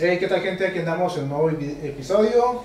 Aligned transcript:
Hey, 0.00 0.18
¿qué 0.18 0.28
tal 0.28 0.40
gente? 0.40 0.66
Aquí 0.66 0.78
andamos 0.78 1.16
en 1.16 1.24
un 1.24 1.28
nuevo 1.30 1.50
episodio, 1.50 2.62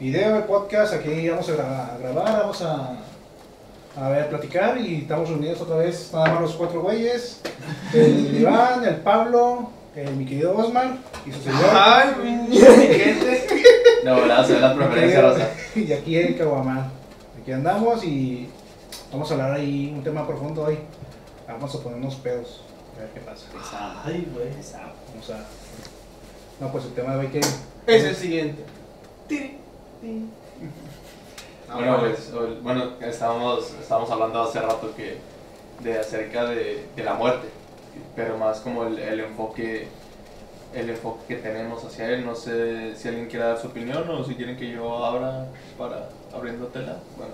video, 0.00 0.46
podcast, 0.46 0.94
aquí 0.94 1.28
vamos 1.28 1.48
a, 1.48 1.52
gra- 1.52 1.94
a 1.94 1.98
grabar, 1.98 2.40
vamos 2.40 2.62
a, 2.62 2.96
a 3.96 4.08
ver, 4.08 4.28
platicar 4.28 4.78
y 4.78 5.02
estamos 5.02 5.28
reunidos 5.28 5.60
otra 5.60 5.76
vez, 5.76 6.10
nada 6.12 6.26
más 6.32 6.40
los 6.42 6.54
cuatro 6.54 6.82
güeyes, 6.82 7.40
el 7.92 8.36
Iván, 8.40 8.84
el 8.84 8.96
Pablo, 8.96 9.70
el, 9.94 10.14
mi 10.16 10.24
querido 10.26 10.56
Osman 10.56 11.00
y 11.24 11.32
su 11.32 11.40
señor, 11.42 11.70
Ay, 11.72 12.10
pinche 12.22 12.66
gente. 12.98 13.46
No, 14.04 14.16
ve 14.16 14.26
la 14.26 14.42
mi 14.74 14.76
preferencia 14.76 15.22
rosa. 15.22 15.48
y 15.76 15.92
aquí 15.92 16.16
el 16.16 16.36
Caguamán. 16.36 16.90
Aquí 17.40 17.52
andamos 17.52 18.02
y 18.04 18.48
vamos 19.12 19.30
a 19.30 19.34
hablar 19.34 19.52
ahí 19.52 19.92
un 19.96 20.02
tema 20.02 20.26
profundo 20.26 20.64
hoy, 20.64 20.78
vamos 21.46 21.72
a 21.74 21.80
poner 21.80 21.98
unos 21.98 22.16
pedos, 22.16 22.62
a 22.96 23.00
ver 23.02 23.10
qué 23.14 23.20
pasa, 23.20 23.46
Ay, 24.04 24.28
güey. 24.34 24.48
vamos 24.50 25.30
a... 25.30 25.44
No, 26.60 26.72
pues 26.72 26.84
el 26.84 26.94
tema 26.94 27.14
de 27.14 27.20
hoy 27.20 27.28
que... 27.28 27.40
Es 27.40 28.04
el 28.04 28.16
siguiente. 28.16 28.64
Bueno, 31.74 31.98
pues, 32.00 32.62
bueno, 32.62 32.92
estábamos, 33.00 33.72
estábamos 33.80 34.10
hablando 34.10 34.40
hace 34.42 34.60
rato 34.60 34.94
que 34.96 35.18
de 35.80 35.98
acerca 35.98 36.44
de, 36.44 36.86
de 36.94 37.04
la 37.04 37.14
muerte, 37.14 37.48
pero 38.14 38.38
más 38.38 38.60
como 38.60 38.84
el, 38.84 38.98
el 38.98 39.20
enfoque 39.20 39.88
el 40.74 40.90
enfoque 40.90 41.22
que 41.28 41.36
tenemos 41.36 41.84
hacia 41.84 42.08
él. 42.10 42.24
No 42.24 42.34
sé 42.36 42.94
si 42.96 43.08
alguien 43.08 43.26
quiere 43.28 43.46
dar 43.46 43.58
su 43.58 43.66
opinión 43.68 44.08
o 44.10 44.22
si 44.24 44.34
quieren 44.36 44.56
que 44.56 44.70
yo 44.70 45.04
abra 45.04 45.46
para 45.76 46.08
abriéndotela. 46.34 46.98
Bueno, 47.16 47.32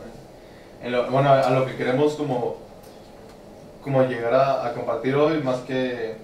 en 0.82 0.92
lo- 0.92 1.10
bueno, 1.10 1.30
a 1.32 1.50
lo 1.50 1.66
que 1.66 1.76
queremos 1.76 2.14
como, 2.14 2.56
como 3.82 4.02
llegar 4.04 4.34
a, 4.34 4.66
a 4.66 4.72
compartir 4.72 5.14
hoy, 5.14 5.42
más 5.42 5.58
que, 5.60 6.16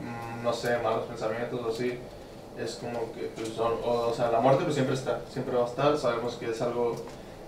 mm, 0.00 0.42
no 0.42 0.52
sé, 0.52 0.78
malos 0.78 1.04
pensamientos 1.06 1.60
o 1.64 1.68
así, 1.70 1.98
es 2.58 2.74
como 2.76 3.12
que, 3.12 3.30
pues, 3.34 3.58
o, 3.58 4.08
o 4.10 4.14
sea, 4.14 4.30
la 4.30 4.40
muerte 4.40 4.62
pues 4.64 4.74
siempre 4.74 4.94
está, 4.94 5.20
siempre 5.30 5.56
va 5.56 5.64
a 5.64 5.68
estar, 5.68 5.96
sabemos 5.98 6.34
que 6.36 6.50
es 6.50 6.60
algo, 6.62 6.96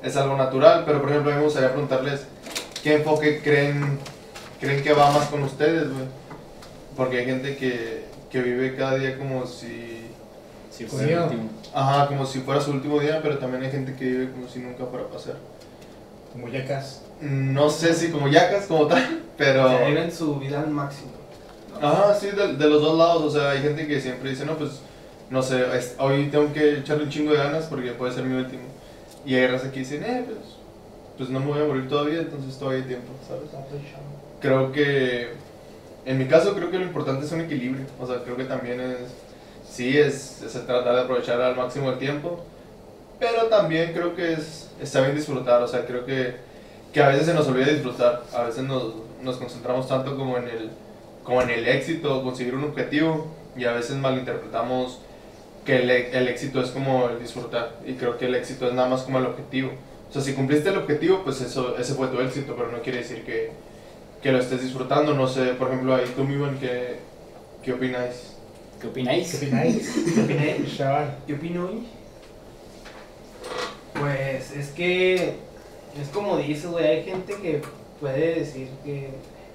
es 0.03 0.17
algo 0.17 0.37
natural, 0.37 0.85
pero 0.87 1.01
por 1.01 1.11
ejemplo 1.11 1.31
a 1.31 1.35
mí 1.35 1.41
me 1.41 1.45
gustaría 1.47 1.71
preguntarles, 1.71 2.27
¿qué 2.83 2.97
enfoque 2.97 3.41
creen, 3.43 3.99
creen 4.61 4.83
que 4.83 4.93
va 4.93 5.11
más 5.11 5.29
con 5.29 5.43
ustedes, 5.43 5.85
güey? 5.93 6.07
Porque 6.97 7.19
hay 7.19 7.25
gente 7.27 7.57
que, 7.57 8.05
que 8.31 8.41
vive 8.43 8.77
cada 8.77 8.97
día 8.97 9.17
como 9.19 9.47
si, 9.47 10.07
Sí, 10.71 10.85
fue 10.87 11.13
el 11.13 11.19
último. 11.19 11.51
ajá, 11.75 12.07
como 12.07 12.25
si 12.25 12.41
fuera 12.41 12.61
su 12.61 12.71
último 12.71 13.01
día, 13.01 13.21
pero 13.23 13.39
también 13.39 13.65
hay 13.65 13.71
gente 13.71 13.95
que 13.97 14.05
vive 14.05 14.31
como 14.31 14.49
si 14.49 14.61
nunca 14.61 14.85
fuera 14.87 15.07
a 15.07 15.09
pasar. 15.09 15.35
Como 16.33 16.49
yacas. 16.49 17.03
No 17.21 17.69
sé 17.71 17.95
si 17.95 18.11
como 18.13 18.29
yacas, 18.29 18.67
como 18.67 18.87
tal, 18.87 19.23
pero... 19.37 19.69
Se 19.69 19.87
viven 19.87 20.13
su 20.13 20.37
vida 20.39 20.61
al 20.61 20.69
máximo. 20.71 21.11
Ajá, 21.81 22.15
sí, 22.15 22.29
de, 22.31 22.55
de 22.55 22.69
los 22.69 22.81
dos 22.81 22.97
lados. 22.97 23.23
O 23.23 23.31
sea, 23.31 23.51
hay 23.51 23.63
gente 23.63 23.89
que 23.89 24.01
siempre 24.01 24.31
dice, 24.31 24.45
no, 24.45 24.57
pues, 24.57 24.81
no 25.31 25.43
sé, 25.43 25.65
hoy 25.99 26.29
tengo 26.31 26.53
que 26.53 26.79
echarle 26.79 27.05
un 27.05 27.11
chingo 27.11 27.33
de 27.33 27.39
ganas 27.39 27.67
porque 27.67 27.93
puede 27.93 28.13
ser 28.13 28.25
mi 28.25 28.37
último. 28.37 28.63
Y 29.27 29.35
hay 29.35 29.47
raza 29.47 29.71
que 29.71 29.81
dicen, 29.81 30.03
eh, 30.05 30.25
pues, 30.27 30.39
pues 31.17 31.31
no 31.31 31.41
me 31.41 31.47
voy 31.47 31.61
a 31.61 31.65
morir 31.65 31.89
todavía, 31.89 32.21
entonces 32.21 32.59
todavía 32.59 32.83
hay 32.83 32.89
tiempo, 32.89 33.09
¿sabes? 33.27 33.51
Creo 34.41 34.73
que, 34.73 35.33
en 36.07 36.19
mi 36.19 36.27
caso, 36.27 36.55
creo 36.55 36.71
que 36.71 36.79
lo 36.79 36.85
importante 36.85 37.27
es 37.27 37.33
un 37.33 37.43
equilibrio. 37.43 37.85
O 38.01 38.07
sea, 38.07 38.23
creo 38.23 38.37
que 38.37 38.45
también 38.45 38.81
es, 38.81 38.99
sí, 39.69 39.99
es, 39.99 40.43
es 40.43 40.53
tratar 40.53 40.95
de 40.95 41.01
aprovechar 41.03 41.41
al 41.41 41.57
máximo 41.57 41.91
el 41.91 41.99
tiempo, 41.99 42.45
pero 43.19 43.49
también 43.49 43.93
creo 43.93 44.15
que 44.15 44.33
es, 44.33 44.71
está 44.81 45.03
bien 45.03 45.15
disfrutar. 45.15 45.63
O 45.63 45.69
sea, 45.69 45.85
creo 45.85 46.07
que, 46.07 46.37
que 46.93 47.03
a 47.03 47.09
veces 47.09 47.27
se 47.27 47.35
nos 47.35 47.47
olvida 47.49 47.67
disfrutar. 47.67 48.23
A 48.35 48.45
veces 48.45 48.63
nos, 48.65 48.95
nos 49.23 49.37
concentramos 49.37 49.89
tanto 49.89 50.17
como 50.17 50.39
en 50.39 50.49
el 50.49 50.71
como 51.29 51.43
en 51.43 51.51
el 51.51 51.69
éxito, 51.69 52.23
conseguir 52.23 52.55
un 52.55 52.65
objetivo, 52.65 53.27
y 53.55 53.67
a 53.67 53.73
veces 53.73 53.97
malinterpretamos 53.97 55.01
que 55.69 55.83
el, 55.83 55.91
el 55.91 56.29
éxito 56.29 56.63
es 56.63 56.71
como 56.71 57.11
el 57.11 57.19
disfrutar, 57.21 57.77
y 57.87 57.93
creo 57.93 58.17
que 58.17 58.25
el 58.25 58.35
éxito 58.37 58.67
es 58.69 58.73
nada 58.73 58.89
más 58.89 59.03
como 59.03 59.19
el 59.19 59.27
objetivo. 59.27 59.71
O 60.09 60.11
sea, 60.15 60.23
si 60.23 60.33
cumpliste 60.33 60.71
el 60.71 60.79
objetivo, 60.79 61.21
pues 61.25 61.43
eso, 61.43 61.77
ese 61.77 61.93
fue 61.93 62.07
tu 62.09 62.19
éxito, 62.23 62.55
pero 62.57 62.73
no 62.73 62.81
quiere 62.81 63.01
decir 63.01 63.23
que, 63.27 63.51
que 64.23 64.33
lo 64.33 64.39
estés 64.39 64.63
disfrutando. 64.63 65.13
No 65.13 65.29
sé, 65.29 65.43
por 65.59 65.69
ejemplo, 65.69 65.95
ahí 65.95 66.11
tú, 66.17 66.25
Mivan, 66.25 66.59
¿qué, 66.59 66.97
qué 67.63 67.75
opináis? 67.75 68.33
¿Qué 68.81 68.87
opináis? 68.87 69.31
¿Qué 69.31 69.37
opináis? 69.37 70.05
¿Qué 70.15 70.23
opiné? 70.23 70.57
Chaval. 70.75 71.19
¿Qué 71.27 71.35
opino 71.35 71.67
hoy? 71.67 71.87
Pues 74.01 74.53
es 74.53 74.69
que 74.71 75.35
es 76.01 76.09
como 76.15 76.39
dices, 76.39 76.71
güey, 76.71 76.87
hay 76.87 77.05
gente 77.05 77.35
que 77.43 77.61
puede 78.01 78.37
decir 78.37 78.69
que, 78.87 79.11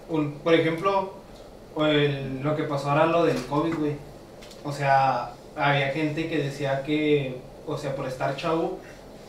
un- 0.10 0.34
por 0.34 0.54
ejemplo, 0.54 1.14
el- 1.78 2.42
lo 2.44 2.56
que 2.56 2.64
pasó 2.66 2.92
ahora 2.92 3.08
lo 3.08 3.26
del 3.26 3.38
COVID, 3.46 3.74
güey. 3.76 3.96
O 4.64 4.72
sea, 4.72 5.32
había 5.56 5.90
gente 5.90 6.28
que 6.28 6.38
decía 6.40 6.84
que, 6.84 7.38
o 7.68 7.78
sea, 7.78 7.96
por 7.96 8.08
estar 8.08 8.36
chavo, 8.36 8.80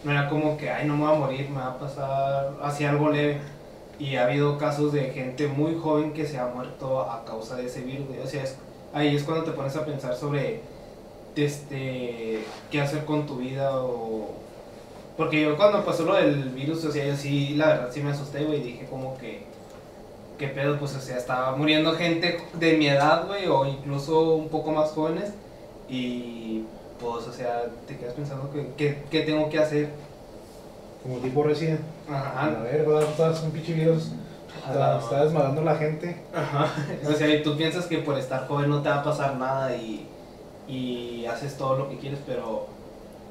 no 0.04 0.10
era 0.10 0.28
como 0.28 0.56
que, 0.56 0.70
ay, 0.70 0.86
no 0.86 0.96
me 0.96 1.04
voy 1.06 1.14
a 1.14 1.18
morir, 1.18 1.48
me 1.50 1.58
va 1.60 1.68
a 1.68 1.78
pasar 1.78 2.52
así 2.62 2.84
algo 2.84 3.10
leve. 3.10 3.38
Y 3.98 4.16
ha 4.16 4.24
habido 4.24 4.58
casos 4.58 4.92
de 4.92 5.10
gente 5.12 5.46
muy 5.46 5.76
joven 5.80 6.12
que 6.12 6.26
se 6.26 6.38
ha 6.38 6.46
muerto 6.46 7.00
a 7.02 7.24
causa 7.24 7.56
de 7.56 7.66
ese 7.66 7.82
virus. 7.82 8.06
O 8.22 8.26
sea, 8.26 8.42
es- 8.42 8.56
ahí 8.92 9.14
es 9.14 9.22
cuando 9.22 9.44
te 9.44 9.52
pones 9.52 9.76
a 9.76 9.84
pensar 9.84 10.16
sobre 10.16 10.60
este, 11.36 12.44
qué 12.70 12.80
hacer 12.80 13.04
con 13.04 13.26
tu 13.26 13.36
vida 13.36 13.76
o... 13.76 14.32
Porque 15.16 15.42
yo 15.42 15.56
cuando 15.56 15.84
pasó 15.84 16.04
lo 16.04 16.14
del 16.14 16.50
virus, 16.50 16.84
o 16.84 16.90
sea, 16.90 17.06
yo 17.06 17.16
sí, 17.16 17.54
la 17.54 17.66
verdad 17.68 17.88
sí 17.92 18.00
me 18.02 18.10
asusté, 18.10 18.44
güey, 18.44 18.60
dije 18.62 18.86
como 18.90 19.16
que, 19.16 19.44
qué 20.38 20.48
pedo, 20.48 20.76
pues, 20.78 20.94
o 20.96 21.00
sea, 21.00 21.16
estaba 21.16 21.54
muriendo 21.56 21.92
gente 21.92 22.38
de 22.54 22.76
mi 22.76 22.88
edad, 22.88 23.26
güey, 23.28 23.46
o 23.46 23.64
incluso 23.64 24.34
un 24.34 24.48
poco 24.48 24.72
más 24.72 24.90
jóvenes, 24.90 25.32
y 25.88 26.64
pues, 27.00 27.26
o 27.26 27.32
sea, 27.32 27.64
te 27.86 27.96
quedas 27.96 28.14
pensando 28.14 28.50
que, 28.52 28.68
que- 28.76 29.02
qué 29.10 29.20
tengo 29.22 29.48
que 29.50 29.58
hacer. 29.58 29.88
Como 31.02 31.18
tipo 31.18 31.42
recién. 31.42 31.80
A 32.10 32.18
Ajá, 32.18 32.48
ver, 32.62 32.84
¿verdad? 32.86 33.02
Estás 33.02 33.42
un 33.42 33.50
pinche 33.50 33.74
virus. 33.74 34.12
Está, 34.66 34.98
está 34.98 35.24
desmadrando 35.24 35.60
a 35.60 35.64
la 35.64 35.76
gente. 35.76 36.16
ajá. 36.34 36.68
O 37.08 37.12
sea, 37.12 37.28
y 37.28 37.42
tú 37.42 37.56
piensas 37.56 37.86
que 37.86 37.98
por 37.98 38.18
estar 38.18 38.46
joven 38.48 38.70
no 38.70 38.80
te 38.82 38.88
va 38.88 38.96
a 39.00 39.02
pasar 39.04 39.36
nada 39.36 39.76
y, 39.76 40.06
y 40.66 41.26
haces 41.26 41.56
todo 41.58 41.76
lo 41.76 41.90
que 41.90 41.98
quieres, 41.98 42.20
pero 42.26 42.66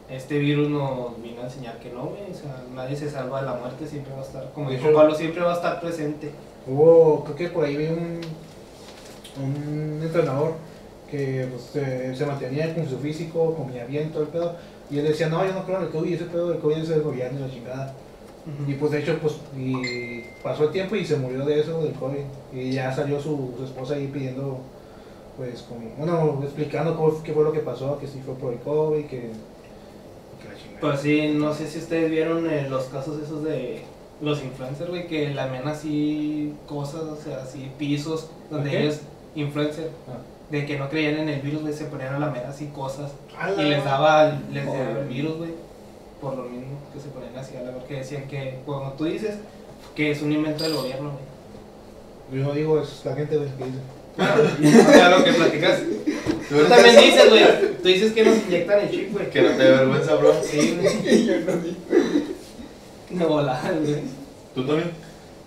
este 0.09 0.37
virus 0.37 0.69
nos 0.69 1.19
vino 1.23 1.41
a 1.41 1.45
enseñar 1.45 1.79
que 1.79 1.89
no, 1.89 2.03
güey. 2.03 2.29
O 2.31 2.35
sea, 2.35 2.61
nadie 2.75 2.95
se 2.95 3.09
salva 3.09 3.39
de 3.41 3.47
la 3.47 3.53
muerte, 3.55 3.87
siempre 3.87 4.13
va 4.13 4.19
a 4.19 4.25
estar, 4.25 4.51
como 4.53 4.69
dijo 4.69 4.93
Pablo, 4.93 5.15
siempre 5.15 5.41
va 5.41 5.53
a 5.53 5.55
estar 5.55 5.81
presente. 5.81 6.29
Hubo, 6.67 7.23
creo 7.23 7.35
que 7.35 7.47
por 7.49 7.65
ahí 7.65 7.75
vi 7.75 7.87
un, 7.87 8.21
un 9.41 9.99
entrenador 10.03 10.53
que 11.13 11.47
pues, 11.51 11.61
se, 11.71 12.15
se 12.15 12.25
mantenía 12.25 12.73
con 12.73 12.89
su 12.89 12.97
físico, 12.97 13.53
comía 13.53 13.85
bien, 13.85 14.09
todo 14.09 14.23
el 14.23 14.29
pedo. 14.29 14.55
Y 14.89 14.97
él 14.97 15.05
decía, 15.05 15.29
no, 15.29 15.45
yo 15.45 15.53
no 15.53 15.63
creo 15.63 15.77
en 15.77 15.83
el 15.83 15.89
COVID, 15.89 16.11
ese 16.11 16.25
pedo 16.25 16.49
del 16.49 16.59
COVID 16.59 16.77
es 16.77 16.89
el 16.89 17.03
gobierno 17.03 17.39
y 17.39 17.41
la 17.43 17.53
chingada. 17.53 17.93
Y 18.67 18.73
pues 18.73 18.91
de 18.91 18.99
hecho, 18.99 19.19
pues 19.21 19.35
y 19.55 20.21
pasó 20.41 20.63
el 20.63 20.71
tiempo 20.71 20.95
y 20.95 21.05
se 21.05 21.15
murió 21.17 21.45
de 21.45 21.59
eso, 21.59 21.83
del 21.83 21.93
COVID. 21.93 22.23
Y 22.51 22.71
ya 22.71 22.91
salió 22.91 23.21
su, 23.21 23.53
su 23.55 23.63
esposa 23.63 23.93
ahí 23.93 24.07
pidiendo, 24.07 24.57
pues 25.37 25.61
como, 25.61 25.87
bueno, 25.99 26.41
explicando 26.43 26.97
cómo, 26.97 27.21
qué 27.21 27.31
fue 27.31 27.43
lo 27.43 27.53
que 27.53 27.59
pasó, 27.59 27.99
que 27.99 28.07
sí 28.07 28.19
fue 28.25 28.33
por 28.33 28.51
el 28.51 28.59
COVID, 28.59 29.05
que, 29.05 29.19
que 29.19 30.49
la 30.49 30.57
chingada. 30.57 30.79
Pues 30.81 30.99
sí, 31.01 31.31
no 31.35 31.53
sé 31.53 31.67
si 31.67 31.77
ustedes 31.77 32.09
vieron 32.09 32.49
eh, 32.49 32.67
los 32.67 32.85
casos 32.85 33.21
esos 33.21 33.43
de 33.43 33.81
los 34.19 34.43
influencers, 34.43 34.89
güey, 34.89 35.07
que 35.07 35.29
lamen 35.29 35.67
así 35.67 36.53
cosas, 36.67 37.03
o 37.03 37.15
sea, 37.15 37.43
así 37.43 37.71
pisos, 37.77 38.29
donde 38.49 38.81
ellos, 38.81 39.01
influencers, 39.35 39.91
Ah. 40.07 40.17
De 40.49 40.65
que 40.65 40.77
no 40.77 40.89
creían 40.89 41.15
en 41.17 41.29
el 41.29 41.41
virus, 41.41 41.61
güey, 41.61 41.73
se 41.73 41.85
ponían 41.85 42.15
a 42.15 42.19
lamer 42.19 42.45
así 42.45 42.67
cosas. 42.67 43.11
La- 43.55 43.63
Y 43.63 43.69
les 43.69 43.83
daba, 43.83 44.39
les 44.51 44.65
daba 44.65 44.99
el 44.99 45.07
virus, 45.07 45.37
güey, 45.37 45.51
por 46.21 46.35
lo 46.37 46.43
mismo 46.43 46.77
que 46.93 46.99
se 46.99 47.07
ponían 47.09 47.35
así 47.37 47.55
a 47.57 47.61
lamer, 47.63 47.83
que 47.83 47.95
decían 47.95 48.27
que, 48.27 48.59
como 48.65 48.91
tú 48.93 49.05
dices, 49.05 49.35
que 49.95 50.11
es 50.11 50.21
un 50.21 50.31
invento 50.31 50.63
del 50.63 50.73
gobierno, 50.75 51.11
güey. 51.11 52.41
Yo 52.41 52.47
no 52.47 52.53
digo, 52.53 52.81
es 52.81 53.01
la 53.05 53.15
gente 53.15 53.37
güey, 53.37 53.49
que 53.57 53.65
dice. 53.65 53.77
Bueno, 54.15 54.33
o 54.89 54.91
sea, 54.91 55.09
lo 55.09 55.23
que 55.23 55.33
platicas. 55.33 55.79
¿Tú 56.49 56.63
también 56.69 56.95
dices, 56.97 57.29
güey, 57.29 57.43
tú 57.81 57.87
dices 57.87 58.13
que 58.13 58.23
nos 58.23 58.37
inyectan 58.45 58.79
el 58.81 58.91
chip, 58.91 59.11
güey. 59.11 59.29
Que 59.31 59.41
no 59.41 59.49
te 59.57 59.63
vergüenza, 59.63 60.15
bro. 60.15 60.33
Sí, 60.43 60.77
güey. 60.79 61.75
No 63.09 63.27
volada, 63.27 63.71
güey. 63.71 64.01
¿Tú 64.55 64.65
también? 64.65 64.91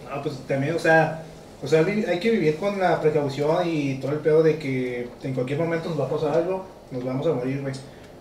No, 0.08 0.22
pues 0.22 0.36
también, 0.46 0.74
o 0.76 0.78
sea, 0.78 1.24
o 1.62 1.66
sea, 1.66 1.80
hay 1.80 2.20
que 2.20 2.30
vivir 2.30 2.56
con 2.56 2.78
la 2.78 3.00
precaución 3.00 3.66
y 3.66 3.94
todo 3.94 4.12
el 4.12 4.18
pedo 4.18 4.42
de 4.42 4.58
que 4.58 5.08
en 5.22 5.34
cualquier 5.34 5.58
momento 5.58 5.88
nos 5.88 5.98
va 5.98 6.04
a 6.04 6.10
pasar 6.10 6.34
algo, 6.34 6.66
nos 6.90 7.04
vamos 7.04 7.26
a 7.26 7.32
morir, 7.32 7.62
güey. 7.62 7.74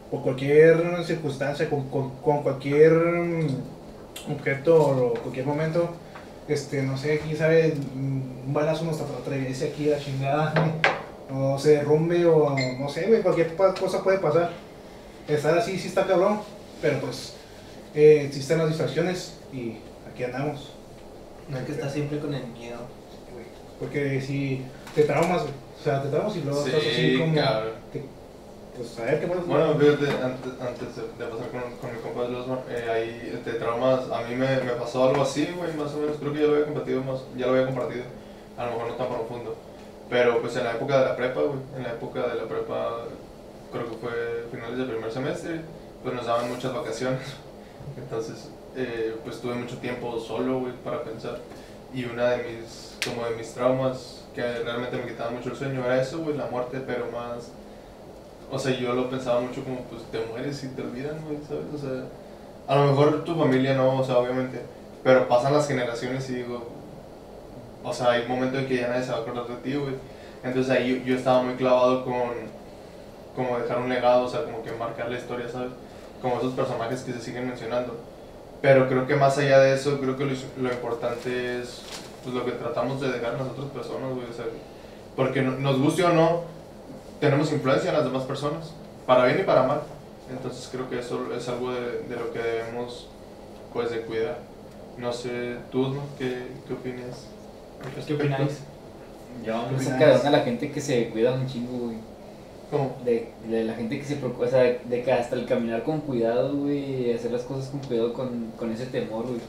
Por 0.10 0.22
cualquier 0.22 1.04
circunstancia, 1.06 1.70
con, 1.70 1.90
con, 1.90 2.44
cualquier 2.44 2.94
mm, 2.94 4.32
objeto 4.32 4.76
o 4.78 5.14
cualquier 5.16 5.46
momento, 5.46 5.90
este, 6.48 6.84
no 6.84 6.98
sé, 6.98 7.20
quién 7.20 7.38
sabe, 7.38 7.74
un 7.96 8.54
balazo 8.54 8.86
nos 8.86 9.02
atraviese 9.02 9.70
aquí 9.70 9.86
la 9.86 10.00
chingada, 10.00 10.54
o 11.34 11.60
se 11.60 11.72
derrumbe, 11.72 12.26
o 12.26 12.56
no 12.80 12.88
sé, 12.88 13.08
güey, 13.08 13.22
cualquier 13.22 13.56
cosa 13.56 14.04
puede 14.04 14.20
pasar. 14.20 14.52
Estar 15.28 15.58
así 15.58 15.78
sí 15.78 15.88
está 15.88 16.06
cabrón, 16.06 16.40
pero 16.82 17.00
pues 17.00 17.34
eh, 17.96 18.24
existen 18.28 18.60
las 18.60 18.70
distracciones 18.70 19.34
y 19.52 19.78
aquí 20.10 20.24
andamos. 20.24 20.72
No 21.50 21.58
hay 21.58 21.66
que 21.66 21.74
estar 21.74 21.90
siempre 21.90 22.20
con 22.20 22.34
el 22.34 22.46
miedo. 22.48 22.95
Porque 23.80 24.22
si 24.22 24.64
te 24.94 25.04
traumas. 25.04 25.44
O 25.44 25.84
sea, 25.84 26.02
te 26.02 26.10
traumas 26.10 26.36
y 26.36 26.42
luego 26.42 26.66
estás 26.66 26.82
así 26.82 26.96
Sí, 26.96 27.18
como. 27.20 27.34
te- 27.92 28.06
pues 28.76 29.00
a 29.00 29.04
ver 29.06 29.20
qué 29.22 29.28
más. 29.28 29.46
Bueno, 29.48 29.74
fíjate, 29.76 30.06
antes, 30.22 30.52
antes 30.60 30.96
de, 30.98 31.26
pasar 31.26 31.48
con, 31.50 31.62
con 31.80 31.96
mi 31.96 32.02
compa 32.02 32.24
de 32.24 32.30
los 32.30 32.46
eh, 32.70 32.92
ahí 32.92 33.42
de 33.46 33.54
traumas, 33.54 34.02
a 34.12 34.22
mí 34.28 34.36
me, 34.36 34.48
me 34.64 34.72
pasó 34.74 35.08
algo 35.08 35.22
así, 35.22 35.48
güey, 35.56 35.74
más 35.76 35.94
o 35.94 36.00
menos, 36.00 36.18
creo 36.20 36.34
que 36.34 36.40
ya 36.42 36.48
lo 36.48 36.54
había 36.56 36.66
compartido 36.66 37.02
más, 37.04 37.22
ya 37.38 37.46
lo 37.48 37.54
había 37.54 37.66
compartido, 37.68 38.04
a 38.58 38.66
lo 38.66 38.72
mejor 38.74 38.88
no 38.90 38.94
tan 38.96 39.08
profundo, 39.08 39.56
pero 40.10 40.42
pues 40.42 40.58
en 40.58 40.66
la 40.66 40.72
época 40.74 41.00
de 41.00 41.06
la 41.06 41.16
prepa, 41.16 41.40
güey, 41.42 41.60
en 41.78 41.84
la 41.84 41.90
época 41.92 42.28
de 42.28 42.36
la 42.36 42.44
prepa, 42.50 42.98
creo 43.72 43.90
que 43.92 43.96
fue 43.98 44.46
finales 44.52 44.78
del 44.78 44.88
primer 44.88 45.12
semestre, 45.12 45.62
pues 46.04 46.14
nos 46.14 46.26
daban 46.26 46.50
muchas 46.52 46.74
vacaciones, 46.74 47.22
entonces, 47.98 48.50
eh, 48.76 49.16
pues 49.24 49.40
tuve 49.40 49.54
mucho 49.56 49.78
tiempo 49.78 50.20
solo, 50.20 50.60
güey, 50.60 50.74
para 50.84 51.02
pensar, 51.02 51.40
y 51.94 52.04
una 52.04 52.32
de 52.32 52.44
mis, 52.44 52.95
como 53.06 53.26
de 53.26 53.36
mis 53.36 53.54
traumas, 53.54 54.26
que 54.34 54.42
realmente 54.42 54.98
me 54.98 55.06
quitaba 55.06 55.32
mucho 55.32 55.50
el 55.50 55.56
sueño, 55.56 55.84
era 55.86 56.02
eso, 56.02 56.20
güey, 56.20 56.36
la 56.36 56.48
muerte, 56.48 56.82
pero 56.86 57.06
más 57.12 57.52
o 58.52 58.60
sea, 58.60 58.72
yo 58.78 58.94
lo 58.94 59.10
pensaba 59.10 59.42
mucho 59.42 59.64
como, 59.64 59.82
pues 59.82 60.04
te 60.12 60.20
mueres 60.32 60.64
y 60.64 60.68
te 60.70 60.82
olvidan, 60.82 61.20
güey, 61.26 61.40
¿sabes? 61.48 61.66
O 61.74 61.78
sea, 61.78 62.06
a 62.68 62.76
lo 62.76 62.92
mejor 62.92 63.24
tu 63.24 63.36
familia 63.36 63.74
no, 63.74 64.00
o 64.00 64.04
sea, 64.04 64.18
obviamente, 64.18 64.62
pero 65.04 65.28
pasan 65.28 65.54
las 65.54 65.68
generaciones 65.68 66.30
y 66.30 66.36
digo, 66.36 66.68
o 67.84 67.94
sea, 67.94 68.12
hay 68.12 68.22
un 68.24 68.30
momento 68.30 68.60
en 68.60 68.68
que 68.68 68.78
ya 68.78 68.88
nadie 68.88 69.04
se 69.04 69.12
va 69.12 69.18
a 69.18 69.22
acordar 69.22 69.48
de 69.48 69.56
ti, 69.56 69.76
güey. 69.76 69.96
Entonces 70.44 70.72
ahí 70.72 71.00
yo, 71.00 71.06
yo 71.06 71.16
estaba 71.16 71.42
muy 71.42 71.56
clavado 71.56 72.06
con, 72.06 72.32
como 73.36 73.58
dejar 73.60 73.80
un 73.80 73.90
legado, 73.90 74.26
o 74.26 74.30
sea, 74.30 74.44
como 74.44 74.64
que 74.64 74.72
marcar 74.72 75.10
la 75.10 75.18
historia, 75.18 75.50
¿sabes? 75.50 75.72
Como 76.22 76.38
esos 76.38 76.54
personajes 76.54 77.02
que 77.02 77.14
se 77.14 77.22
siguen 77.22 77.48
mencionando. 77.48 77.96
Pero 78.62 78.88
creo 78.88 79.08
que 79.08 79.16
más 79.16 79.38
allá 79.38 79.60
de 79.60 79.74
eso, 79.74 80.00
creo 80.00 80.18
que 80.18 80.26
lo, 80.26 80.34
lo 80.62 80.72
importante 80.72 81.62
es 81.62 81.82
pues, 82.26 82.36
lo 82.36 82.44
que 82.46 82.52
tratamos 82.52 83.00
de 83.00 83.12
dejar 83.14 83.36
a 83.36 83.38
las 83.38 83.48
otras 83.48 83.68
personas, 83.68 84.14
güey, 84.14 84.30
o 84.30 84.34
sea, 84.34 84.46
porque 85.16 85.42
no- 85.42 85.58
nos 85.58 85.80
guste 85.80 86.04
o 86.04 86.10
no, 86.12 86.42
tenemos 87.22 87.52
influencia 87.54 87.90
en 87.92 87.96
las 87.96 88.06
demás 88.06 88.24
personas, 88.24 88.72
para 89.08 89.26
bien 89.26 89.40
y 89.40 89.44
para 89.44 89.64
mal. 89.64 89.82
Entonces 90.30 90.68
creo 90.72 90.90
que 90.90 91.00
eso 91.00 91.34
es 91.34 91.48
algo 91.48 91.72
de, 91.72 92.02
de 92.10 92.16
lo 92.18 92.34
que 92.34 92.40
debemos 92.40 93.08
pues 93.72 93.92
de 93.92 94.02
cuidar. 94.02 94.40
No 94.98 95.14
sé, 95.14 95.58
tú, 95.72 95.90
¿no? 95.90 96.02
¿Qué, 96.18 96.48
qué 96.68 96.74
opinas? 96.74 97.28
¿Qué 98.08 98.14
opináis? 98.14 98.60
Yo 99.44 99.64
me 99.72 99.78
¿Qué 99.78 99.84
saca 99.84 100.08
de 100.08 100.16
onda 100.16 100.30
la 100.32 100.40
gente 100.40 100.72
que 100.72 100.82
se 100.82 101.10
cuida 101.10 101.34
un 101.34 101.46
chingo, 101.48 101.78
güey. 101.88 101.98
De, 103.06 103.30
de 103.50 103.64
la 103.64 103.74
gente 103.74 103.98
que 104.00 104.06
se 104.06 104.16
preocupa, 104.16 104.46
o 104.46 104.50
sea, 104.50 104.62
de 104.64 105.04
que 105.04 105.12
hasta 105.12 105.36
el 105.36 105.46
caminar 105.46 105.84
con 105.84 106.02
cuidado, 106.02 106.56
güey, 106.56 107.14
hacer 107.14 107.32
las 107.32 107.44
cosas 107.44 107.70
con 107.70 107.80
cuidado 107.82 108.14
con, 108.14 108.52
con 108.58 108.72
ese 108.72 108.86
temor, 108.88 109.26
güey. 109.26 109.40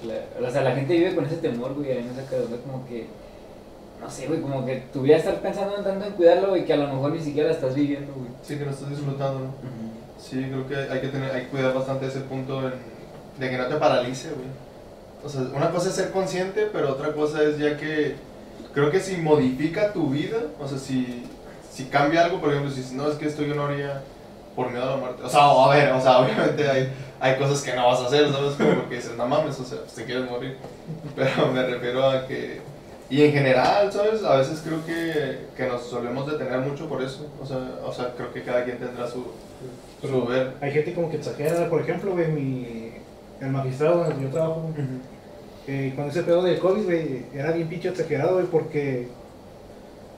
O 0.46 0.50
sea, 0.50 0.62
la 0.62 0.75
gente 0.75 0.94
vive 0.94 1.14
con 1.14 1.25
ese 1.25 1.37
temor, 1.37 1.75
güey, 1.75 1.93
a 1.93 1.96
mí 1.96 2.02
me 2.08 2.14
saca 2.23 2.37
de 2.37 2.44
onda 2.44 2.56
como 2.58 2.87
que, 2.87 3.06
no 4.00 4.11
sé, 4.11 4.26
güey, 4.26 4.40
como 4.40 4.64
que 4.67 4.82
tu 4.93 5.02
vida 5.02 5.17
estar 5.17 5.40
pensando 5.40 5.76
en 5.78 5.84
tanto 5.84 6.05
en 6.06 6.12
cuidarlo, 6.12 6.49
güey, 6.50 6.64
que 6.64 6.73
a 6.73 6.76
lo 6.76 6.87
mejor 6.93 7.12
ni 7.12 7.20
siquiera 7.23 7.49
la 7.49 7.55
estás 7.55 7.75
viviendo, 7.75 8.12
güey. 8.14 8.28
Sí, 8.43 8.56
que 8.58 8.64
lo 8.64 8.70
estás 8.70 8.90
disfrutando, 8.90 9.40
¿no? 9.40 9.55
Sí, 10.19 10.37
creo 10.50 10.67
que 10.69 10.76
hay 10.93 11.00
que 11.00 11.08
tener, 11.08 11.31
hay 11.31 11.43
que 11.43 11.49
cuidar 11.49 11.75
bastante 11.75 12.06
ese 12.06 12.20
punto 12.20 12.61
en- 12.67 12.73
de 13.38 13.50
que 13.50 13.58
no 13.58 13.67
te 13.67 13.75
paralice, 13.76 14.28
güey. 14.31 14.49
O 15.25 15.28
sea, 15.28 15.43
una 15.55 15.70
cosa 15.70 15.88
es 15.88 15.94
ser 15.94 16.11
consciente, 16.11 16.69
pero 16.73 16.93
otra 16.93 17.12
cosa 17.12 17.43
es 17.43 17.58
ya 17.58 17.76
que 17.76 18.14
creo 18.73 18.90
que 18.90 19.00
si 19.00 19.17
modifica 19.17 19.93
tu 19.93 20.11
vida, 20.11 20.38
o 20.61 20.69
sea, 20.69 20.78
si, 20.78 21.25
si 21.76 21.84
cambia 21.84 22.25
algo, 22.25 22.40
por 22.40 22.49
ejemplo, 22.49 22.70
si 22.70 22.78
dices, 22.78 22.94
no, 22.94 23.06
es 23.06 23.19
que 23.19 23.26
esto 23.26 23.43
yo 23.43 23.55
no 23.55 23.67
haría 23.67 24.02
por 24.55 24.70
miedo 24.70 24.84
a 24.84 24.93
la 24.93 24.96
muerte. 24.96 25.23
O 25.23 25.28
sea, 25.28 25.44
a 25.44 25.69
ver, 25.69 25.93
o 25.93 26.00
sea, 26.00 26.19
obviamente 26.23 26.67
hay, 26.67 26.90
hay 27.20 27.37
cosas 27.37 27.62
que 27.62 27.75
no 27.75 27.87
vas 27.87 28.00
a 28.00 28.06
hacer, 28.06 28.32
¿sabes? 28.32 28.55
Como 28.55 28.76
porque 28.76 28.94
dices, 28.94 29.14
no 29.14 29.28
mames, 29.28 29.61
o 29.61 29.64
sea, 29.64 29.81
pues 29.81 29.93
te 29.93 30.06
quieres 30.06 30.31
morir. 30.31 30.56
Pero 31.14 31.52
me 31.52 31.67
refiero 31.67 32.08
a 32.08 32.26
que... 32.26 32.62
Y 33.11 33.23
en 33.23 33.32
general, 33.32 33.93
¿sabes? 33.93 34.25
A 34.25 34.37
veces 34.37 34.62
creo 34.64 34.84
que, 34.87 35.49
que 35.55 35.67
nos 35.69 35.82
solemos 35.82 36.26
detener 36.26 36.61
mucho 36.61 36.88
por 36.88 37.02
eso. 37.02 37.26
O 37.43 37.44
sea, 37.44 37.58
o 37.84 37.93
sea, 37.93 38.14
creo 38.17 38.32
que 38.32 38.43
cada 38.43 38.64
quien 38.64 38.78
tendrá 38.78 39.06
su, 39.06 39.26
su 40.00 40.25
ver. 40.25 40.55
Hay 40.62 40.73
gente 40.73 40.94
como 40.94 41.11
que 41.11 41.19
exagera, 41.19 41.69
por 41.69 41.82
ejemplo, 41.82 42.12
güey, 42.12 42.28
mi, 42.28 42.93
el 43.43 43.50
magistrado 43.50 43.99
donde 43.99 44.23
yo 44.23 44.31
trabajo, 44.31 44.73
güey, 44.75 44.87
eh, 45.69 45.93
con 45.94 46.06
ese 46.06 46.23
pedo 46.23 46.43
del 46.43 46.58
COVID, 46.58 46.84
güey, 46.84 47.26
era 47.34 47.52
bien 47.52 47.69
pinche 47.69 47.90
exagerado, 47.90 48.34
güey, 48.34 48.46
porque 48.46 49.08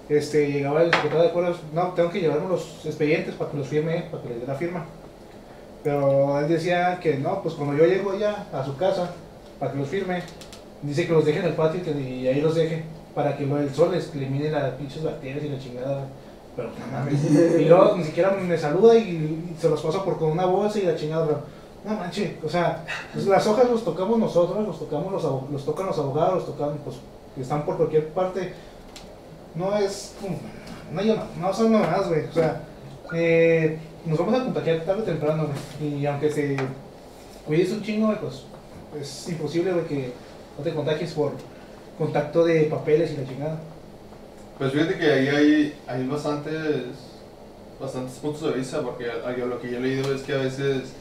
este, 0.08 0.50
llegaba 0.50 0.82
el 0.82 0.93
secretario 0.93 1.25
de 1.25 1.31
Cuerdas, 1.32 1.56
no, 1.75 1.88
tengo 1.88 2.10
que 2.10 2.20
llevarme 2.20 2.49
los 2.49 2.84
expedientes 2.84 3.34
para 3.34 3.50
que 3.50 3.58
los 3.58 3.69
firme, 3.69 4.06
para 4.10 4.22
que 4.22 4.28
les 4.31 4.40
dé 4.40 4.46
la 4.46 4.55
firma. 4.55 4.87
Pero 5.84 6.40
él 6.40 6.49
decía 6.49 6.99
que 7.00 7.16
no, 7.19 7.43
pues 7.43 7.55
cuando 7.55 7.76
yo 7.76 7.84
llego 7.84 8.19
ya 8.19 8.46
a 8.52 8.64
su 8.64 8.76
casa, 8.76 9.10
para 9.58 9.72
que 9.72 9.78
los 9.78 9.88
firme, 9.88 10.22
dice 10.82 11.06
que 11.06 11.12
los 11.12 11.25
deje 11.25 11.40
en 11.40 11.46
el 11.46 11.55
patio 11.55 11.81
y, 11.99 12.26
ahí 12.26 12.40
los 12.40 12.55
deje, 12.55 12.84
para 13.14 13.37
que 13.37 13.44
el 13.44 13.75
sol 13.75 13.93
les 13.93 14.14
elimine 14.14 14.50
las 14.50 14.72
pinches 14.72 15.05
bacterias 15.05 15.44
y 15.44 15.49
la 15.49 15.58
chingada. 15.58 16.06
Pero 16.56 16.70
no 16.70 16.87
mames. 16.93 17.60
Y 17.60 17.64
luego 17.66 17.96
ni 17.96 18.05
siquiera 18.05 18.31
me 18.32 18.58
saluda 18.58 18.96
y, 18.96 19.55
se 19.58 19.69
los 19.69 19.81
pasa 19.82 20.05
por 20.05 20.19
con 20.19 20.32
una 20.32 20.46
bolsa 20.46 20.78
y 20.78 20.82
la 20.82 20.96
chingada, 20.96 21.26
pero 21.26 21.40
no 21.84 21.94
manches, 21.94 22.32
o 22.44 22.49
sea, 22.49 22.84
pues 23.12 23.26
las 23.26 23.46
hojas 23.46 23.70
los 23.70 23.84
tocamos 23.84 24.19
nosotros, 24.19 24.66
los 24.66 24.78
tocamos 24.78 25.12
los, 25.12 25.50
los 25.50 25.64
tocan 25.64 25.87
los 25.87 25.99
abogados, 25.99 26.34
los 26.34 26.46
tocan, 26.46 26.76
pues, 26.84 26.96
están 27.40 27.64
por 27.64 27.76
cualquier 27.76 28.08
parte. 28.08 28.52
No 29.58 29.76
es 29.76 30.14
no, 30.93 31.02
yo 31.02 31.16
no, 31.16 31.25
no 31.40 31.52
son 31.52 31.72
mamadas, 31.72 32.08
güey, 32.08 32.25
o 32.26 32.32
sea, 32.32 32.62
eh, 33.12 33.78
nos 34.06 34.19
vamos 34.19 34.40
a 34.40 34.44
contagiar 34.44 34.81
tarde 34.84 35.02
o 35.02 35.05
temprano, 35.05 35.49
güey, 35.81 36.00
y 36.00 36.06
aunque 36.06 36.31
se 36.31 36.56
cuides 37.46 37.72
un 37.72 37.82
chingo, 37.82 38.06
güey, 38.06 38.19
pues, 38.19 38.44
es 39.00 39.28
imposible, 39.28 39.72
güey, 39.72 39.84
que 39.87 40.12
no 40.56 40.64
te 40.64 40.72
contagies 40.72 41.12
por 41.12 41.32
contacto 41.99 42.44
de 42.44 42.62
papeles 42.64 43.12
y 43.12 43.16
la 43.16 43.28
chingada. 43.28 43.60
Pues 44.58 44.72
fíjate 44.72 44.99
que 44.99 45.12
ahí 45.12 45.28
hay, 45.28 45.78
hay 45.87 46.06
bastantes, 46.06 46.84
bastantes 47.81 48.19
puntos 48.19 48.43
de 48.43 48.52
vista, 48.58 48.81
porque 48.81 49.06
lo 49.06 49.60
que 49.60 49.70
yo 49.70 49.78
he 49.78 49.81
leído 49.81 50.14
es 50.14 50.22
que 50.22 50.32
a 50.32 50.38
veces 50.38 50.94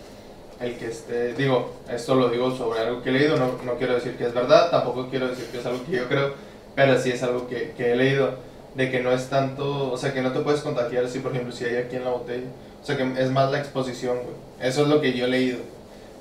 el 0.60 0.76
que 0.78 0.88
esté, 0.88 1.34
digo, 1.34 1.72
esto 1.90 2.16
lo 2.16 2.30
digo 2.30 2.56
sobre 2.56 2.80
algo 2.80 3.02
que 3.02 3.10
he 3.10 3.14
leído, 3.14 3.38
no, 3.38 3.52
no 3.64 3.78
quiero 3.78 3.94
decir 3.94 4.18
que 4.18 4.26
es 4.26 4.34
verdad, 4.34 4.70
tampoco 4.70 5.08
quiero 5.10 5.30
decir 5.30 5.46
que 5.46 5.60
es 5.60 5.66
algo 5.66 5.84
que 5.86 5.92
yo 5.94 6.08
creo, 6.08 6.34
pero 6.76 7.00
sí 7.00 7.12
es 7.12 7.24
algo 7.24 7.48
que 7.48 7.74
he 7.78 7.96
leído, 7.96 8.47
de 8.78 8.90
que 8.92 9.02
no 9.02 9.12
es 9.12 9.28
tanto, 9.30 9.92
o 9.92 9.98
sea, 9.98 10.14
que 10.14 10.22
no 10.22 10.32
te 10.32 10.40
puedes 10.40 10.62
contagiar 10.62 11.08
si, 11.10 11.20
por 11.20 11.32
ejemplo, 11.34 11.52
si 11.54 11.66
hay 11.66 11.76
aquí 11.78 11.96
en 11.98 12.06
la 12.06 12.12
botella, 12.12 12.48
o 12.82 12.86
sea, 12.86 12.96
que 12.96 13.04
es 13.22 13.30
más 13.32 13.52
la 13.52 13.58
exposición, 13.60 14.18
güey, 14.18 14.36
eso 14.62 14.84
es 14.84 14.88
lo 14.88 15.02
que 15.02 15.12
yo 15.14 15.26
he 15.26 15.30
leído, 15.30 15.58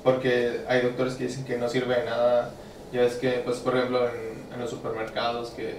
porque 0.03 0.61
hay 0.67 0.81
doctores 0.81 1.13
que 1.15 1.25
dicen 1.25 1.45
que 1.45 1.57
no 1.57 1.69
sirve 1.69 1.95
de 1.99 2.05
nada, 2.05 2.51
ya 2.91 3.01
ves 3.01 3.15
que, 3.15 3.29
pues, 3.45 3.57
por 3.59 3.75
ejemplo, 3.77 4.07
en, 4.09 4.53
en 4.53 4.59
los 4.59 4.69
supermercados 4.71 5.51
que, 5.51 5.75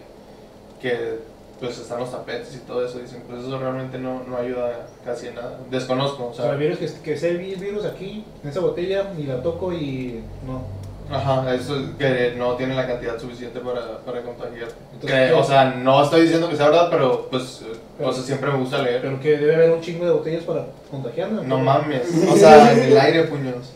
que 0.80 1.18
pues 1.58 1.76
están 1.76 1.98
los 1.98 2.12
tapetes 2.12 2.54
y 2.54 2.58
todo 2.58 2.86
eso, 2.86 3.00
dicen, 3.00 3.24
pues 3.28 3.40
eso 3.42 3.58
realmente 3.58 3.98
no, 3.98 4.22
no 4.28 4.36
ayuda 4.36 4.86
casi 5.04 5.26
en 5.26 5.34
nada. 5.34 5.58
Desconozco, 5.72 6.26
o 6.26 6.30
O 6.30 6.34
sea, 6.34 6.44
el 6.44 6.50
sea, 6.52 6.58
virus 6.58 6.78
que, 6.78 7.00
que 7.02 7.16
sea 7.16 7.30
el 7.30 7.38
vi- 7.38 7.56
virus 7.56 7.84
aquí, 7.84 8.24
en 8.44 8.48
esa 8.50 8.60
botella, 8.60 9.12
y 9.18 9.24
la 9.24 9.42
toco 9.42 9.72
y 9.72 10.22
no. 10.46 10.62
Ajá, 11.10 11.54
eso 11.54 11.76
es 11.76 11.82
que 11.98 12.34
no 12.36 12.54
tiene 12.54 12.74
la 12.74 12.86
cantidad 12.86 13.18
suficiente 13.18 13.60
para, 13.60 13.98
para 14.04 14.22
contagiar. 14.22 14.68
Entonces, 14.94 15.28
Que, 15.28 15.32
o 15.32 15.44
sea, 15.44 15.64
no 15.76 16.02
estoy 16.02 16.22
diciendo 16.22 16.48
que 16.48 16.56
sea 16.56 16.66
verdad, 16.68 16.88
pero 16.90 17.28
pues, 17.30 17.62
eh, 17.62 17.76
Pero- 17.96 18.10
o 18.10 18.12
sea, 18.12 18.22
siempre 18.22 18.50
me 18.50 18.58
gusta 18.58 18.82
leer. 18.82 19.00
Pero 19.02 19.20
que 19.20 19.36
debe 19.36 19.54
haber 19.54 19.70
un 19.70 19.80
chingo 19.80 20.04
de 20.04 20.12
botellas 20.12 20.44
para 20.44 20.66
contagiarme. 20.90 21.42
No 21.44 21.58
mames, 21.58 22.02
o 22.32 22.36
sea, 22.36 22.72
en 22.72 22.82
el 22.82 22.98
aire, 22.98 23.24
puños. 23.24 23.72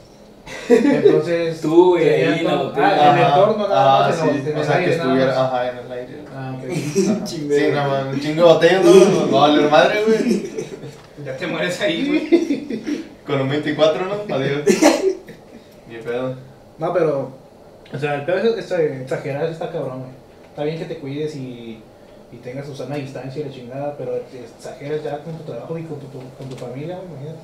Entonces. 0.69 1.61
Tú, 1.61 1.97
sería 1.99 2.33
ahí 2.35 2.41
en 2.41 2.47
la 2.47 2.55
botella. 2.57 2.89
Ah, 3.01 3.11
en 3.13 3.19
el 3.19 3.27
entorno 3.29 3.69
nada 3.69 4.05
ah, 4.05 4.09
más. 4.09 4.21
en 4.21 4.27
la- 4.27 4.33
sí, 4.33 4.51
en 4.51 4.57
o 4.59 4.65
sea, 4.65 4.79
que 4.81 4.87
nada 4.87 4.97
estuviera, 4.97 5.27
más. 5.27 5.37
ajá, 5.39 5.71
en 5.71 5.79
el 5.79 5.93
aire. 5.93 6.19
Ah, 6.35 6.55
ok. 6.57 6.65
Ajá. 7.17 7.25
Chingo 7.25 7.55
Sí, 7.55 7.61
de- 7.63 7.73
no 7.73 7.89
mames, 7.89 8.15
un 8.15 8.21
chingo 8.21 8.43
de 8.47 8.53
botellas, 8.55 8.85
no, 8.85 9.27
no, 9.27 9.39
vale 9.41 9.69
madre, 9.69 10.03
güey. 10.07 10.53
Ya 11.25 11.37
te 11.37 11.47
mueres 11.47 11.81
ahí, 11.81 12.09
güey. 12.09 13.05
Con 13.25 13.43
un 13.43 13.49
24, 13.49 14.07
¿no? 14.07 14.35
Adiós. 14.35 14.63
Ni 15.89 15.97
pedo. 15.99 16.35
No, 16.83 16.93
pero. 16.93 17.31
O 17.95 17.99
sea, 17.99 18.15
el 18.17 18.25
peor 18.25 18.39
es 18.41 18.71
es- 18.71 18.73
exagerar, 18.73 19.45
está 19.47 19.71
cabrón, 19.71 20.01
güey. 20.01 20.13
Está 20.51 20.65
bien 20.65 20.79
que 20.79 20.85
te 20.87 20.99
cuides 20.99 21.35
y, 21.37 21.83
y 22.33 22.37
tengas 22.43 22.67
tu 22.67 22.75
sana 22.75 22.97
distancia 22.97 23.41
y 23.41 23.45
la 23.45 23.51
chingada, 23.53 23.95
pero 23.97 24.17
exageras 24.17 25.03
ya 25.03 25.19
con 25.19 25.37
tu 25.39 25.45
trabajo 25.45 25.79
y 25.79 25.85
con 25.85 25.99
tu, 26.01 26.07
tu- 26.07 26.29
con 26.39 26.49
tu 26.49 26.57
familia, 26.57 26.97
güey, 26.97 27.09
imagínate. 27.09 27.39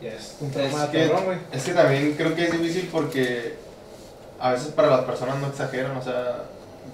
Ya 0.00 0.08
es 0.14 0.36
un 0.40 0.48
Es 0.48 0.54
trauma 0.54 0.90
que, 0.90 1.06
cabrón, 1.08 1.24
güey. 1.26 1.38
es 1.52 1.64
que 1.64 1.72
también 1.72 2.14
creo 2.16 2.34
que 2.34 2.44
es 2.44 2.52
difícil 2.52 2.88
porque 2.92 3.54
a 4.40 4.52
veces 4.52 4.68
para 4.68 4.88
las 4.88 5.00
personas 5.04 5.38
no 5.40 5.46
exageran, 5.48 5.96
o 5.96 6.02
sea, 6.02 6.44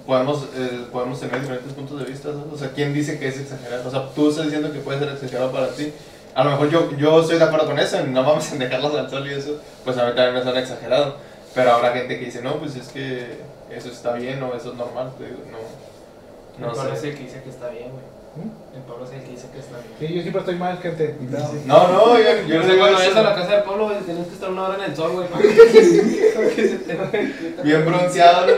podemos, 0.07 0.45
eh, 0.57 0.85
podemos 0.93 1.19
tener 1.21 1.41
diferentes 1.41 1.73
puntos 1.73 1.99
de 2.01 2.05
vista, 2.07 2.29
o 2.53 2.57
sea, 2.59 2.71
¿quién 2.75 2.93
dice 2.93 3.19
que 3.19 3.29
es 3.29 3.39
exagerar? 3.39 3.87
O 3.87 3.91
sea, 3.91 4.09
tú 4.15 4.29
estás 4.29 4.45
diciendo 4.45 4.71
que 4.73 4.81
puede 4.81 4.99
ser 4.99 5.09
exagerado 5.11 5.51
para 5.53 5.69
ti, 5.69 5.93
a 6.35 6.45
lo 6.45 6.51
mejor 6.51 6.69
yo, 6.71 6.91
yo 6.99 7.21
estoy 7.23 7.39
de 7.39 7.45
acuerdo 7.45 7.67
con 7.67 7.79
eso, 7.79 8.03
no 8.07 8.23
vamos 8.25 8.53
a 8.53 8.57
dejarlos 8.57 8.95
al 8.95 9.09
sol 9.11 9.27
y 9.27 9.33
eso, 9.35 9.59
pues 9.85 9.97
a 9.97 10.05
mí 10.07 10.13
también 10.15 10.35
me 10.35 10.43
suena 10.43 10.61
exagerado, 10.61 11.17
pero 11.55 11.73
habrá 11.73 11.93
gente 11.93 12.19
que 12.19 12.27
dice, 12.27 12.43
no, 12.43 12.57
pues 12.59 12.77
es 12.77 12.89
que 12.89 13.27
eso 13.71 13.89
está 13.89 14.13
bien 14.15 14.43
o 14.43 14.55
eso 14.55 14.71
es 14.73 14.77
normal, 14.77 15.13
te 15.19 15.25
digo, 15.27 15.39
no, 15.51 15.59
el 15.59 16.71
no 16.71 16.73
Pablo 16.77 16.93
es 16.95 17.03
el 17.05 17.15
que 17.17 17.25
dice 17.25 17.43
que 17.43 17.51
está 17.51 17.69
bien, 17.69 17.91
güey. 17.91 18.05
¿Mm? 18.37 18.77
El 18.77 18.83
Pablo 18.83 19.05
es 19.05 19.13
el 19.13 19.23
que 19.23 19.31
dice 19.31 19.49
que 19.53 19.59
está 19.59 19.79
bien. 19.79 19.95
Sí, 19.99 20.15
yo 20.15 20.21
siempre 20.23 20.41
estoy 20.41 20.57
mal, 20.57 20.79
gente. 20.79 21.17
No. 21.21 21.39
No, 21.67 21.89
no, 21.93 22.19
yo, 22.19 22.25
yo 22.47 22.63
no 22.63 22.69
sé 22.69 22.79
cuando 22.79 22.99
vayas 22.99 23.17
a 23.17 23.23
la 23.23 23.35
casa 23.35 23.53
del 23.57 23.63
Pablo, 23.65 23.85
güey, 23.87 23.99
tienes 24.01 24.27
que 24.29 24.35
estar 24.35 24.51
una 24.51 24.65
hora 24.69 24.85
en 24.85 24.91
el 24.91 24.97
sol, 24.97 25.13
güey. 25.13 25.29
para 25.29 25.43
que- 25.43 26.33
para 26.37 26.49
que 26.51 26.69
se 26.69 26.79
te 26.79 26.97
quite. 26.97 27.63
Bien 27.63 27.85
bronceado. 27.87 28.47
¿no? 28.47 28.53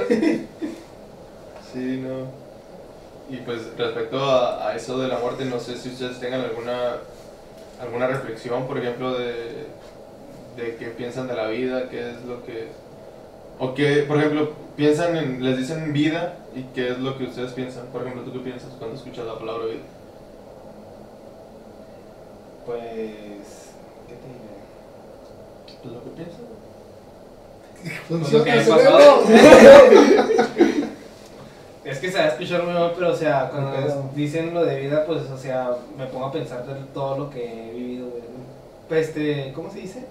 Sí, 1.73 2.03
no. 2.05 2.27
Y 3.35 3.37
pues 3.43 3.61
respecto 3.79 4.19
a, 4.25 4.69
a 4.69 4.77
eso 4.77 4.99
de 4.99 5.09
la 5.09 5.19
muerte, 5.19 5.45
no 5.45 5.61
sé 5.61 5.77
si 5.77 5.89
ustedes 5.91 6.19
tengan 6.19 6.41
alguna 6.41 6.97
alguna 7.81 8.07
reflexión, 8.09 8.67
por 8.67 8.77
ejemplo, 8.79 9.17
de, 9.17 9.67
de 10.61 10.77
qué 10.77 10.87
piensan 10.87 11.27
de 11.29 11.35
la 11.35 11.49
vida, 11.49 11.89
qué 11.89 12.11
es 12.11 12.23
lo 12.25 12.45
que... 12.45 12.69
O 13.59 13.75
que, 13.75 14.05
por 14.05 14.19
ejemplo, 14.19 14.53
piensan 14.77 15.17
en, 15.17 15.45
les 15.45 15.59
dicen 15.59 15.93
vida 15.93 16.37
y 16.55 16.63
qué 16.75 16.91
es 16.91 16.99
lo 16.99 17.19
que 17.19 17.25
ustedes 17.25 17.53
piensan. 17.53 17.87
Por 17.93 18.03
ejemplo, 18.03 18.23
¿tú 18.23 18.33
qué 18.33 18.39
piensas 18.39 18.71
cuando 18.79 18.97
escuchas 18.97 19.27
la 19.27 19.39
palabra 19.39 19.67
vida? 19.67 19.83
Pues. 22.65 22.81
¿Qué 24.09 24.15
te 24.15 24.27
diré? 24.27 24.57
Pues 25.83 25.95
lo 25.95 26.05
que 26.05 26.11
piensas. 26.11 26.41
Pues 28.09 28.33
lo 28.33 28.45
que 28.45 28.51
pasado. 28.71 29.23
Es 31.85 31.99
que 31.99 32.11
se 32.13 32.19
va 32.19 32.25
a 32.25 32.29
escuchar 32.29 32.63
muy 32.63 32.75
mal, 32.75 32.93
pero 32.95 33.11
o 33.11 33.17
sea, 33.17 33.49
cuando 33.51 33.73
Pero- 33.73 34.11
dicen 34.15 34.55
lo 34.55 34.65
de 34.65 34.81
vida, 34.81 35.05
pues, 35.07 35.23
o 35.23 35.37
sea, 35.37 35.77
me 35.99 36.07
pongo 36.07 36.27
a 36.27 36.33
pensar 36.33 36.65
de 36.65 36.75
todo 36.95 37.19
lo 37.19 37.31
que 37.31 37.43
he 37.43 37.73
vivido, 37.73 38.09
güey. 38.11 38.23
Pues, 38.89 39.09
este, 39.09 39.53
¿cómo 39.55 39.71
se 39.73 39.81
dice? 39.81 40.05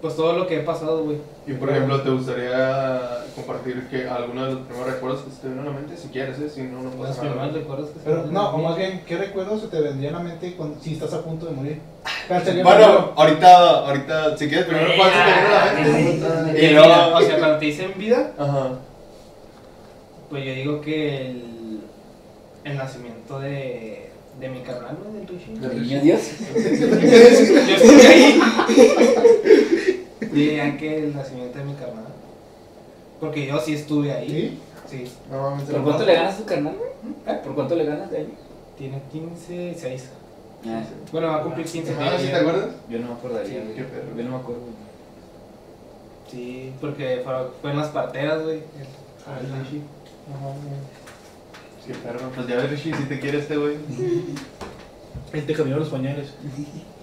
Pues 0.00 0.14
todo 0.14 0.32
lo 0.34 0.46
que 0.46 0.58
he 0.58 0.60
pasado, 0.60 1.02
güey. 1.04 1.16
Y 1.46 1.54
por 1.54 1.70
ejemplo, 1.70 2.00
¿te 2.02 2.10
gustaría 2.10 3.24
compartir 3.34 3.88
que 3.90 4.08
alguno 4.08 4.44
de 4.46 4.52
los 4.52 4.60
primeros 4.62 4.92
recuerdos 4.92 5.22
que 5.22 5.30
se 5.32 5.38
te 5.38 5.48
vino 5.48 5.62
a 5.62 5.64
la 5.64 5.70
mente? 5.72 5.96
Si 5.96 6.06
quieres, 6.08 6.38
¿eh? 6.38 6.48
si 6.48 6.62
no, 6.62 6.82
no 6.82 6.90
Los 6.90 7.08
pasa 7.08 7.20
primeros 7.22 7.46
nada. 7.46 7.58
recuerdos 7.58 7.88
que 7.90 7.98
se 7.98 8.04
Pero 8.04 8.26
no, 8.26 8.48
o 8.50 8.52
vienen. 8.52 8.68
más 8.68 8.78
bien, 8.78 9.02
¿qué 9.04 9.16
recuerdos 9.16 9.60
se 9.62 9.66
te 9.66 9.80
vendría 9.80 10.10
a 10.10 10.12
la 10.12 10.18
mente 10.20 10.54
cuando, 10.56 10.80
si 10.80 10.92
estás 10.94 11.12
a 11.14 11.22
punto 11.24 11.46
de 11.46 11.52
morir? 11.52 11.80
¿Cuál 12.28 12.44
sería 12.44 12.60
el 12.60 12.64
Bueno, 12.64 13.12
ahorita, 13.16 13.78
ahorita, 13.88 14.36
si 14.36 14.48
quieres, 14.48 14.66
primero 14.66 14.92
cuál 14.96 15.10
se 15.10 15.18
te 15.18 15.24
viene 15.24 15.46
a 15.48 15.64
la 15.64 16.42
mente. 16.42 16.62
Y 16.62 16.66
Y 16.66 16.70
luego, 16.74 17.16
o 17.16 17.20
sea, 17.20 17.38
cuando 17.40 17.58
te 17.58 17.64
dicen 17.66 17.92
vida, 17.96 18.32
Ajá. 18.38 18.68
pues 20.30 20.44
yo 20.44 20.52
digo 20.52 20.80
que 20.80 21.26
el, 21.26 21.80
el 22.62 22.76
nacimiento 22.76 23.40
de, 23.40 24.10
de 24.38 24.48
mi 24.48 24.60
carnal, 24.60 24.96
¿no? 25.04 25.12
Del 25.18 25.26
Rishi. 25.26 25.54
Del 25.58 25.82
Niño 25.82 26.00
Dios. 26.02 26.20
Yo 26.54 27.74
estuve 27.74 28.06
ahí. 28.06 28.40
Dirían 30.38 30.76
que 30.76 30.98
el 31.04 31.14
nacimiento 31.14 31.58
de 31.58 31.64
mi 31.64 31.74
carnal. 31.74 32.04
Porque 33.20 33.46
yo 33.46 33.58
sí 33.60 33.74
estuve 33.74 34.12
ahí. 34.12 34.58
¿Sí? 34.88 35.04
Sí. 35.06 35.12
No 35.30 35.50
mames, 35.50 35.64
¿Por 35.68 35.82
cuánto 35.84 36.04
le 36.06 36.14
ganas 36.14 36.34
a 36.34 36.38
tu 36.38 36.44
carnal, 36.44 36.74
güey? 36.76 37.42
¿Por 37.42 37.54
cuánto 37.54 37.74
le 37.74 37.84
ganas 37.84 38.10
de 38.10 38.18
año? 38.18 38.28
Tiene 38.76 39.02
15, 39.12 39.74
6. 39.78 40.08
Ah, 40.66 40.82
Bueno, 41.12 41.28
va 41.28 41.36
a 41.36 41.42
cumplir 41.42 41.66
15. 41.66 41.94
Ah, 42.00 42.16
¿sí 42.18 42.26
te 42.28 42.36
acuerdas? 42.36 42.68
yo 42.88 42.98
no 43.00 43.08
me 43.08 43.12
acordaría, 43.14 43.48
Sí, 43.60 43.64
güey. 43.64 43.74
qué 43.76 43.82
perro. 43.84 44.16
Yo 44.16 44.24
no 44.24 44.30
me 44.30 44.36
acuerdo. 44.36 44.62
Sí, 46.30 46.72
porque 46.80 47.20
fue, 47.24 47.34
fue 47.60 47.70
en 47.70 47.76
las 47.78 47.88
parteras, 47.88 48.42
güey. 48.44 48.60
Ah, 49.26 49.38
El 49.40 49.64
Rishi. 49.64 49.82
Qué 51.86 51.94
perro. 51.94 52.30
Pues 52.34 52.46
ya 52.46 52.56
ves, 52.56 52.70
Rishi, 52.70 52.92
si 52.94 53.02
te 53.04 53.18
quiere 53.20 53.38
este 53.38 53.56
güey. 53.56 53.76
Él 55.32 55.46
te 55.46 55.52
cambió 55.54 55.76
los 55.78 55.88
pañales. 55.88 56.28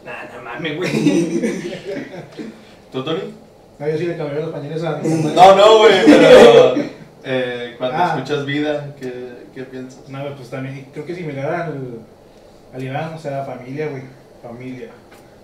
Nah, 0.06 0.38
no 0.38 0.44
mames, 0.44 0.78
güey. 0.78 0.92
¿Tú, 2.96 3.04
Tony? 3.04 3.20
No, 3.78 3.90
yo 3.90 3.98
sí 3.98 4.06
le 4.08 4.16
cambié 4.18 4.40
los 4.40 4.52
pañales 4.52 4.82
a 4.84 5.00
No, 5.02 5.56
no, 5.56 5.78
güey, 5.80 6.06
pero... 6.06 6.76
Eh, 7.28 7.74
cuando 7.80 7.98
Ah. 7.98 8.14
escuchas 8.16 8.46
vida, 8.46 8.94
¿qué, 9.02 9.48
qué 9.56 9.64
piensas? 9.64 10.08
No, 10.10 10.20
pues 10.36 10.48
también, 10.52 10.86
creo 10.94 11.08
que 11.08 11.16
similar 11.16 11.52
al, 11.54 11.98
al 12.72 12.84
Iván, 12.84 13.16
o 13.16 13.18
sea, 13.20 13.44
familia, 13.44 13.88
güey. 13.90 14.04
Familia. 14.44 14.90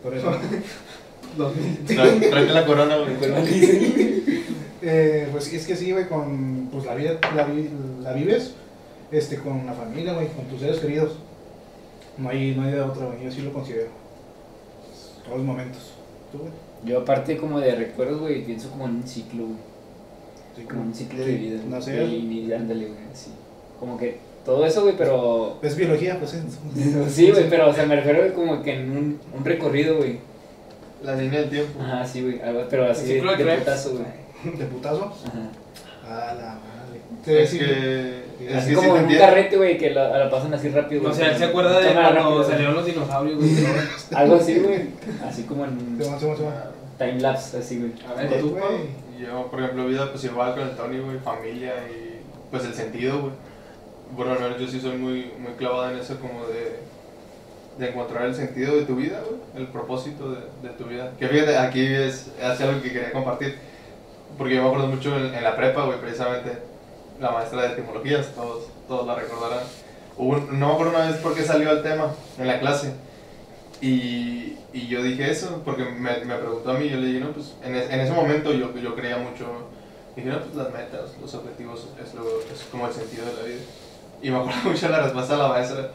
Por 0.04 0.14
eso. 0.16 0.32
Tra- 1.38 2.30
Tráete 2.30 2.54
la 2.54 2.66
corona, 2.68 2.98
güey. 2.98 3.16
Eh, 4.84 5.28
pues 5.32 5.52
es 5.54 5.66
que 5.68 5.76
sí, 5.76 5.92
güey, 5.92 6.08
con 6.08 6.70
pues 6.72 6.86
la 6.86 6.94
vida 6.96 7.20
la, 7.36 7.44
vi- 7.46 7.70
la 8.02 8.14
vives 8.14 8.54
este 9.12 9.38
con 9.38 9.66
la 9.68 9.74
familia, 9.74 10.14
güey, 10.14 10.28
con 10.30 10.46
tus 10.46 10.60
seres 10.60 10.78
queridos. 10.80 11.14
No 12.18 12.30
hay, 12.30 12.54
no 12.56 12.64
hay 12.64 12.72
de 12.74 12.82
otra, 12.82 13.06
güey, 13.08 13.24
yo 13.24 13.32
sí 13.32 13.42
lo 13.42 13.54
considero. 13.54 13.90
Todos 15.24 15.38
los 15.38 15.46
momentos. 15.48 15.94
¿Tú, 16.32 16.40
güey? 16.40 16.52
Yo 16.86 17.00
aparte 17.00 17.38
como 17.38 17.60
de 17.60 17.76
recuerdos, 17.76 18.20
güey, 18.22 18.44
pienso 18.44 18.70
como 18.72 18.86
en 18.86 18.96
un 18.96 19.08
ciclo, 19.08 19.44
güey. 19.46 19.58
Sí, 20.56 20.64
Como 20.64 20.82
un 20.82 20.94
ciclo 20.94 21.24
de 21.24 21.36
vida. 21.36 21.58
güey. 21.58 21.70
Nacer. 21.70 22.04
Y, 22.10 22.40
y 22.48 22.54
ándale, 22.54 22.86
güey, 22.86 22.98
sí. 23.14 23.32
Como 23.80 23.98
que 23.98 24.18
todo 24.46 24.66
eso, 24.66 24.82
güey, 24.84 24.96
pero... 24.98 25.60
Es 25.62 25.76
biología, 25.76 26.18
pues. 26.20 26.34
¿eh? 26.34 26.42
Sí, 27.10 27.32
güey, 27.32 27.50
pero 27.50 27.70
o 27.70 27.74
sea, 27.74 27.86
me 27.86 27.96
refiero 27.96 28.34
como 28.34 28.62
que 28.64 28.74
en 28.76 28.92
un, 28.92 29.20
un 29.38 29.46
recorrido, 29.46 29.98
güey. 29.98 30.20
La 31.04 31.16
línea 31.16 31.42
del 31.42 31.50
tiempo. 31.50 31.80
Ajá, 31.82 32.06
sí, 32.06 32.22
güey, 32.22 32.42
algo- 32.42 32.66
pero 32.70 32.90
así 32.92 33.08
de, 33.08 33.14
ciclo 33.16 33.36
de 33.36 33.44
de 33.44 33.56
putazo, 33.58 33.92
güey. 33.92 34.58
¿De 34.58 34.66
putazo? 34.66 35.14
Ajá. 35.26 36.30
A 36.30 36.34
la 36.36 36.60
madre. 36.60 37.42
Es 37.44 37.52
que... 37.54 38.22
Es 38.42 38.56
Así 38.56 38.74
como 38.74 38.98
en 38.98 39.06
un 39.06 39.16
carrete, 39.16 39.56
güey, 39.56 39.78
que 39.78 39.92
la, 39.92 40.18
la 40.18 40.30
pasan 40.30 40.52
así 40.54 40.70
rápido, 40.70 41.02
güey. 41.02 41.14
O 41.14 41.16
sea, 41.16 41.32
él 41.32 41.38
se 41.38 41.46
acuerda 41.46 41.80
de 41.80 41.94
cuando 41.94 42.44
salieron 42.44 42.74
los 42.74 42.86
dinosaurios, 42.86 43.38
güey. 43.38 43.52
Algo 44.16 44.36
así, 44.36 44.56
güey. 44.60 44.82
Así 45.24 45.44
como 45.44 45.66
en 45.66 45.98
Se 46.02 46.10
va, 46.10 46.20
se 46.20 46.26
va, 46.28 46.36
se 46.36 46.44
va. 46.44 46.71
Time 47.08 47.20
lapse, 47.22 47.58
así, 47.58 47.80
güey. 47.80 47.92
A 48.10 48.14
ver, 48.14 48.40
tú, 48.42 48.52
Güey. 48.52 49.02
Yo, 49.20 49.48
por 49.52 49.60
ejemplo, 49.62 49.86
vida, 49.86 50.10
pues 50.12 50.24
igual 50.24 50.54
con 50.56 50.64
el 50.64 50.76
Tony, 50.76 51.00
güey, 51.00 51.20
familia 51.20 51.74
y 51.90 52.22
pues 52.50 52.66
el 52.66 52.74
sentido, 52.74 53.20
güey. 53.20 53.34
Bueno, 54.16 54.34
al 54.34 54.40
menos 54.42 54.60
yo 54.60 54.68
sí 54.68 54.80
soy 54.82 54.98
muy, 54.98 55.32
muy 55.40 55.54
clavado 55.58 55.92
en 55.92 55.98
eso 56.00 56.20
como 56.20 56.46
de, 56.48 56.80
de 57.78 57.90
encontrar 57.92 58.26
el 58.26 58.36
sentido 58.36 58.76
de 58.76 58.84
tu 58.86 58.96
vida, 58.96 59.22
güey, 59.26 59.40
el 59.64 59.68
propósito 59.72 60.32
de, 60.32 60.40
de 60.68 60.70
tu 60.76 60.86
vida. 60.86 61.12
Que 61.20 61.28
fíjate, 61.28 61.58
aquí 61.58 61.86
es, 61.86 62.28
es 62.42 62.62
algo 62.62 62.82
que 62.82 62.92
quería 62.92 63.12
compartir, 63.12 63.58
porque 64.38 64.56
yo 64.56 64.64
me 64.64 64.68
acuerdo 64.68 64.88
mucho 64.88 65.16
en, 65.16 65.34
en 65.34 65.44
la 65.44 65.56
prepa, 65.56 65.86
güey, 65.86 66.00
precisamente, 66.00 66.58
la 67.20 67.32
maestra 67.32 67.62
de 67.62 67.68
etimologías, 67.74 68.28
todos, 68.36 68.66
todos 68.88 69.06
la 69.08 69.16
recordarán. 69.16 69.64
Un- 70.18 70.60
no 70.60 70.68
me 70.68 70.74
acuerdo 70.74 70.92
una 70.96 71.08
vez 71.08 71.18
por 71.18 71.34
qué 71.36 71.44
salió 71.44 71.72
el 71.72 71.82
tema 71.84 72.12
en 72.40 72.48
la 72.48 72.60
clase. 72.60 72.94
Y, 73.82 74.58
y 74.74 74.88
yo 74.88 75.02
dije 75.02 75.30
eso, 75.32 75.62
porque 75.66 75.84
me, 75.84 76.24
me 76.26 76.36
preguntó 76.36 76.72
a 76.72 76.74
mí, 76.76 76.88
yo 76.90 76.98
le 76.98 77.08
dije, 77.08 77.20
no, 77.20 77.32
pues 77.32 77.54
en, 77.64 77.76
es- 77.76 77.90
en 77.90 78.00
ese 78.00 78.14
momento 78.14 78.54
yo, 78.54 78.74
yo 78.78 78.96
creía 78.96 79.18
mucho, 79.18 79.46
dije, 80.16 80.30
no, 80.30 80.40
pues 80.40 80.56
las 80.56 80.72
metas, 80.72 81.12
los 81.20 81.34
objetivos, 81.34 81.88
es, 82.06 82.14
lo, 82.14 82.22
es 82.42 82.64
como 82.72 82.88
el 82.88 82.94
sentido 82.94 83.26
de 83.26 83.34
la 83.34 83.44
vida. 83.44 83.62
Y 84.22 84.30
me 84.30 84.38
acuerdo 84.38 84.60
mucho 84.70 84.88
la 84.90 85.02
respuesta 85.02 85.34
de 85.36 85.40
la 85.42 85.48
maestra, 85.50 85.90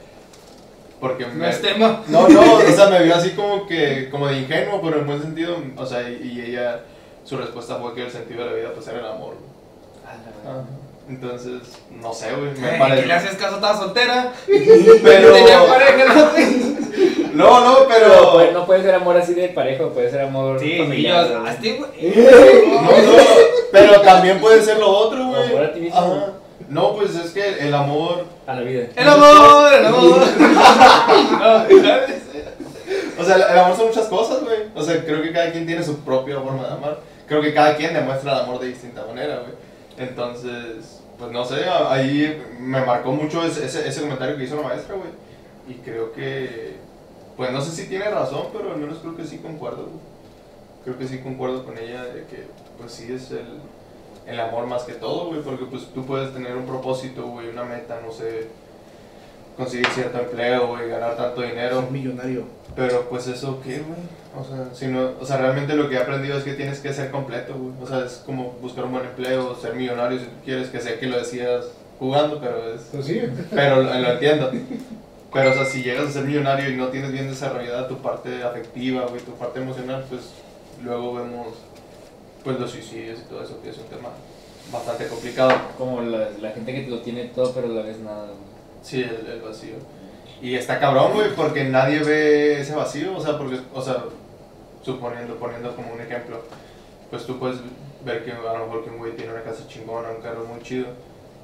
porque 1.00 1.26
No 1.26 1.35
me... 1.35 1.49
es 1.50 1.62
tema. 1.62 2.02
No, 2.09 2.28
no, 2.28 2.55
o 2.55 2.61
sea, 2.73 2.88
me 2.90 3.02
vio 3.05 3.14
así 3.14 3.31
como 3.31 3.66
que, 3.69 4.09
como 4.11 4.26
de 4.26 4.38
ingenuo, 4.40 4.81
pero 4.83 4.99
en 5.00 5.07
buen 5.07 5.23
sentido, 5.23 5.57
o 5.76 5.87
sea, 5.87 6.09
y, 6.11 6.23
y 6.35 6.40
ella, 6.50 6.81
su 7.25 7.37
respuesta 7.37 7.76
fue 7.76 7.95
que 7.95 8.05
el 8.07 8.11
sentido 8.11 8.40
de 8.45 8.50
la 8.50 8.57
vida, 8.57 8.73
pues 8.75 8.88
era 8.88 8.99
el 8.99 9.07
amor. 9.07 9.37
güey. 9.37 10.57
Entonces, 11.09 11.61
no 12.02 12.12
sé, 12.12 12.33
güey, 12.35 12.50
me 12.59 12.66
Eh, 12.69 12.73
¿Qué 12.73 12.78
parece... 12.81 13.07
le 13.07 13.12
haces 13.12 13.35
caso? 13.37 13.55
Estaba 13.57 13.78
soltera. 13.78 14.33
Pero... 14.47 15.33
Tenía 15.35 15.66
pareja, 15.69 16.14
¿no? 16.14 16.75
No, 17.37 17.61
no, 17.64 17.88
Pero 17.88 18.07
pero... 18.07 18.33
puede- 18.33 18.52
no 18.52 18.66
puede 18.66 18.83
ser 18.83 18.95
amor 18.95 19.16
así 19.16 19.35
de 19.35 19.49
pareja, 19.49 19.88
puede 19.88 20.11
ser 20.11 20.23
amor 20.23 20.59
Sí, 20.61 20.73
sí, 20.73 20.78
familiar. 20.78 21.28
yo. 21.28 21.40
güey. 21.40 21.90
No, 22.66 22.81
no, 22.83 23.23
pero 23.73 24.00
también 24.00 24.40
puede 24.40 24.62
ser 24.62 24.78
lo 24.78 24.88
otro, 24.88 25.26
güey. 25.28 25.49
Amor 25.50 25.64
a 25.64 25.73
ti 25.73 25.81
mismo. 25.81 25.99
Ajá. 25.99 26.33
No, 26.69 26.95
pues 26.97 27.14
es 27.14 27.31
que 27.33 27.59
el 27.61 27.75
amor. 27.75 28.25
A 28.47 28.55
la 28.55 28.61
vida. 28.62 28.87
El 28.97 29.09
amor, 29.09 29.73
el 29.73 29.87
amor. 29.87 30.21
No, 31.31 31.83
¿sabes? 31.83 32.23
O 33.19 33.25
sea, 33.25 33.37
el, 33.37 33.59
amor 33.59 33.76
son 33.76 33.87
muchas 33.87 34.07
cosas, 34.07 34.43
güey. 34.43 34.59
O 34.75 34.83
sea, 34.83 35.02
creo 35.05 35.23
que 35.23 35.33
cada 35.33 35.50
quien 35.52 35.66
tiene 35.66 35.83
su 35.83 36.00
propia 36.00 36.40
forma 36.40 36.66
de 36.66 36.73
amar. 36.75 36.99
Creo 37.26 37.40
que 37.40 37.55
cada 37.55 37.76
quien 37.76 37.95
demuestra 37.95 38.33
el 38.33 38.38
amor 38.40 38.61
de 38.61 38.69
distinta 38.69 39.05
manera, 39.07 39.37
güey. 39.40 39.52
Entonces, 39.99 41.00
pues 41.19 41.31
no 41.33 41.45
sé, 41.45 41.64
ahí 41.88 42.43
me 42.61 42.85
marcó 42.85 43.12
mucho 43.12 43.43
ese, 43.45 43.64
ese, 43.64 43.88
ese 43.88 44.00
comentario 44.02 44.37
que 44.37 44.45
hizo 44.45 44.57
la 44.57 44.69
maestra, 44.69 44.95
güey. 44.97 45.09
Y 45.69 45.75
creo 45.81 46.12
que, 46.12 46.76
pues 47.37 47.50
no 47.52 47.61
sé 47.61 47.71
si 47.71 47.88
tiene 47.88 48.09
razón, 48.11 48.47
pero 48.52 48.73
al 48.73 48.78
menos 48.78 48.99
creo 48.99 49.16
que 49.16 49.25
sí 49.25 49.38
concuerdo. 49.38 49.88
Creo 50.85 50.99
que 50.99 51.07
sí 51.07 51.19
concuerdo 51.19 51.64
con 51.64 51.76
ella 51.78 52.05
de 52.05 52.25
que, 52.25 52.47
pues 52.78 52.93
sí 52.93 53.12
es 53.12 53.31
el, 53.33 53.47
el 54.26 54.40
amor 54.40 54.66
más 54.66 54.85
que 54.85 54.93
todo, 54.95 55.26
güey. 55.28 55.40
Porque 55.43 55.64
pues 55.64 55.87
tú 55.95 56.07
puedes 56.07 56.33
tener 56.33 56.57
un 56.57 56.64
propósito, 56.66 57.26
güey, 57.26 57.49
una 57.49 57.64
meta, 57.64 58.00
no 58.05 58.12
sé, 58.12 58.49
conseguir 59.57 59.87
cierto 59.88 60.19
empleo, 60.19 60.69
güey, 60.69 60.88
ganar 60.88 61.16
tanto 61.16 61.43
dinero. 61.43 61.81
Ser 61.83 61.90
millonario. 61.90 62.45
Pero 62.75 63.09
pues 63.09 63.26
eso 63.26 63.61
qué, 63.64 63.81
güey. 63.81 63.99
O 64.38 64.45
sea, 64.45 64.75
si 64.75 64.87
no, 64.87 65.12
o 65.19 65.25
sea, 65.25 65.38
realmente 65.38 65.75
lo 65.75 65.88
que 65.88 65.97
he 65.97 65.99
aprendido 65.99 66.37
es 66.37 66.45
que 66.45 66.52
tienes 66.55 66.78
que 66.81 66.93
ser 66.93 67.11
completo, 67.11 67.55
güey. 67.55 67.73
O 67.83 67.87
sea, 67.87 68.05
es 68.05 68.23
como 68.25 68.52
buscar 68.61 68.85
un 68.85 68.93
buen 68.93 69.07
empleo, 69.07 69.57
ser 69.57 69.75
millonario 69.75 70.19
si 70.19 70.26
tú 70.26 70.37
quieres, 70.45 70.69
que 70.69 70.81
sé 70.81 70.99
que 70.99 71.07
lo 71.07 71.16
decías 71.19 71.64
jugando, 71.99 72.38
pero 72.38 72.75
es 72.75 72.83
Pues 72.93 73.07
sí. 73.07 73.23
pero 73.50 73.83
lo, 73.83 73.93
lo 73.93 74.11
entiendo. 74.12 74.52
Pero 75.37 75.50
o 75.50 75.55
sea, 75.55 75.64
si 75.64 75.83
llegas 75.83 76.09
a 76.09 76.12
ser 76.12 76.25
millonario 76.25 76.71
y 76.71 76.76
no 76.76 76.88
tienes 76.88 77.12
bien 77.12 77.28
desarrollada 77.28 77.87
tu 77.88 77.99
parte 77.99 78.43
afectiva, 78.43 79.07
güey, 79.07 79.21
tu 79.21 79.33
parte 79.33 79.61
emocional, 79.61 80.05
pues 80.09 80.33
luego 80.83 81.14
vemos 81.14 81.49
pues 82.43 82.59
los 82.59 82.71
suicidios 82.71 83.21
y 83.21 83.28
todo 83.28 83.43
eso, 83.43 83.61
que 83.62 83.71
es 83.71 83.78
un 83.78 83.85
tema 83.87 84.09
bastante 84.73 85.07
complicado. 85.09 85.52
Como 85.76 86.00
la, 86.00 86.31
la 86.40 86.50
gente 86.50 86.73
que 86.73 86.90
lo 86.90 87.00
tiene 87.00 87.25
todo, 87.26 87.52
pero 87.52 87.66
a 87.69 87.71
la 87.71 87.83
vez 87.83 87.99
nada. 87.99 88.26
güey. 88.26 88.38
Sí, 88.83 89.02
el, 89.02 89.26
el 89.31 89.40
vacío. 89.43 89.75
Y 90.40 90.55
está 90.55 90.78
cabrón, 90.78 91.12
güey, 91.14 91.35
porque 91.35 91.64
nadie 91.64 92.00
ve 92.00 92.61
ese 92.61 92.75
vacío, 92.75 93.16
o 93.16 93.21
sea, 93.21 93.38
porque, 93.38 93.59
o 93.75 93.83
sea, 93.83 94.05
suponiendo, 94.83 95.37
poniendo 95.37 95.75
como 95.75 95.93
un 95.93 96.00
ejemplo, 96.00 96.43
pues 97.11 97.25
tú 97.26 97.38
puedes 97.38 97.59
ver 98.05 98.25
que 98.25 98.33
a 98.33 98.38
lo 98.38 98.66
mejor 98.66 98.85
que 98.85 98.90
un 98.90 98.99
güey 98.99 99.16
tiene 99.16 99.33
una 99.33 99.43
casa 99.43 99.66
chingona, 99.66 100.11
un 100.11 100.23
carro 100.23 100.45
muy 100.45 100.62
chido, 100.62 100.87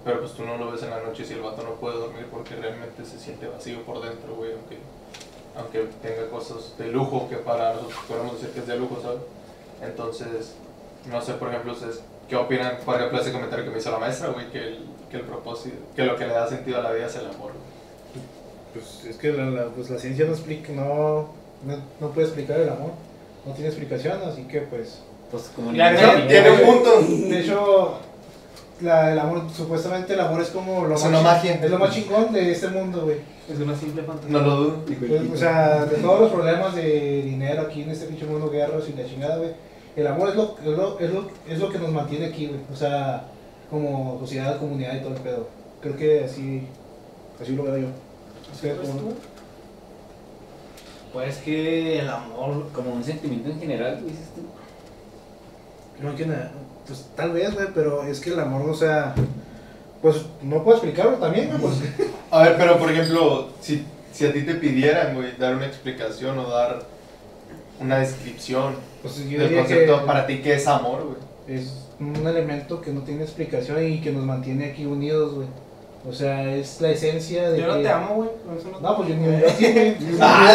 pero 0.04 0.20
pues 0.20 0.32
tú 0.32 0.44
no 0.44 0.56
lo 0.56 0.70
ves 0.72 0.82
en 0.82 0.90
la 0.90 1.00
noche 1.02 1.24
si 1.24 1.34
el 1.34 1.40
vato 1.40 1.62
no 1.62 1.74
puede 1.74 1.96
dormir 1.98 2.26
porque 2.30 2.56
realmente 2.56 3.04
se 3.04 3.18
siente 3.18 3.46
vacío 3.46 3.82
por 3.82 4.00
dentro, 4.02 4.34
güey, 4.34 4.52
aunque 4.52 4.78
aunque 5.54 5.84
tenga 6.02 6.28
cosas 6.30 6.76
de 6.78 6.88
lujo 6.88 7.28
que 7.28 7.36
para 7.36 7.74
nosotros 7.74 7.98
podemos 8.08 8.34
decir 8.34 8.50
que 8.54 8.60
es 8.60 8.66
de 8.66 8.76
lujo, 8.78 8.98
¿sabes? 9.02 9.20
Entonces, 9.82 10.54
no 11.10 11.20
sé, 11.20 11.34
por 11.34 11.48
ejemplo, 11.48 11.72
ustedes, 11.72 12.00
¿qué 12.28 12.36
opinan, 12.36 12.78
por 12.84 12.96
ejemplo, 12.96 13.20
ese 13.20 13.32
comentario 13.32 13.64
que 13.66 13.70
me 13.70 13.78
hizo 13.78 13.90
la 13.90 13.98
maestra, 13.98 14.28
güey, 14.28 14.50
que 14.50 14.58
el, 14.58 14.78
que 15.10 15.16
el 15.18 15.22
propósito, 15.24 15.76
que 15.94 16.04
lo 16.04 16.16
que 16.16 16.26
le 16.26 16.32
da 16.34 16.46
sentido 16.48 16.78
a 16.78 16.82
la 16.82 16.92
vida 16.92 17.06
es 17.06 17.16
el 17.16 17.26
amor, 17.26 17.52
güey? 17.52 17.72
Pues 18.72 19.04
es 19.04 19.16
que 19.18 19.32
la, 19.32 19.44
la- 19.50 19.66
pues 19.66 19.90
la 19.90 19.98
ciencia 19.98 20.24
no 20.24 20.32
explica, 20.32 20.72
no, 20.72 21.28
no, 21.64 21.76
no 22.00 22.08
puede 22.12 22.26
explicar 22.28 22.58
el 22.58 22.70
amor. 22.70 22.92
No 23.44 23.52
tiene 23.52 23.68
explicación, 23.68 24.22
así 24.22 24.44
que 24.44 24.60
pues. 24.62 25.00
Pues 25.30 25.50
como 25.54 25.72
Ya, 25.72 26.26
Tiene 26.28 26.50
un 26.50 26.60
punto. 26.60 27.00
De 27.28 27.40
hecho, 27.40 27.98
la, 28.82 29.12
el 29.12 29.18
amor, 29.18 29.42
supuestamente 29.54 30.12
el 30.14 30.20
amor 30.20 30.40
es 30.42 30.48
como 30.48 30.84
lo 30.86 30.94
Es 30.94 31.00
más 31.02 31.08
una 31.08 31.18
chi- 31.18 31.24
magia. 31.24 31.54
Es 31.64 31.70
lo 31.70 31.78
más 31.78 31.90
chingón 31.94 32.32
de 32.32 32.50
este 32.52 32.68
mundo, 32.68 33.02
güey. 33.04 33.18
Es 33.50 33.58
una 33.58 33.74
simple 33.76 34.02
fantasía. 34.02 34.30
No 34.32 34.40
lo 34.40 34.56
dudo. 34.56 34.84
Pues, 34.84 35.30
o 35.32 35.36
sea, 35.36 35.84
de 35.86 35.96
todos 35.98 36.20
los 36.20 36.32
problemas 36.32 36.74
de 36.74 37.22
dinero 37.22 37.62
aquí 37.62 37.82
en 37.82 37.90
este 37.90 38.06
pinche 38.06 38.24
mundo, 38.26 38.50
guerras 38.50 38.84
y 38.88 38.96
la 39.00 39.06
chingada, 39.08 39.36
güey. 39.38 39.50
El 39.96 40.06
amor 40.06 40.30
es 40.30 40.36
lo, 40.36 40.56
es 40.58 40.66
lo, 40.66 40.98
es 40.98 41.10
lo, 41.12 41.28
es 41.48 41.58
lo 41.58 41.68
que 41.68 41.78
nos 41.78 41.90
mantiene 41.90 42.26
aquí, 42.26 42.46
güey. 42.46 42.60
O 42.72 42.76
sea, 42.76 43.24
como 43.70 44.18
sociedad, 44.20 44.58
comunidad 44.58 44.94
y 44.96 45.00
todo 45.00 45.14
el 45.14 45.20
pedo. 45.20 45.48
Creo 45.80 45.96
que 45.96 46.24
así, 46.24 46.66
así 47.40 47.54
lo 47.54 47.64
veo 47.64 47.78
yo. 47.78 47.86
¿Ustedes 48.52 48.76
¿Pues 48.78 48.90
tú? 48.90 49.14
Pues 51.12 51.36
que 51.38 51.98
el 52.00 52.08
amor. 52.08 52.68
Como 52.72 52.92
un 52.94 53.04
sentimiento 53.04 53.50
en 53.50 53.60
general, 53.60 53.94
güey, 54.00 54.10
dices 54.12 54.28
tú. 54.34 54.42
no? 56.02 56.10
No, 56.10 56.16
que 56.16 56.26
nada. 56.26 56.52
Pues 56.86 57.06
tal 57.16 57.32
vez, 57.32 57.54
güey, 57.54 57.68
pero 57.74 58.02
es 58.04 58.20
que 58.20 58.30
el 58.30 58.40
amor, 58.40 58.68
o 58.68 58.74
sea, 58.74 59.14
pues 60.00 60.16
no 60.42 60.62
puedo 60.64 60.76
explicarlo 60.78 61.12
también, 61.18 61.48
güey. 61.48 61.60
Pues, 61.60 61.74
A 62.30 62.42
ver, 62.42 62.56
pero 62.56 62.78
por 62.78 62.90
ejemplo, 62.90 63.50
si, 63.60 63.84
si 64.12 64.26
a 64.26 64.32
ti 64.32 64.42
te 64.42 64.54
pidieran, 64.54 65.14
güey, 65.14 65.36
dar 65.38 65.54
una 65.54 65.66
explicación 65.66 66.38
o 66.38 66.48
dar 66.50 66.82
una 67.80 67.98
descripción 67.98 68.74
pues 69.02 69.16
yo 69.28 69.38
del 69.40 69.56
concepto 69.56 70.00
que 70.00 70.06
para 70.06 70.26
ti, 70.26 70.38
¿qué 70.42 70.54
es 70.54 70.66
amor, 70.68 71.02
güey? 71.04 71.56
es 71.58 71.72
un 71.98 72.14
elemento 72.26 72.80
que 72.80 72.90
no 72.92 73.02
tiene 73.02 73.22
explicación 73.24 73.84
y 73.84 74.00
que 74.00 74.10
nos 74.12 74.24
mantiene 74.24 74.66
aquí 74.70 74.86
unidos, 74.86 75.34
güey. 75.34 75.48
O 76.08 76.12
sea, 76.12 76.52
es 76.54 76.80
la 76.80 76.90
esencia 76.90 77.50
de 77.50 77.60
Yo 77.60 77.68
no 77.68 77.74
que- 77.76 77.82
te 77.82 77.88
amo, 77.88 78.14
güey. 78.16 78.28
No, 78.80 78.96
pues 78.96 79.08
yo 79.08 79.14
ni 79.16 79.34
a 79.36 79.46
ti, 79.56 79.72
güey. 79.72 79.96
Ah, 80.20 80.52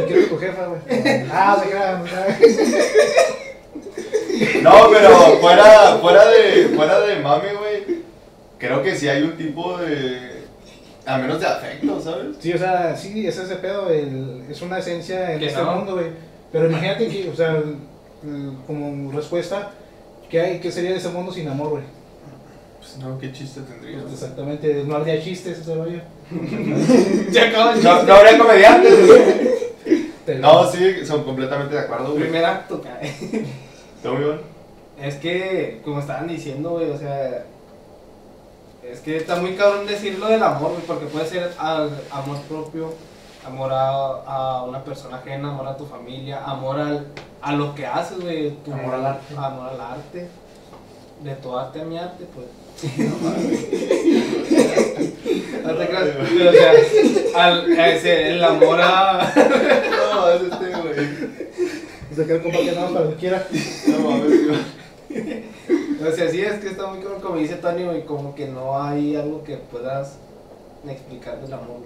Ni 0.00 0.06
quiero 0.12 0.28
tu 0.28 0.38
jefa, 0.38 0.66
güey. 0.66 0.80
Ah, 1.30 1.58
se 1.62 1.70
crean, 1.70 2.02
No, 4.62 4.88
pero 4.90 5.10
fuera, 5.40 5.98
fuera 6.00 6.26
de, 6.28 6.68
fuera 6.74 7.00
de 7.00 7.16
mame, 7.16 7.54
güey, 7.54 8.02
creo 8.58 8.82
que 8.82 8.94
sí 8.96 9.08
hay 9.08 9.22
un 9.22 9.36
tipo 9.36 9.76
de, 9.78 10.42
a 11.06 11.18
menos 11.18 11.40
de 11.40 11.46
afecto, 11.46 12.00
¿sabes? 12.00 12.36
Sí, 12.40 12.52
o 12.52 12.58
sea, 12.58 12.96
sí, 12.96 13.26
es 13.26 13.36
ese 13.38 13.56
pedo, 13.56 13.90
el- 13.90 14.44
es 14.50 14.62
una 14.62 14.78
esencia 14.78 15.32
en 15.34 15.42
este 15.42 15.60
no. 15.62 15.76
mundo, 15.76 15.94
güey. 15.94 16.06
Pero 16.52 16.66
imagínate 16.68 17.08
que, 17.08 17.28
o 17.30 17.34
sea, 17.34 17.52
el- 17.56 17.76
el- 18.24 18.52
como 18.66 19.10
respuesta, 19.12 19.70
¿qué, 20.30 20.40
hay, 20.40 20.60
¿qué 20.60 20.70
sería 20.70 20.90
de 20.90 20.96
ese 20.98 21.08
mundo 21.08 21.32
sin 21.32 21.48
amor, 21.48 21.70
güey? 21.70 21.82
Pues 22.78 22.98
no, 22.98 23.18
qué 23.18 23.32
chiste 23.32 23.60
tendría. 23.60 24.00
Pues 24.02 24.14
exactamente, 24.14 24.82
no 24.86 24.96
habría 24.96 25.22
chistes, 25.22 25.58
ese 25.58 25.74
rollo. 25.74 26.00
El 26.30 26.70
No, 26.70 27.72
chiste. 27.74 27.88
no 28.06 28.14
habría 28.14 28.38
comediantes, 28.38 29.06
güey. 29.06 30.40
No, 30.40 30.70
sí, 30.70 31.04
son 31.04 31.24
completamente 31.24 31.74
de 31.74 31.80
acuerdo, 31.80 32.10
güey. 32.12 32.22
Primer 32.24 32.44
acto, 32.44 32.80
cae. 32.80 33.12
¿Está 34.02 34.10
muy 34.14 34.24
bien? 34.24 34.40
Es 35.00 35.14
que, 35.16 35.80
como 35.84 36.00
estaban 36.00 36.26
diciendo, 36.26 36.70
güey, 36.70 36.90
o 36.90 36.98
sea. 36.98 37.44
Es 38.82 38.98
que 38.98 39.16
está 39.16 39.36
muy 39.36 39.54
cabrón 39.54 39.86
decir 39.86 40.18
lo 40.18 40.26
del 40.26 40.42
amor, 40.42 40.72
güey, 40.72 40.82
porque 40.86 41.06
puede 41.06 41.24
ser 41.26 41.52
al- 41.56 42.02
amor 42.10 42.38
propio, 42.48 42.92
amor 43.46 43.72
a, 43.72 43.88
a 43.90 44.64
una 44.64 44.82
persona 44.82 45.18
ajena, 45.18 45.50
amor 45.50 45.68
a 45.68 45.76
tu 45.76 45.86
familia, 45.86 46.42
amor 46.44 46.80
al, 46.80 47.06
a 47.40 47.52
lo 47.52 47.74
que 47.76 47.86
haces, 47.86 48.18
güey. 48.20 48.50
tu- 48.64 48.72
Amor 48.72 48.94
al 48.94 49.06
arte. 49.06 49.34
Amor 49.36 49.68
al 49.68 49.80
arte. 49.80 50.28
De 51.22 51.34
tu 51.36 51.56
arte 51.56 51.80
a 51.80 51.84
mi 51.84 51.96
arte, 51.98 52.24
pues. 52.34 52.46
No 55.62 55.74
te 55.76 55.86
creas, 55.86 56.08
pero, 56.16 56.50
o 56.50 56.52
sea, 56.52 56.72
al, 57.46 57.72
ese, 57.78 58.30
el 58.32 58.42
amor 58.44 58.80
a. 58.82 59.32
No, 60.12 60.28
es 60.28 60.42
este, 62.12 62.24
güey. 62.24 62.26
Se 62.26 62.26
queda 62.26 62.42
compa 62.42 62.58
que 62.58 62.72
nada 62.72 62.80
más 62.82 62.92
para 62.92 63.04
lo 63.06 63.16
quiera. 63.16 63.46
No 63.88 64.10
mames, 64.10 64.48
güey. 64.48 65.52
O 66.08 66.10
sea, 66.10 66.28
sí, 66.28 66.40
es 66.40 66.54
que 66.58 66.68
está 66.68 66.86
muy 66.88 66.98
cabrón, 66.98 67.20
como 67.20 67.36
dice 67.36 67.54
Tony, 67.56 67.84
güey, 67.84 68.04
como 68.04 68.34
que 68.34 68.48
no 68.48 68.80
hay 68.82 69.14
algo 69.14 69.44
que 69.44 69.56
puedas 69.56 70.16
explicar 70.86 71.40
del 71.40 71.52
amor. 71.52 71.80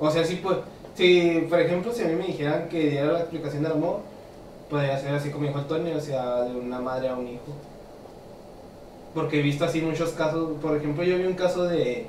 O 0.00 0.10
sea, 0.10 0.24
sí, 0.24 0.40
pues, 0.42 0.56
si, 0.94 1.46
por 1.50 1.60
ejemplo, 1.60 1.92
si 1.92 2.02
a 2.02 2.06
mí 2.06 2.14
me 2.14 2.26
dijeran 2.26 2.68
que 2.68 2.90
diera 2.90 3.12
la 3.12 3.20
explicación 3.20 3.62
del 3.62 3.72
amor, 3.72 4.00
podría 4.70 4.98
ser 4.98 5.14
así 5.14 5.30
como 5.30 5.46
dijo 5.46 5.58
el 5.58 5.66
Tony, 5.66 5.92
o 5.92 6.00
sea, 6.00 6.42
de 6.42 6.56
una 6.56 6.80
madre 6.80 7.08
a 7.08 7.16
un 7.16 7.28
hijo. 7.28 7.52
Porque 9.14 9.40
he 9.40 9.42
visto 9.42 9.64
así 9.64 9.80
muchos 9.82 10.10
casos, 10.10 10.58
por 10.60 10.76
ejemplo, 10.76 11.04
yo 11.04 11.18
vi 11.18 11.24
un 11.24 11.34
caso 11.34 11.64
de, 11.64 12.06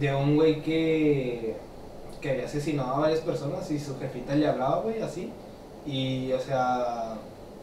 de 0.00 0.14
un 0.14 0.34
güey 0.34 0.62
que, 0.62 1.54
que 2.20 2.30
había 2.30 2.46
asesinado 2.46 2.94
a 2.96 3.00
varias 3.00 3.20
personas 3.20 3.70
y 3.70 3.78
su 3.78 3.98
jefita 3.98 4.34
le 4.34 4.48
hablaba, 4.48 4.80
güey, 4.80 5.00
así. 5.00 5.30
Y, 5.86 6.32
o 6.32 6.40
sea, 6.40 7.14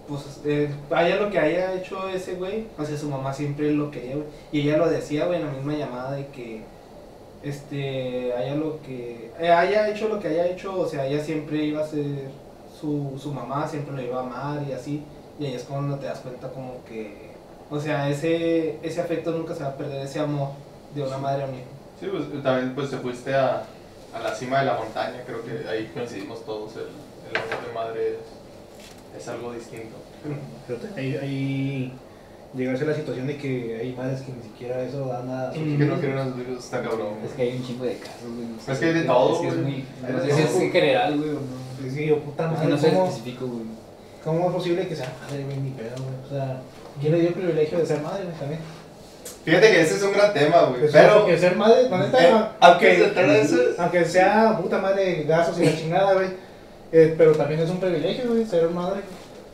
pues 0.08 0.42
eh, 0.46 0.70
haya 0.92 1.18
lo 1.18 1.30
que 1.30 1.40
haya 1.40 1.74
hecho 1.74 2.08
ese 2.08 2.36
güey, 2.36 2.68
o 2.78 2.86
sea, 2.86 2.98
su 2.98 3.10
mamá 3.10 3.34
siempre 3.34 3.72
lo 3.72 3.92
quería, 3.92 4.16
güey. 4.16 4.28
Y 4.52 4.62
ella 4.62 4.78
lo 4.78 4.90
decía, 4.90 5.26
güey, 5.26 5.40
en 5.40 5.48
la 5.48 5.54
misma 5.54 5.74
llamada 5.74 6.12
de 6.12 6.28
que, 6.28 6.62
este, 7.44 8.34
haya 8.34 8.56
lo 8.56 8.82
que, 8.82 9.32
eh, 9.40 9.52
haya 9.52 9.90
hecho 9.90 10.08
lo 10.08 10.20
que 10.20 10.30
haya 10.30 10.48
hecho, 10.48 10.80
o 10.80 10.88
sea, 10.88 11.06
ella 11.06 11.24
siempre 11.24 11.64
iba 11.64 11.84
a 11.84 11.88
ser 11.88 12.30
su, 12.80 13.20
su 13.22 13.32
mamá, 13.32 13.68
siempre 13.68 13.96
lo 13.96 14.02
iba 14.02 14.18
a 14.18 14.24
amar 14.24 14.64
y 14.68 14.72
así. 14.72 15.04
Y 15.40 15.46
ahí 15.46 15.54
es 15.54 15.64
cuando 15.64 15.98
te 15.98 16.08
das 16.08 16.20
cuenta 16.20 16.50
como 16.50 16.84
que, 16.86 17.32
o 17.70 17.80
sea, 17.80 18.10
ese, 18.10 18.80
ese 18.82 19.02
afecto 19.02 19.32
nunca 19.32 19.54
se 19.54 19.64
va 19.64 19.70
a 19.70 19.78
perder, 19.78 20.06
ese 20.06 20.20
amor 20.20 20.50
de 20.96 21.04
una 21.04 21.18
madre 21.18 21.44
a 21.44 21.48
un 21.48 21.56
hijo. 21.56 21.66
Sí, 22.00 22.08
pues 22.12 22.44
también 22.44 22.74
pues 22.74 22.90
te 22.90 22.98
fuiste 22.98 23.36
a, 23.36 23.64
a 24.14 24.20
la 24.24 24.34
cima 24.34 24.60
de 24.60 24.66
la 24.66 24.76
montaña, 24.76 25.24
creo 25.26 25.44
que 25.44 25.68
ahí 25.68 25.92
coincidimos 25.94 26.44
todos, 26.46 26.76
el, 26.78 26.88
el 27.32 27.38
amor 27.38 27.68
de 27.68 27.74
madre 27.74 28.08
es, 29.16 29.22
es 29.22 29.28
algo 29.28 29.54
distinto. 29.54 29.96
Pero 30.68 30.80
te- 30.80 31.00
ahí, 31.00 31.16
ahí 31.22 31.94
llegarse 32.56 32.84
a 32.84 32.88
la 32.88 32.94
situación 32.96 33.28
de 33.28 33.38
que 33.38 33.78
hay 33.82 33.94
madres 33.94 34.22
que 34.22 34.32
ni 34.32 34.42
siquiera 34.44 34.82
eso 34.82 35.06
da 35.08 35.24
nada. 35.24 35.52
Mm. 35.52 35.78
Que 35.78 35.86
no 35.86 36.00
quieren 36.00 36.18
a 36.18 36.26
sus 36.26 36.40
hijos, 36.42 36.64
está 36.64 36.82
cabrón. 36.82 37.16
Es 37.26 37.32
que 37.34 37.42
hay 37.44 37.58
un 37.58 37.66
chingo 37.66 37.86
de 37.86 37.98
casos, 37.98 38.32
güey. 38.36 38.48
no 38.48 38.60
sé. 38.62 38.72
Es 38.72 38.80
que 38.80 38.86
hay 38.86 38.94
de 38.94 39.02
todo, 39.04 39.34
Es 39.36 39.40
que 39.42 39.48
es 39.48 39.54
güey. 39.54 39.66
muy. 39.66 39.86
No 40.12 40.22
sé 40.24 40.34
si 40.34 40.42
es 40.42 40.56
en 40.56 40.72
general, 40.72 41.18
güey, 41.18 41.30
no. 41.32 41.40
Sí, 41.94 42.06
yo, 42.08 42.20
puta 42.20 42.44
Es 42.46 42.50
que 42.50 42.56
madre, 42.58 42.70
no 42.70 42.78
soy 42.78 42.90
¿cómo, 42.92 43.06
específico, 43.08 43.46
güey. 43.48 43.64
¿cómo 44.24 44.48
es 44.50 44.56
posible 44.56 44.88
que 44.88 44.96
sea 44.96 45.14
madre, 45.22 45.44
güey, 45.44 45.58
ni 45.58 45.70
pedo, 45.72 45.96
güey? 46.04 46.16
O 46.26 46.30
sea, 46.30 46.62
¿quién 47.00 47.14
le 47.14 47.20
dio 47.20 47.28
el 47.30 47.36
privilegio 47.36 47.78
de 47.78 47.86
ser 47.86 48.02
madre, 48.02 48.24
güey, 48.24 48.36
también? 48.38 48.60
Fíjate 49.46 49.72
que 49.72 49.82
ese 49.82 49.96
es 49.96 50.04
un 50.04 50.12
gran 50.12 50.34
tema, 50.34 50.62
güey. 50.64 50.82
Pues, 50.82 50.92
Pero, 50.92 51.20
porque 51.20 51.38
ser 51.38 51.56
madre, 51.56 51.90
la 51.90 51.98
neta, 52.00 52.24
eh, 52.28 52.32
a- 52.34 52.52
aunque 52.60 53.14
eso, 53.42 53.56
aunque 53.78 54.04
sea 54.06 54.58
puta 54.62 54.80
madre, 54.80 55.24
gasos 55.24 55.58
y 55.60 55.66
la 55.66 55.78
chingada, 55.78 56.14
güey, 56.16 56.28
eh, 56.92 57.16
pero 57.18 57.34
también 57.34 57.60
es 57.62 57.70
un 57.70 57.80
privilegio, 57.80 58.30
güey, 58.32 58.46
ser 58.46 58.70
madre. 58.70 59.02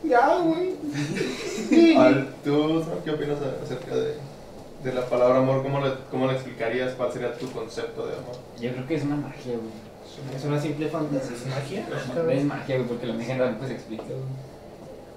Ya, 0.04 0.38
güey. 0.38 0.74
a 1.96 2.02
ver, 2.08 2.26
¿tú 2.44 2.84
¿no? 2.84 3.04
qué 3.04 3.10
opinas 3.10 3.38
a- 3.40 3.64
acerca 3.64 3.94
de, 3.94 4.14
de 4.84 4.92
la 4.92 5.06
palabra 5.06 5.38
amor? 5.38 5.62
¿Cómo 5.62 5.80
le, 5.80 5.92
¿Cómo 6.10 6.26
le 6.26 6.34
explicarías? 6.34 6.92
¿Cuál 6.94 7.12
sería 7.12 7.32
tu 7.36 7.50
concepto 7.50 8.06
de 8.06 8.12
amor? 8.14 8.36
Yo 8.60 8.70
creo 8.72 8.86
que 8.86 8.94
es 8.96 9.04
una 9.04 9.16
magia, 9.16 9.52
güey. 9.54 10.36
Es 10.36 10.44
una 10.44 10.60
simple 10.60 10.88
fantasía. 10.88 11.34
¿Es 11.36 11.46
magia? 11.46 11.86
Es 12.32 12.44
magia, 12.44 12.76
güey, 12.76 12.88
porque 12.88 13.06
la 13.06 13.14
magia 13.14 13.36
realidad 13.36 13.58
pues 13.58 13.70
se 13.70 13.74
explica, 13.76 14.04
güey. 14.04 14.18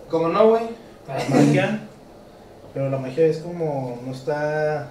Como 0.09 0.29
no, 0.29 0.49
güey. 0.49 0.63
La 1.07 1.13
magia, 1.35 1.79
pero 2.73 2.89
la 2.89 2.97
magia 2.97 3.25
es 3.27 3.37
como, 3.39 3.99
no 4.05 4.11
está, 4.11 4.87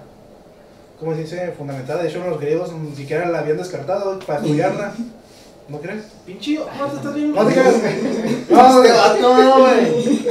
¿cómo 0.99 1.13
se 1.15 1.21
dice? 1.21 1.51
Fundamentada. 1.57 2.03
De 2.03 2.09
hecho, 2.09 2.23
los 2.27 2.39
griegos 2.39 2.71
ni 2.73 2.95
siquiera 2.95 3.27
la 3.29 3.39
habían 3.39 3.57
descartado 3.57 4.13
güey, 4.15 4.25
para 4.25 4.39
estudiarla. 4.39 4.93
¿No 5.69 5.79
crees? 5.81 6.03
Pinche, 6.25 6.59
no, 6.79 6.85
te 6.87 6.95
estás 6.95 7.13
bien. 7.13 7.33
No 7.33 7.45
te 7.45 7.53
creas, 7.53 7.81
güey. 7.81 7.93
No, 8.49 8.83
Este 8.83 9.21
no, 9.21 9.59
güey. 9.59 10.27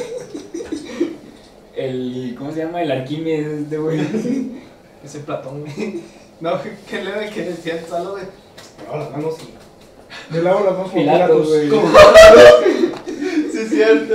El. 1.77 2.35
¿Cómo 2.39 2.53
se 2.53 2.61
llama? 2.61 2.83
El 2.83 2.91
Arquímedes, 2.91 3.63
este, 3.63 3.77
güey. 3.79 4.01
Ese 5.05 5.19
Platón, 5.21 5.61
güey. 5.63 6.01
No, 6.41 6.53
¿qué 6.89 7.03
le 7.05 7.31
que 7.31 7.43
decía 7.45 7.79
el 7.79 7.87
salo, 7.87 8.13
güey? 8.13 8.25
No, 8.91 8.97
las 8.99 9.11
manos 9.11 9.35
sí. 9.39 9.49
Yo 10.33 10.43
lavo 10.43 10.61
las 10.65 10.73
manos 10.73 10.91
como 10.91 11.03
Pilatos, 11.03 11.49
Pilatos. 11.49 11.49
güey. 11.49 11.69
Como- 11.69 11.89
Sí, 13.53 13.59
es 13.63 13.69
cierto. 13.71 14.15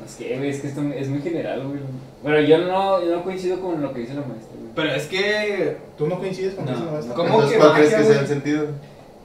No 0.00 0.06
sé, 0.08 0.36
güey, 0.36 0.50
es 0.50 0.60
que 0.60 0.68
esto 0.68 0.80
es 0.94 1.08
muy 1.08 1.20
general, 1.22 1.66
güey. 1.66 1.80
Bueno, 2.22 2.40
yo 2.40 2.58
no, 2.58 3.04
yo 3.04 3.16
no 3.16 3.24
coincido 3.24 3.60
con 3.60 3.80
lo 3.82 3.92
que 3.92 4.00
dice 4.00 4.14
la 4.14 4.20
maestra, 4.20 4.52
güey. 4.58 4.70
Pero 4.76 4.94
es 4.94 5.06
que. 5.06 5.76
¿Tú 5.98 6.06
no 6.06 6.18
coincides 6.18 6.54
con 6.54 6.66
No, 6.66 6.72
eso, 6.72 6.84
no. 6.84 6.92
maestro? 6.92 7.14
¿Cómo 7.14 7.28
Entonces, 7.28 7.52
que 7.52 7.58
¿cuál 7.58 7.72
crees 7.74 7.90
magia, 7.92 8.06
que 8.06 8.12
sea 8.12 8.20
el 8.22 8.28
sentido? 8.28 8.66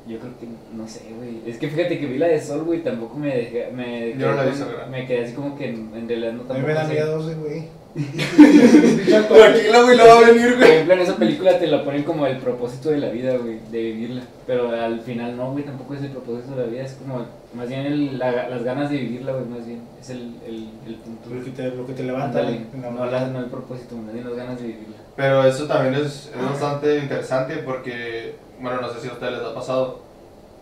Yo 0.08 0.20
creo 0.20 0.32
que, 0.40 0.48
no 0.76 0.88
sé, 0.88 1.02
güey. 1.18 1.42
Es 1.46 1.58
que 1.58 1.68
fíjate 1.70 2.00
que 2.00 2.06
vi 2.06 2.18
la 2.18 2.28
de 2.28 2.42
Sol, 2.42 2.64
güey, 2.64 2.82
tampoco 2.84 3.18
me 3.18 3.36
dejé, 3.36 3.70
me, 3.74 4.16
Yo 4.18 4.30
no 4.30 4.36
la 4.36 4.44
quedé 4.44 4.52
vi, 4.54 4.58
con- 4.60 4.92
me 4.92 5.06
quedé 5.06 5.24
así 5.26 5.34
como 5.34 5.58
que 5.58 5.70
en, 5.70 5.92
en 5.96 6.08
realidad 6.08 6.34
no 6.34 6.42
A 6.42 6.44
mí 6.44 6.48
tampoco 6.48 6.68
me 6.68 6.74
da 6.74 6.84
miedo 6.88 7.24
güey. 7.40 7.64
Tranquila, 8.58 9.82
güey, 9.84 9.98
no 9.98 10.06
va 10.06 10.18
a 10.20 10.22
venir, 10.32 10.50
Por 10.50 10.58
güey. 10.58 10.72
ejemplo, 10.72 10.94
en 10.94 11.00
esa 11.00 11.16
película 11.16 11.58
te 11.60 11.68
lo 11.68 11.84
ponen 11.84 12.04
como 12.04 12.28
el 12.28 12.38
propósito 12.38 12.90
de 12.90 12.98
la 13.00 13.10
vida, 13.10 13.36
güey, 13.38 13.60
de 13.72 13.82
vivirla. 13.82 14.22
Pero 14.46 14.70
al 14.70 15.02
final 15.02 15.36
no, 15.36 15.52
güey, 15.52 15.64
tampoco 15.66 15.96
es 15.96 16.02
el 16.04 16.10
propósito 16.12 16.56
de 16.56 16.66
la 16.66 16.72
vida, 16.72 16.84
es 16.84 16.94
como 16.94 17.26
más 17.54 17.68
bien 17.68 17.82
el- 17.86 18.20
la- 18.20 18.50
las 18.50 18.64
ganas 18.64 18.90
de 18.92 18.98
vivirla, 18.98 19.34
güey, 19.34 19.46
más 19.46 19.66
bien. 19.66 19.82
Es 20.00 20.10
el, 20.12 20.36
el, 20.46 20.70
el 20.86 20.96
punto. 20.96 21.30
Lo 21.34 21.44
que 21.44 21.52
te, 21.52 21.70
lo 21.72 21.86
que 21.88 21.94
te 21.94 22.04
levanta. 22.04 22.42
La 22.44 22.52
no, 22.92 23.06
la- 23.06 23.28
no 23.28 23.40
el 23.40 23.46
propósito, 23.46 23.96
más 23.98 24.14
bien 24.14 24.26
las 24.26 24.36
ganas 24.36 24.62
de 24.62 24.68
vivirla. 24.68 24.98
Pero 25.18 25.44
eso 25.44 25.66
también 25.66 25.96
es, 25.96 26.28
es 26.34 26.44
bastante 26.52 27.00
interesante 27.00 27.58
porque, 27.58 28.36
bueno, 28.62 28.80
no 28.82 28.90
sé 28.94 29.02
si 29.02 29.10
a 29.10 29.14
ustedes 29.14 29.34
les 29.40 29.42
ha 29.42 29.54
pasado, 29.54 30.00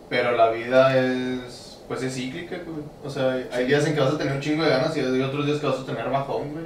pero 0.08 0.32
la 0.32 0.48
vida 0.50 0.96
es, 0.98 1.78
pues 1.86 2.02
es 2.02 2.14
cíclica, 2.14 2.56
güey. 2.64 2.78
O 3.04 3.10
sea, 3.10 3.36
hay- 3.52 3.66
días 3.66 3.86
en 3.86 3.94
que 3.94 4.00
vas 4.00 4.14
a 4.14 4.18
tener 4.18 4.32
un 4.32 4.40
chingo 4.40 4.64
de 4.64 4.70
ganas 4.70 4.96
y 4.96 5.00
hay 5.00 5.20
otros 5.22 5.44
días 5.46 5.58
que 5.60 5.66
vas 5.66 5.78
a 5.80 5.84
tener 5.86 6.08
bajón, 6.10 6.52
güey. 6.52 6.64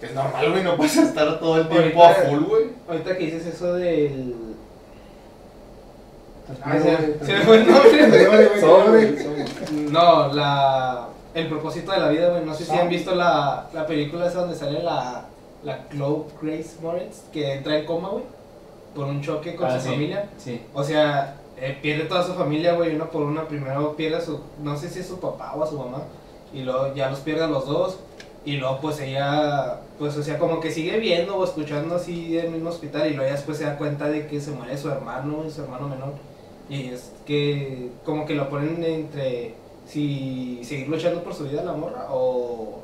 Es 0.00 0.14
normal, 0.14 0.50
güey, 0.50 0.62
no 0.64 0.76
puedes 0.76 0.96
estar 1.08 1.38
todo 1.40 1.56
el 1.58 1.68
tiempo 1.68 2.02
a 2.04 2.08
Ahorita- 2.08 2.28
full, 2.30 2.44
güey. 2.44 2.64
Ahorita 2.88 3.16
que 3.18 3.24
dices 3.26 3.46
eso 3.46 3.74
del. 3.74 4.34
Ah, 6.62 6.70
Ay, 6.72 6.80
se, 6.80 6.96
güey. 6.96 7.14
se 7.24 7.32
me 7.32 7.40
fue 7.40 7.56
el 7.58 7.66
nombre. 7.70 9.26
No, 9.90 10.32
la. 10.32 11.08
El 11.34 11.48
propósito 11.48 11.92
de 11.92 11.98
la 11.98 12.08
vida, 12.08 12.28
güey. 12.28 12.44
No 12.44 12.54
sé 12.54 12.64
si 12.64 12.72
Ah. 12.72 12.82
han 12.82 12.88
visto 12.88 13.14
la, 13.14 13.68
la 13.72 13.86
película 13.86 14.26
esa 14.26 14.40
donde 14.40 14.56
sale 14.56 14.82
la. 14.82 15.24
La 15.64 15.88
Chloe 15.90 16.24
Grace 16.40 16.76
Moritz, 16.82 17.22
que 17.32 17.54
entra 17.54 17.78
en 17.78 17.86
coma, 17.86 18.08
güey. 18.08 18.24
Por 18.94 19.06
un 19.06 19.22
choque 19.22 19.54
con 19.54 19.66
Ah, 19.66 19.78
su 19.78 19.86
sí, 19.86 19.92
familia. 19.94 20.28
Sí. 20.36 20.60
O 20.74 20.82
sea, 20.84 21.36
eh, 21.58 21.78
pierde 21.80 22.04
toda 22.04 22.22
su 22.24 22.34
familia, 22.34 22.74
güey, 22.74 22.94
una 22.94 23.10
por 23.10 23.22
una. 23.22 23.46
Primero 23.48 23.94
pierde 23.96 24.16
a 24.16 24.20
su, 24.20 24.40
no 24.62 24.76
sé 24.76 24.90
si 24.90 24.98
es 25.00 25.06
su 25.06 25.18
papá 25.20 25.54
o 25.54 25.62
a 25.62 25.66
su 25.66 25.78
mamá, 25.78 26.02
y 26.52 26.62
luego 26.62 26.94
ya 26.94 27.08
los 27.10 27.20
pierde 27.20 27.44
a 27.44 27.48
los 27.48 27.66
dos. 27.66 27.98
Y 28.44 28.56
luego, 28.56 28.80
pues 28.80 28.98
ella, 29.00 29.78
pues, 30.00 30.16
o 30.16 30.22
sea, 30.22 30.36
como 30.38 30.58
que 30.58 30.72
sigue 30.72 30.98
viendo 30.98 31.36
o 31.36 31.44
escuchando 31.44 31.94
así 31.94 32.36
en 32.36 32.46
el 32.46 32.50
mismo 32.52 32.70
hospital, 32.70 33.06
y 33.08 33.14
luego 33.14 33.28
ya 33.30 33.36
después 33.36 33.56
se 33.56 33.64
da 33.64 33.78
cuenta 33.78 34.08
de 34.08 34.26
que 34.26 34.40
se 34.40 34.50
muere 34.50 34.76
su 34.76 34.90
hermano, 34.90 35.48
su 35.48 35.62
hermano 35.62 35.88
menor. 35.88 36.12
Y 36.68 36.88
es 36.88 37.12
que, 37.24 37.90
como 38.04 38.26
que 38.26 38.34
lo 38.34 38.48
ponen 38.50 38.82
entre 38.82 39.54
si 39.86 40.60
seguir 40.64 40.88
luchando 40.88 41.22
por 41.22 41.34
su 41.34 41.44
vida 41.44 41.62
la 41.62 41.72
morra 41.72 42.08
o. 42.10 42.80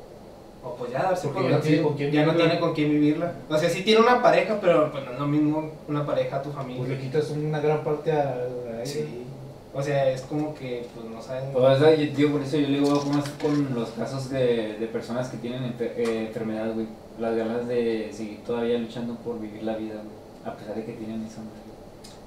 O 0.63 0.75
pues 0.75 0.91
ya 0.91 1.03
darse 1.03 1.27
Porque 1.27 1.41
por 1.41 1.49
ya 1.51 1.55
no 1.55 1.61
tiene 1.61 1.77
vencido. 1.77 1.87
con 1.87 1.97
quién 1.97 2.11
Ya 2.11 2.21
no 2.25 2.31
vivirla. 2.31 2.45
tiene 2.49 2.59
con 2.59 2.73
quién 2.73 2.89
vivirla. 2.89 3.33
O 3.49 3.57
sea, 3.57 3.69
sí 3.69 3.83
tiene 3.83 4.01
una 4.01 4.21
pareja, 4.21 4.57
pero 4.59 4.91
pues 4.91 5.05
no 5.05 5.11
es 5.13 5.19
lo 5.19 5.27
mismo 5.27 5.71
una 5.87 6.05
pareja 6.05 6.37
a 6.37 6.41
tu 6.41 6.51
familia. 6.51 6.79
Pues 6.85 6.89
le 6.89 6.99
quitas 6.99 7.29
una 7.29 7.59
gran 7.59 7.83
parte 7.83 8.11
a, 8.11 8.23
a 8.23 8.75
ella. 8.81 8.85
Sí. 8.85 9.25
O 9.73 9.81
sea, 9.83 10.09
es 10.09 10.21
como 10.23 10.53
que, 10.55 10.85
pues 10.95 11.05
no 11.05 11.21
saben. 11.21 11.51
Pues, 11.53 11.63
o 11.63 11.79
sea, 11.79 11.93
yo, 11.95 12.13
digo, 12.15 12.31
por 12.31 12.41
eso 12.41 12.57
yo 12.57 12.67
le 12.67 12.79
digo 12.79 12.99
como 12.99 13.19
es 13.19 13.29
con 13.41 13.75
los 13.75 13.89
casos 13.91 14.29
de, 14.31 14.77
de 14.79 14.87
personas 14.87 15.29
que 15.29 15.37
tienen 15.37 15.61
enfer- 15.63 15.93
eh, 15.95 16.25
enfermedad, 16.27 16.73
güey. 16.73 16.87
Las 17.19 17.35
ganas 17.35 17.67
de 17.67 18.09
seguir 18.11 18.39
todavía 18.45 18.77
luchando 18.79 19.15
por 19.15 19.39
vivir 19.39 19.63
la 19.63 19.75
vida, 19.77 19.95
güey. 19.95 20.15
A 20.53 20.57
pesar 20.57 20.75
de 20.75 20.85
que 20.85 20.93
tienen 20.93 21.23
esa 21.25 21.39
madre. 21.41 21.59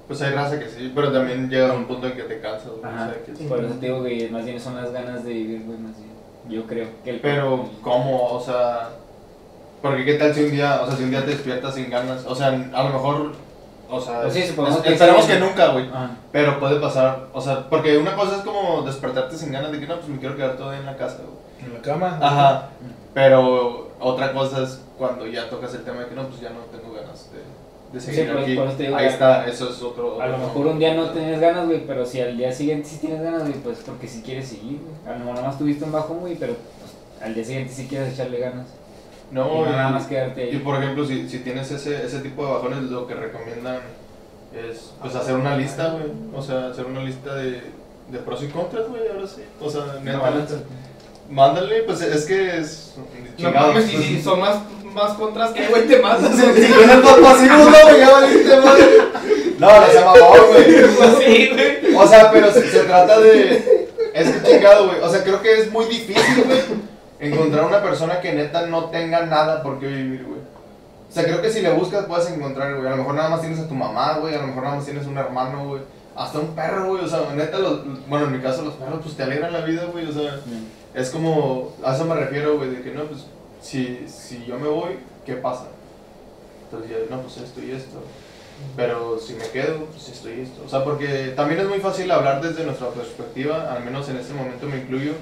Pues 0.07 0.21
hay 0.21 0.33
raza 0.33 0.59
que 0.59 0.69
sí, 0.69 0.91
pero 0.95 1.11
también 1.11 1.49
llega 1.49 1.71
a 1.71 1.75
un 1.75 1.85
punto 1.85 2.07
en 2.07 2.13
que 2.13 2.23
te 2.23 2.39
cansas, 2.39 2.69
güey. 2.69 2.83
Ajá. 2.83 3.07
o 3.09 3.13
sea, 3.13 3.23
que 3.25 3.35
sí. 3.35 3.43
Por 3.45 3.63
eso 3.63 3.73
te 3.75 3.85
digo, 3.87 3.99
güey, 3.99 4.29
más 4.29 4.45
bien 4.45 4.59
son 4.59 4.75
las 4.75 4.91
ganas 4.91 5.23
de 5.23 5.33
vivir, 5.33 5.63
güey, 5.65 5.77
más 5.77 5.97
bien. 5.97 6.12
Yo 6.49 6.65
creo 6.65 6.87
que 7.03 7.09
el 7.11 7.19
Pero, 7.21 7.69
¿cómo? 7.81 8.27
O 8.33 8.39
sea, 8.41 8.89
porque 9.81 10.03
qué 10.05 10.15
tal 10.15 10.33
si 10.33 10.43
un 10.43 10.51
día, 10.51 10.81
o 10.83 10.87
sea, 10.87 10.95
si 10.95 11.03
un 11.03 11.09
día 11.11 11.21
te 11.25 11.31
despiertas 11.31 11.75
sin 11.75 11.89
ganas, 11.89 12.25
o 12.25 12.35
sea, 12.35 12.47
a 12.47 12.83
lo 12.83 12.89
mejor, 12.89 13.31
o 13.89 14.01
sea, 14.01 14.21
Pues 14.21 14.33
sí, 14.33 14.41
es- 14.41 14.49
supongamos 14.49 14.79
es- 14.79 14.85
que 14.85 14.93
esperemos 14.93 15.25
sí. 15.25 15.31
que 15.33 15.39
nunca, 15.39 15.67
güey, 15.69 15.89
pero 16.31 16.59
puede 16.59 16.79
pasar, 16.79 17.27
o 17.33 17.41
sea, 17.41 17.69
porque 17.69 17.97
una 17.97 18.15
cosa 18.15 18.37
es 18.37 18.41
como 18.43 18.81
despertarte 18.83 19.37
sin 19.37 19.51
ganas 19.51 19.71
de 19.71 19.79
que 19.79 19.87
no, 19.87 19.95
pues 19.97 20.07
me 20.07 20.19
quiero 20.19 20.35
quedar 20.35 20.57
todo 20.57 20.73
en 20.73 20.85
la 20.85 20.95
casa, 20.97 21.17
güey. 21.23 21.67
En 21.67 21.73
la 21.75 21.81
cama. 21.81 22.17
Ajá, 22.21 22.69
pero 23.13 23.91
otra 23.99 24.33
cosa 24.33 24.63
es 24.63 24.81
cuando 24.97 25.25
ya 25.27 25.49
tocas 25.49 25.73
el 25.75 25.83
tema 25.83 26.01
de 26.01 26.07
que 26.07 26.15
no, 26.15 26.27
pues 26.27 26.41
ya 26.41 26.49
no 26.49 26.59
tengo 26.77 26.93
ganas 26.93 27.29
de, 27.31 27.39
de 27.93 27.99
Sí, 27.99 28.07
seguir 28.13 28.31
aquí. 28.31 28.57
te 28.77 28.83
digo, 28.83 28.95
Ahí 28.95 29.05
está, 29.05 29.47
eso 29.47 29.69
es 29.69 29.81
otro. 29.81 30.19
a 30.21 30.27
lo 30.27 30.37
mejor 30.39 30.65
un 30.67 30.79
día 30.79 30.95
no 30.95 31.11
tienes 31.11 31.39
ganas, 31.39 31.67
güey, 31.67 31.85
pero 31.85 32.05
si 32.05 32.19
al 32.19 32.35
día 32.35 32.51
siguiente 32.51 32.89
sí 32.89 32.97
tienes 32.97 33.21
ganas, 33.21 33.41
güey, 33.43 33.53
pues 33.53 33.79
porque 33.85 34.07
sí 34.07 34.21
quieres 34.25 34.47
seguir, 34.47 34.79
güey. 34.81 34.95
A 35.07 35.11
lo 35.17 35.19
mejor 35.19 35.35
nada 35.35 35.47
más 35.47 35.57
tuviste 35.59 35.85
un 35.85 35.91
bajón, 35.91 36.19
güey, 36.19 36.35
pero 36.35 36.53
pues, 36.55 36.91
al 37.25 37.35
día 37.35 37.45
siguiente 37.45 37.71
sí 37.73 37.87
quieres 37.87 38.13
echarle 38.13 38.39
ganas. 38.39 38.67
y 39.31 39.35
No, 39.35 39.45
no 39.65 39.71
nada 39.71 39.89
y- 39.89 39.93
más 39.93 40.07
quedarte 40.07 40.45
Y 40.45 40.55
ahí. 40.55 40.57
por 40.59 40.81
ejemplo, 40.81 41.05
si, 41.05 41.29
si 41.29 41.39
tienes 41.39 41.69
ese, 41.71 42.03
ese 42.05 42.19
tipo 42.19 42.45
de 42.45 42.51
bajones, 42.53 42.83
lo 42.83 43.05
que 43.07 43.13
recomiendan 43.13 43.77
es 44.53 44.91
pues 45.01 45.15
hacer 45.15 45.35
una 45.35 45.55
lista, 45.55 45.91
güey. 45.91 46.05
O 46.35 46.41
sea, 46.41 46.67
hacer 46.67 46.85
una 46.85 47.03
lista 47.03 47.35
de, 47.35 47.61
de 48.11 48.19
pros 48.25 48.43
y 48.43 48.47
contras, 48.47 48.87
güey, 48.89 49.07
ahora 49.07 49.27
sí. 49.27 49.41
O 49.61 49.69
sea, 49.69 49.99
neta, 50.03 50.17
balanza. 50.19 50.55
mándale, 51.29 51.83
pues 51.83 52.01
es 52.01 52.25
que 52.25 52.57
es... 52.57 52.95
No 53.39 53.51
mames, 53.51 53.85
si, 53.85 53.97
si 53.97 54.21
son 54.21 54.39
más, 54.39 54.57
más 54.93 55.13
contras 55.13 55.51
que, 55.51 55.67
güey, 55.67 55.87
te 55.87 55.99
matas. 55.99 56.35
Si 56.35 56.41
tienes 56.41 57.01
dos 57.01 57.19
pasivos, 57.19 57.65
no, 57.65 57.77
güey, 57.83 57.99
ya 57.99 58.11
valiste, 58.11 58.57
madre. 58.57 58.97
No, 59.59 59.79
no 59.79 59.87
sea 59.87 60.05
mamón, 60.05 60.39
güey. 60.51 60.65
Sí, 61.19 61.49
güey. 61.53 61.95
O 61.95 62.07
sea, 62.07 62.31
pero 62.31 62.51
se, 62.51 62.69
se 62.69 62.79
trata 62.81 63.19
de... 63.19 63.89
Es 64.13 64.29
que 64.29 64.51
chingado, 64.51 64.87
güey. 64.87 64.99
O 65.01 65.09
sea, 65.09 65.23
creo 65.23 65.41
que 65.41 65.59
es 65.59 65.71
muy 65.71 65.85
difícil, 65.85 66.43
güey, 66.45 66.59
encontrar 67.19 67.65
una 67.65 67.81
persona 67.81 68.21
que 68.21 68.33
neta 68.33 68.67
no 68.67 68.85
tenga 68.85 69.25
nada 69.25 69.63
por 69.63 69.79
qué 69.79 69.87
vivir, 69.87 70.23
güey. 70.23 70.39
O 71.09 71.13
sea, 71.13 71.23
creo 71.23 71.41
que 71.41 71.51
si 71.51 71.61
le 71.61 71.71
buscas 71.71 72.05
puedes 72.05 72.29
encontrar, 72.29 72.75
güey. 72.75 72.87
A 72.87 72.91
lo 72.91 72.97
mejor 72.97 73.15
nada 73.15 73.29
más 73.29 73.41
tienes 73.41 73.59
a 73.59 73.67
tu 73.67 73.75
mamá, 73.75 74.17
güey. 74.19 74.35
A 74.35 74.39
lo 74.39 74.47
mejor 74.47 74.63
nada 74.63 74.75
más 74.75 74.85
tienes 74.85 75.05
un 75.05 75.17
hermano, 75.17 75.67
güey. 75.67 75.81
Hasta 76.15 76.39
un 76.39 76.55
perro, 76.55 76.87
güey. 76.87 77.03
O 77.03 77.07
sea, 77.07 77.19
neta, 77.35 77.59
los, 77.59 78.07
bueno, 78.07 78.25
en 78.25 78.33
mi 78.33 78.39
caso 78.39 78.63
los 78.63 78.73
perros 78.75 78.99
pues 79.03 79.15
te 79.15 79.23
alegran 79.23 79.53
la 79.53 79.61
vida, 79.61 79.85
güey. 79.91 80.07
O 80.07 80.11
sea, 80.11 80.39
es 80.93 81.09
como... 81.09 81.73
A 81.83 81.95
eso 81.95 82.05
me 82.05 82.15
refiero, 82.15 82.57
güey, 82.57 82.71
de 82.71 82.81
que 82.81 82.91
no, 82.91 83.03
pues, 83.05 83.25
si, 83.63 84.05
si 84.07 84.45
yo 84.45 84.59
me 84.59 84.67
voy, 84.67 84.99
¿qué 85.25 85.33
pasa? 85.35 85.67
Entonces 86.65 86.91
ya, 86.91 87.15
no, 87.15 87.21
pues 87.21 87.37
esto 87.37 87.61
y 87.63 87.71
esto. 87.71 87.97
Pero 88.75 89.17
si 89.19 89.33
me 89.33 89.47
quedo, 89.49 89.85
pues 89.85 90.09
esto 90.09 90.29
y 90.29 90.41
esto. 90.41 90.63
O 90.65 90.69
sea, 90.69 90.83
porque 90.83 91.33
también 91.35 91.61
es 91.61 91.67
muy 91.67 91.79
fácil 91.79 92.11
hablar 92.11 92.41
desde 92.41 92.65
nuestra 92.65 92.89
perspectiva, 92.89 93.73
al 93.73 93.83
menos 93.83 94.07
en 94.09 94.17
este 94.17 94.33
momento 94.33 94.67
me 94.67 94.77
incluyo, 94.77 95.13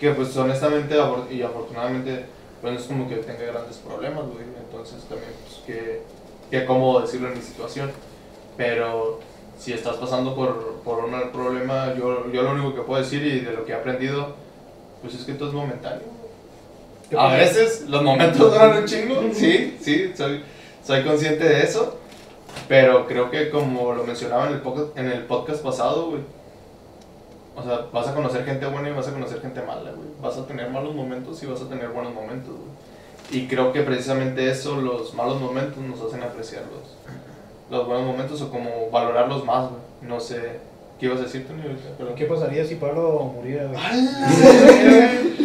que 0.00 0.10
pues 0.12 0.36
honestamente 0.36 0.96
y 1.30 1.42
afortunadamente, 1.42 2.24
pues 2.60 2.72
no 2.72 2.80
es 2.80 2.86
como 2.86 3.08
que 3.08 3.16
tenga 3.16 3.44
grandes 3.44 3.76
problemas, 3.76 4.24
güey. 4.24 4.44
Entonces 4.58 5.02
también, 5.04 5.30
pues 5.46 5.60
que, 5.66 6.02
que 6.50 6.64
cómodo 6.64 7.02
decirlo 7.02 7.28
en 7.28 7.34
mi 7.34 7.42
situación. 7.42 7.90
Pero 8.56 9.20
si 9.58 9.72
estás 9.72 9.96
pasando 9.96 10.34
por, 10.34 10.80
por 10.84 11.04
un 11.04 11.12
problema, 11.32 11.94
yo, 11.94 12.30
yo 12.32 12.42
lo 12.42 12.52
único 12.52 12.74
que 12.74 12.82
puedo 12.82 13.02
decir 13.02 13.22
y 13.24 13.40
de 13.40 13.52
lo 13.52 13.64
que 13.64 13.72
he 13.72 13.74
aprendido, 13.74 14.34
pues 15.02 15.14
es 15.14 15.24
que 15.24 15.34
todo 15.34 15.48
es 15.48 15.54
momentáneo. 15.54 16.17
¿Qué 17.08 17.18
A 17.18 17.28
veces 17.28 17.86
los 17.88 18.02
momentos 18.02 18.52
duran 18.52 18.78
un 18.78 18.84
chingo, 18.84 19.22
sí, 19.32 19.78
sí, 19.80 20.12
soy, 20.14 20.42
soy 20.84 21.04
consciente 21.04 21.44
de 21.44 21.62
eso. 21.62 21.98
Pero 22.66 23.06
creo 23.06 23.30
que 23.30 23.50
como 23.50 23.94
lo 23.94 24.04
mencionaba 24.04 24.46
en 24.46 24.54
el, 24.54 24.60
podcast, 24.60 24.98
en 24.98 25.06
el 25.06 25.24
podcast 25.24 25.62
pasado, 25.62 26.10
güey. 26.10 26.22
O 27.56 27.62
sea, 27.62 27.86
vas 27.92 28.08
a 28.08 28.14
conocer 28.14 28.44
gente 28.44 28.66
buena 28.66 28.88
y 28.88 28.92
vas 28.92 29.08
a 29.08 29.12
conocer 29.12 29.40
gente 29.40 29.62
mala, 29.62 29.90
güey. 29.90 30.08
Vas 30.20 30.36
a 30.36 30.46
tener 30.46 30.70
malos 30.70 30.94
momentos 30.94 31.42
y 31.42 31.46
vas 31.46 31.60
a 31.62 31.68
tener 31.68 31.88
buenos 31.88 32.14
momentos, 32.14 32.54
güey. 32.54 33.42
Y 33.42 33.46
creo 33.46 33.72
que 33.72 33.82
precisamente 33.82 34.48
eso, 34.50 34.80
los 34.80 35.12
malos 35.14 35.40
momentos, 35.40 35.78
nos 35.78 36.00
hacen 36.00 36.22
apreciar 36.22 36.62
los, 36.62 36.96
los 37.70 37.86
buenos 37.86 38.06
momentos 38.06 38.40
o 38.42 38.50
como 38.50 38.90
valorarlos 38.90 39.44
más, 39.44 39.70
güey. 39.70 39.82
No 40.02 40.20
sé, 40.20 40.60
¿qué 40.98 41.06
ibas 41.06 41.20
a 41.20 41.22
decir 41.24 41.46
tú, 41.46 41.52
ahorita? 41.52 41.88
Pero... 41.98 42.14
¿Qué 42.14 42.24
pasaría 42.26 42.64
si 42.64 42.74
Pablo 42.76 43.32
muriera. 43.36 43.70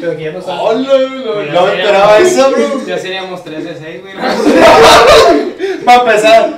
Pero 0.01 0.17
que 0.17 0.23
ya 0.23 0.31
no 0.31 0.39
está. 0.39 0.61
¡Hola! 0.61 0.87
No, 0.89 1.35
me 1.35 1.45
seríamos- 1.45 1.69
esperaba 1.73 2.17
eso, 2.19 2.51
bro. 2.51 2.85
Ya 2.85 2.97
seríamos 2.97 3.43
3 3.43 3.63
de 3.65 3.75
6, 3.75 4.01
güey. 4.01 4.13
Para 5.85 6.01
empezar. 6.01 6.57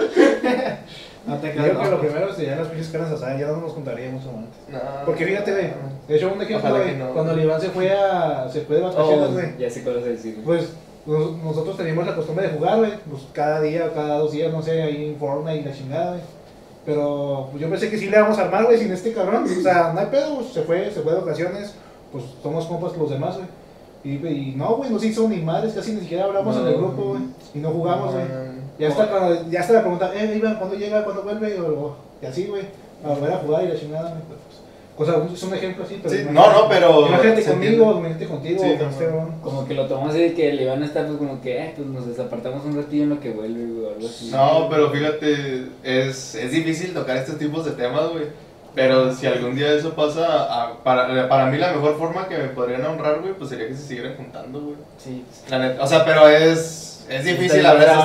No 1.27 1.37
te 1.37 1.47
Yo 1.47 1.53
creas, 1.53 1.69
creo 1.69 1.81
que 1.81 1.89
lo 1.89 1.99
primero 1.99 2.33
serían 2.33 2.59
las 2.59 2.67
pinches 2.67 2.89
caras 2.89 3.11
asadas, 3.11 3.39
ya 3.39 3.47
no 3.47 3.57
nos 3.57 3.71
juntaríamos 3.71 4.21
antes. 4.27 4.59
No. 4.69 4.79
Porque 5.05 5.25
fíjate, 5.25 5.51
güey, 5.53 5.67
de 6.07 6.15
hecho 6.15 6.31
un 6.31 6.39
ejemplo, 6.41 6.69
güey, 6.75 6.95
no. 6.97 7.09
cuando 7.13 7.31
el 7.33 7.41
Iván 7.41 7.59
se 7.59 7.69
fue 7.69 7.91
a, 7.91 8.47
se 8.47 8.61
fue 8.61 8.75
de 8.75 8.83
vacaciones, 8.83 9.29
Oh, 9.29 9.33
güey, 9.33 9.57
ya 9.57 9.67
sé 9.69 9.81
cuál 9.81 9.95
vas 9.95 10.03
a 10.03 10.09
decir. 10.09 10.39
pues 10.45 10.69
nos- 11.07 11.35
nosotros 11.37 11.77
teníamos 11.77 12.05
la 12.05 12.15
costumbre 12.15 12.47
de 12.47 12.53
jugar, 12.53 12.77
güey, 12.77 12.91
pues 13.09 13.23
cada 13.33 13.59
día, 13.61 13.91
cada 13.91 14.19
dos 14.19 14.33
días, 14.33 14.51
no 14.53 14.61
sé, 14.61 14.83
ahí 14.83 15.07
en 15.13 15.17
Fortnite 15.19 15.61
y 15.61 15.63
la 15.63 15.73
chingada, 15.73 16.09
güey. 16.11 16.21
Pero 16.85 17.47
pues, 17.51 17.61
yo 17.61 17.69
pensé 17.69 17.89
que 17.89 17.97
sí 17.97 18.09
le 18.09 18.19
vamos 18.21 18.37
a 18.37 18.43
armar, 18.43 18.65
güey, 18.65 18.77
sin 18.77 18.91
este 18.91 19.11
cabrón. 19.13 19.43
O 19.45 19.61
sea, 19.63 19.91
no 19.93 19.99
hay 19.99 20.05
pedo, 20.07 20.35
pues, 20.35 20.49
se 20.53 20.61
fue, 20.61 20.91
se 20.91 21.01
fue 21.01 21.13
de 21.13 21.19
vacaciones, 21.21 21.73
pues 22.11 22.23
somos 22.43 22.65
compas 22.65 22.95
los 22.97 23.09
demás, 23.09 23.35
güey. 23.37 23.47
Y, 24.03 24.27
y 24.27 24.53
no, 24.55 24.75
güey, 24.75 24.91
no 24.91 24.99
se 24.99 25.07
hizo 25.07 25.27
ni 25.27 25.37
madres, 25.37 25.73
casi 25.73 25.93
ni 25.93 26.01
siquiera 26.01 26.25
hablamos 26.25 26.55
en 26.57 26.67
el 26.67 26.77
grupo, 26.77 27.01
güey. 27.09 27.21
Y 27.55 27.57
no 27.59 27.69
jugamos, 27.71 28.13
güey. 28.13 28.25
Ya 28.77 28.87
está, 28.89 29.09
cuando- 29.09 29.49
ya 29.49 29.61
está 29.61 29.73
la 29.73 29.81
pregunta, 29.81 30.11
eh, 30.13 30.35
Iván, 30.37 30.57
¿cuándo 30.57 30.75
llega? 30.75 31.03
¿Cuándo 31.03 31.23
vuelve? 31.23 31.59
O, 31.59 31.65
o- 31.67 31.95
y 32.21 32.25
así, 32.27 32.45
güey, 32.45 32.63
a 33.03 33.09
volver 33.09 33.31
a 33.33 33.37
jugar 33.37 33.63
y 33.63 33.67
la 33.69 33.79
chingada, 33.79 34.09
güey. 34.09 34.21
pues, 34.27 34.39
o 34.97 35.05
sea, 35.05 35.15
es 35.33 35.43
un 35.43 35.53
ejemplo 35.53 35.83
así, 35.83 35.99
pero. 36.01 36.15
Sí, 36.15 36.23
no, 36.31 36.51
no, 36.51 36.69
pero 36.69 37.07
Imagínate 37.07 37.43
conmigo, 37.43 37.91
imagínate 37.99 38.25
contigo, 38.27 38.59
Sí, 38.63 38.67
no, 38.79 38.89
este 38.89 39.05
no. 39.05 39.11
cabrón. 39.11 39.35
Como 39.41 39.67
que 39.67 39.73
lo 39.73 39.85
tomamos 39.87 40.13
así 40.15 40.29
que 40.33 40.53
le 40.53 40.65
van 40.67 40.81
a 40.83 40.85
estar 40.85 41.05
pues 41.05 41.17
como 41.17 41.41
que, 41.41 41.57
eh, 41.57 41.73
pues 41.75 41.87
nos 41.87 42.07
desapartamos 42.07 42.63
un 42.65 42.75
ratillo 42.77 43.03
en 43.03 43.09
lo 43.09 43.19
que 43.19 43.31
vuelve, 43.31 43.65
güey, 43.65 43.85
o 43.85 43.89
algo 43.95 44.07
así. 44.07 44.29
No, 44.31 44.67
pero 44.69 44.89
fíjate, 44.91 45.67
es, 45.83 46.35
es 46.35 46.51
difícil 46.51 46.93
tocar 46.93 47.17
estos 47.17 47.37
tipos 47.37 47.65
de 47.65 47.71
temas, 47.71 48.09
güey. 48.11 48.25
Pero 48.73 49.13
si 49.13 49.25
algún 49.25 49.55
día 49.55 49.71
eso 49.73 49.93
pasa, 49.93 50.25
a- 50.63 50.83
para, 50.83 51.29
para 51.29 51.45
mí 51.45 51.57
la 51.57 51.71
mejor 51.71 51.97
forma 51.97 52.27
que 52.27 52.37
me 52.37 52.49
podrían 52.49 52.85
honrar, 52.85 53.21
güey, 53.21 53.33
pues 53.33 53.49
sería 53.49 53.67
que 53.69 53.73
se 53.73 53.87
siguieran 53.87 54.15
juntando, 54.17 54.59
güey. 54.59 54.75
Sí. 54.97 55.23
La 55.49 55.59
neta, 55.59 55.81
o 55.81 55.87
sea, 55.87 56.03
pero 56.03 56.27
es, 56.27 56.94
es 57.09 57.23
difícil 57.23 57.65
a 57.65 57.73
veces, 57.73 57.95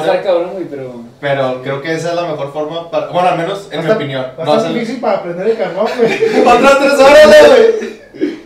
güey, 0.52 0.64
pero. 0.68 0.94
pero 1.20 1.62
creo 1.62 1.80
que 1.82 1.94
esa 1.94 2.10
es 2.10 2.14
la 2.14 2.22
mejor 2.22 2.52
forma 2.52 2.90
para, 2.90 3.08
bueno, 3.08 3.28
al 3.30 3.38
menos 3.38 3.68
en 3.70 3.84
mi 3.84 3.90
opinión. 3.90 4.26
No, 4.44 4.60
sea, 4.60 4.70
difícil 4.70 5.00
para 5.00 5.18
aprender 5.18 5.48
el 5.48 5.56
carbón, 5.58 5.86
güey. 5.98 6.40
Otras 6.46 6.78
tres 6.78 6.92
horas, 6.94 7.48
güey. 7.48 8.00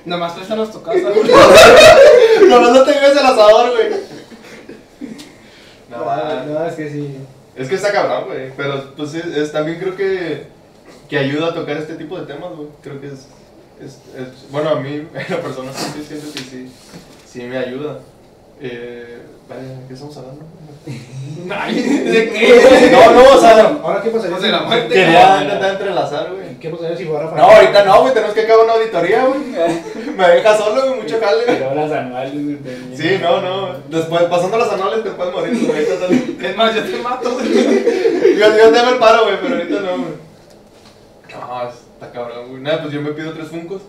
Nomás 0.04 0.32
préstanos 0.32 0.70
tu 0.70 0.82
casa, 0.82 0.98
güey. 1.14 2.48
Nomás 2.48 2.72
no 2.72 2.82
te 2.84 2.92
vives 2.92 3.12
el 3.12 3.18
asador, 3.26 3.70
güey. 3.72 3.88
No, 5.90 6.04
No, 6.04 6.44
no, 6.46 6.66
es 6.66 6.74
que 6.74 6.90
sí. 6.90 7.16
Es 7.56 7.68
que 7.68 7.74
está 7.76 7.92
cabrón, 7.92 8.24
güey. 8.26 8.50
Pero 8.56 8.94
pues 8.96 9.14
es, 9.14 9.26
es- 9.26 9.52
también 9.52 9.78
creo 9.78 9.96
que, 9.96 10.46
que 11.08 11.18
ayuda 11.18 11.48
a 11.48 11.54
tocar 11.54 11.76
este 11.76 11.94
tipo 11.94 12.18
de 12.18 12.26
temas, 12.26 12.50
güey. 12.54 12.68
Creo 12.82 13.00
que 13.00 13.06
es, 13.08 13.26
es, 13.80 13.98
es- 14.20 14.50
Bueno, 14.50 14.70
a 14.70 14.76
mí, 14.76 14.88
en 15.14 15.26
la 15.30 15.40
persona 15.40 15.72
sí 15.72 16.04
siento 16.06 16.32
que 16.32 16.40
sí, 16.40 16.72
sí 17.26 17.42
me 17.42 17.56
ayuda. 17.58 17.98
Eh, 18.60 19.18
vale, 19.48 19.62
¿de 19.62 19.86
qué 19.88 19.94
estamos 19.94 20.16
hablando? 20.16 20.44
Ay, 21.50 21.82
¿De 21.82 22.30
qué? 22.30 22.90
No, 22.92 23.12
no, 23.12 23.36
o 23.36 23.40
sea, 23.40 23.78
Ahora, 23.82 24.02
¿qué 24.02 24.10
pasaría? 24.10 24.36
Pues 24.36 24.42
de 24.42 24.50
la 24.50 24.62
muerte. 24.62 24.94
quería 24.94 25.42
intentar 25.42 25.70
entrelazar, 25.72 26.30
güey. 26.32 26.58
¿Qué 26.58 26.70
pasaría 26.70 26.96
si 26.96 27.04
fuera 27.04 27.30
No, 27.30 27.42
ahorita 27.42 27.84
no, 27.84 28.02
güey, 28.02 28.14
tenemos 28.14 28.34
que 28.34 28.40
acabar 28.42 28.64
una 28.64 28.74
auditoría, 28.74 29.24
güey. 29.24 29.40
Me 30.16 30.28
deja 30.28 30.56
solo, 30.56 30.86
güey, 30.88 31.00
mucho 31.02 31.18
jale, 31.20 31.44
güey. 31.44 31.58
Pero 31.58 31.74
las 31.74 31.92
anuales, 31.92 32.32
güey. 32.32 32.58
Sí, 32.96 33.18
no, 33.20 33.40
no. 33.40 33.78
Después, 33.88 34.22
pasando 34.24 34.58
las 34.58 34.72
anuales 34.72 35.04
te 35.04 35.10
puedes 35.10 35.34
morir, 35.34 35.66
güey. 35.66 35.84
Es 36.44 36.56
más, 36.56 36.74
yo 36.74 36.82
te 36.84 36.96
mato, 36.98 37.32
güey. 37.34 37.52
Yo, 38.38 38.56
yo 38.56 38.70
te 38.70 38.78
hago 38.78 38.90
el 38.90 38.98
paro, 38.98 39.24
güey, 39.24 39.36
pero 39.42 39.56
ahorita 39.56 39.80
no, 39.80 39.96
güey. 39.98 40.14
No, 41.32 41.68
está 41.68 42.12
cabrón, 42.12 42.48
güey. 42.50 42.62
Nada, 42.62 42.82
pues 42.82 42.92
yo 42.94 43.00
me 43.00 43.10
pido 43.12 43.32
tres 43.32 43.48
funcos. 43.48 43.82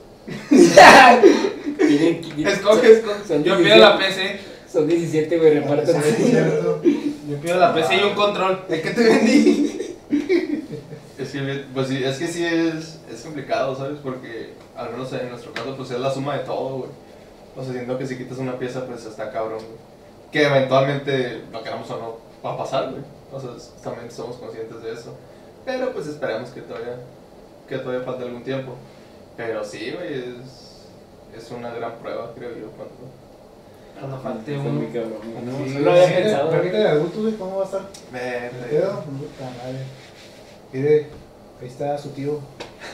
Escoge, 2.46 2.92
escoge. 2.92 3.44
Yo 3.44 3.58
17. 3.58 3.64
pido 3.64 3.76
la 3.78 3.98
PC. 3.98 4.55
Son 4.76 4.86
17, 4.86 5.38
güey, 5.38 5.54
repartan. 5.62 6.04
Yo 7.30 7.38
pido 7.38 7.56
la 7.56 7.74
PC 7.74 7.96
y 7.96 8.04
un 8.04 8.14
control. 8.14 8.66
¿De 8.68 8.82
qué 8.82 8.90
te 8.90 9.04
vendí? 9.04 9.96
Es 11.18 11.32
que, 11.32 11.64
pues 11.74 11.88
sí, 11.88 12.04
es 12.04 12.18
que 12.18 12.28
sí 12.28 12.44
es, 12.44 13.00
es 13.10 13.22
complicado, 13.24 13.74
¿sabes? 13.78 14.00
Porque, 14.04 14.50
al 14.76 14.92
menos 14.92 15.14
en 15.14 15.30
nuestro 15.30 15.54
caso, 15.54 15.78
pues 15.78 15.92
es 15.92 16.00
la 16.02 16.12
suma 16.12 16.38
de 16.38 16.44
todo, 16.44 16.80
güey. 16.80 16.90
O 17.56 17.64
sea, 17.64 17.72
siento 17.72 17.98
que 17.98 18.06
si 18.06 18.18
quitas 18.18 18.38
una 18.38 18.60
pieza, 18.60 18.86
pues 18.86 19.06
está 19.06 19.32
cabrón, 19.32 19.60
güey. 19.60 19.78
Que 20.30 20.44
eventualmente, 20.44 21.44
lo 21.54 21.64
queramos 21.64 21.90
o 21.92 21.98
no, 21.98 22.18
va 22.46 22.56
a 22.56 22.58
pasar, 22.58 22.92
güey. 22.92 23.04
O 23.32 23.40
sea, 23.40 23.52
también 23.82 24.12
somos 24.12 24.36
conscientes 24.36 24.84
de 24.84 24.92
eso. 24.92 25.16
Pero 25.64 25.94
pues 25.94 26.08
esperemos 26.08 26.50
que 26.50 26.60
todavía, 26.60 26.98
que 27.70 27.78
todavía 27.78 28.06
falte 28.06 28.26
algún 28.26 28.44
tiempo. 28.44 28.74
Pero 29.38 29.64
sí, 29.64 29.94
güey, 29.96 30.16
es, 30.16 30.90
es 31.34 31.50
una 31.52 31.74
gran 31.74 31.94
prueba, 32.00 32.34
creo 32.36 32.50
yo, 32.50 32.72
cuando... 32.72 33.24
Cuando 34.00 34.20
falte 34.20 34.58
uno. 34.58 34.70
muy 34.72 34.88
cabrón, 34.88 35.14
güey. 35.24 35.46
No, 35.46 35.66
Sí, 35.66 35.74
no 35.76 35.80
lo 35.82 35.92
había 35.92 36.08
sí, 36.08 36.14
pensado. 36.16 36.52
ahorita 36.56 36.78
de 36.78 36.88
adultos, 36.88 37.22
güey, 37.22 37.34
¿cómo 37.36 37.56
va 37.58 37.62
a 37.62 37.66
estar? 37.66 37.82
Verde. 38.12 38.50
¿Qué 38.70 38.76
pedo? 38.76 38.92
Puta 39.04 39.46
madre. 39.58 39.80
Mire, 40.74 41.08
ahí 41.62 41.68
está 41.68 41.98
su 41.98 42.10
tío. 42.10 42.40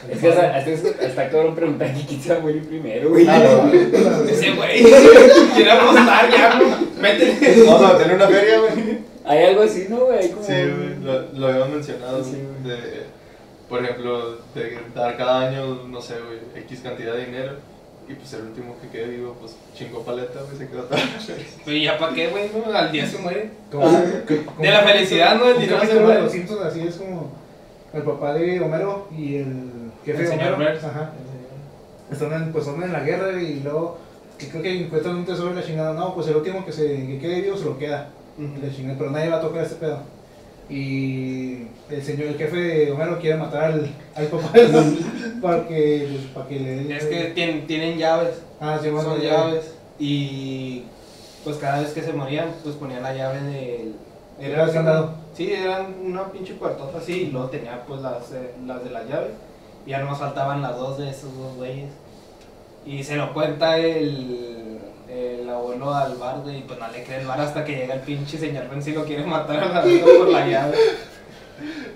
Es 0.10 0.20
que 0.20 0.30
hasta, 0.30 0.56
hasta, 0.56 1.06
hasta 1.06 1.30
cabrón 1.30 1.56
preguntar 1.56 1.94
que 1.94 2.06
quién 2.06 2.22
se 2.22 2.30
va 2.34 2.38
a 2.38 2.42
morir 2.42 2.66
primero, 2.68 3.10
güey. 3.10 3.26
Ah, 3.28 3.40
no, 3.40 4.24
Ese 4.30 4.52
güey. 4.52 4.84
Quiere 5.56 5.72
apostar 5.72 6.30
ya. 6.32 6.60
Métele. 7.00 7.64
Vamos 7.66 7.92
a 7.92 7.98
tener 7.98 8.16
una 8.16 8.28
feria, 8.28 8.60
güey. 8.60 9.00
Hay 9.26 9.44
algo 9.46 9.64
así, 9.64 9.88
¿no, 9.90 10.06
güey? 10.06 10.30
Como... 10.30 10.46
Sí, 10.46 10.54
güey, 10.54 11.00
lo, 11.02 11.22
lo 11.34 11.48
habíamos 11.48 11.70
mencionado, 11.70 12.24
Sí, 12.24 12.38
güey, 12.64 12.76
de, 12.76 13.04
por 13.70 13.84
ejemplo, 13.84 14.38
de 14.56 14.80
dar 14.96 15.16
cada 15.18 15.48
año, 15.50 15.88
no 15.88 16.02
sé, 16.02 16.16
güey, 16.26 16.64
X 16.64 16.80
cantidad 16.84 17.14
de 17.14 17.26
dinero, 17.26 17.54
y 18.12 18.16
pues 18.16 18.34
el 18.34 18.42
último 18.44 18.76
que 18.82 18.88
quede 18.90 19.08
vivo, 19.18 19.36
pues 19.40 19.56
chingó 19.76 20.02
paleta, 20.04 20.42
güey, 20.44 20.58
se 20.58 20.68
quedó 20.68 20.84
feria. 20.84 21.06
Pero 21.66 21.78
ya 21.78 21.98
para 21.98 22.14
qué, 22.14 22.28
güey, 22.28 22.50
¿no? 22.54 22.74
Al 22.74 22.92
día 22.92 23.08
se 23.08 23.18
muere. 23.20 23.50
Como- 23.72 23.90
De 23.90 24.70
la 24.72 24.82
felicidad, 24.82 25.38
¿no? 25.38 25.48
El 25.50 25.60
dinero 25.62 25.86
se 25.86 26.00
muere. 26.00 26.22
los 26.22 26.32
Simpsons, 26.32 26.62
así 26.62 26.82
es 26.88 26.96
como 26.96 27.32
el 27.94 28.04
papá 28.04 28.34
de 28.34 28.60
Homero 28.62 29.08
y 29.16 29.36
el 29.38 29.56
jefe 30.06 30.18
El 30.24 30.24
de 30.26 30.28
señor 30.28 30.54
Homero. 30.54 30.72
Burns. 30.72 30.84
Ajá. 30.86 31.12
Están 32.12 32.34
en, 32.34 32.52
pues 32.52 32.68
están 32.68 32.84
en 32.84 32.94
la 32.94 33.00
guerra 33.02 33.42
y 33.42 33.62
luego 33.62 33.98
que 34.38 34.50
creo 34.50 34.62
que 34.64 34.86
encuentran 34.86 35.16
un 35.16 35.26
tesoro 35.26 35.52
y 35.52 35.56
la 35.56 35.64
chingada. 35.64 35.94
No, 35.94 36.14
pues 36.16 36.28
el 36.28 36.36
último 36.36 36.66
que 36.66 36.72
se 36.72 36.86
que 37.08 37.20
quede 37.20 37.42
vivo 37.42 37.58
se 37.58 37.66
lo 37.66 37.78
queda. 37.78 38.10
Y 38.38 38.66
la 38.66 38.74
chingada, 38.74 38.98
pero 38.98 39.12
nadie 39.12 39.30
va 39.30 39.38
a 39.38 39.42
tocar 39.42 39.64
este 39.64 39.76
pedo. 39.76 40.00
Y 40.72 41.68
el 41.90 42.02
señor, 42.02 42.28
el 42.28 42.38
jefe 42.38 42.56
de 42.56 42.92
Homero 42.92 43.20
quiere 43.20 43.36
matar 43.36 43.66
al, 43.66 43.92
al 44.16 44.26
papá 44.28 44.52
de 44.54 44.68
para 45.42 45.68
que, 45.68 46.08
pues, 46.10 46.26
para 46.34 46.48
que 46.48 46.60
le 46.60 46.76
den. 46.76 46.92
Es 46.94 47.06
que 47.06 47.26
tienen, 47.36 47.68
tienen 47.68 47.98
llaves. 47.98 48.42
ah, 48.62 48.80
sí, 48.82 48.90
bueno, 48.90 49.10
Son 49.10 49.22
llaves. 49.22 49.76
Y 50.00 50.84
pues 51.44 51.58
cada 51.58 51.82
vez 51.82 51.92
que 51.92 52.02
se 52.02 52.14
morían, 52.14 52.56
pues 52.64 52.76
ponían 52.76 53.04
la 53.04 53.14
llave 53.14 53.42
del. 53.42 53.96
Era 54.40 54.64
el 54.64 54.72
candado. 54.72 55.14
Sí, 55.36 55.52
eran 55.52 55.94
una 56.06 56.32
pinche 56.32 56.54
puertota 56.54 57.00
así 57.00 57.24
y 57.24 57.32
luego 57.32 57.50
tenía 57.50 57.84
pues 57.86 58.02
las, 58.02 58.32
eh, 58.32 58.54
las 58.66 58.82
de 58.84 58.92
las 58.92 59.10
llaves. 59.10 59.34
Y 59.86 59.90
ya 59.90 60.00
nomás 60.00 60.20
faltaban 60.20 60.62
las 60.62 60.78
dos 60.78 60.98
de 60.98 61.10
esos 61.10 61.38
dos 61.38 61.56
güeyes. 61.58 61.90
Y 62.86 63.04
se 63.04 63.18
lo 63.18 63.34
cuenta 63.34 63.78
el, 63.78 64.80
el 65.12 65.50
abuelo 65.50 65.94
al 65.94 66.16
bar 66.16 66.42
y 66.48 66.62
pues 66.62 66.80
no 66.80 66.88
le 66.88 67.04
cree 67.04 67.20
el 67.20 67.28
bar 67.28 67.42
hasta 67.42 67.66
que 67.66 67.76
llega 67.76 67.96
el 67.96 68.02
pinche 68.02 68.38
señor 68.38 68.70
Ben 68.70 68.82
si 68.82 68.94
lo 68.94 69.04
quiere 69.04 69.26
matar 69.26 69.60
a 69.60 69.68
la 69.68 69.82
verga 69.82 70.06
por 70.06 70.30
la 70.30 70.48
llave. 70.48 70.78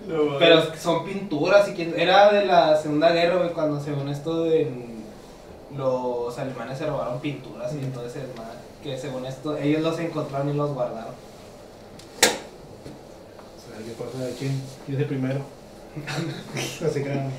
No, 0.07 0.37
Pero 0.37 0.61
son 0.75 1.03
pinturas 1.03 1.67
y 1.67 1.73
quién 1.73 1.99
era 1.99 2.31
de 2.31 2.45
la 2.45 2.77
Segunda 2.77 3.09
Guerra, 3.09 3.37
güey, 3.37 3.49
cuando 3.49 3.81
según 3.81 4.09
esto 4.09 4.45
los 5.75 6.37
alemanes 6.37 6.77
se 6.77 6.85
robaron 6.85 7.19
pinturas 7.19 7.73
y 7.73 7.79
entonces. 7.79 8.21
Que 8.83 8.95
según 8.95 9.25
esto 9.25 9.57
ellos 9.57 9.81
los 9.81 9.97
encontraron 9.97 10.49
y 10.49 10.53
los 10.53 10.71
guardaron. 10.75 11.15
¿qué 13.83 14.03
pasa 14.03 14.23
de 14.23 14.33
quién? 14.33 14.61
Yo 14.87 14.97
de 14.97 15.05
primero. 15.05 15.41
No 16.81 16.89
se 16.89 17.01
crean. 17.03 17.29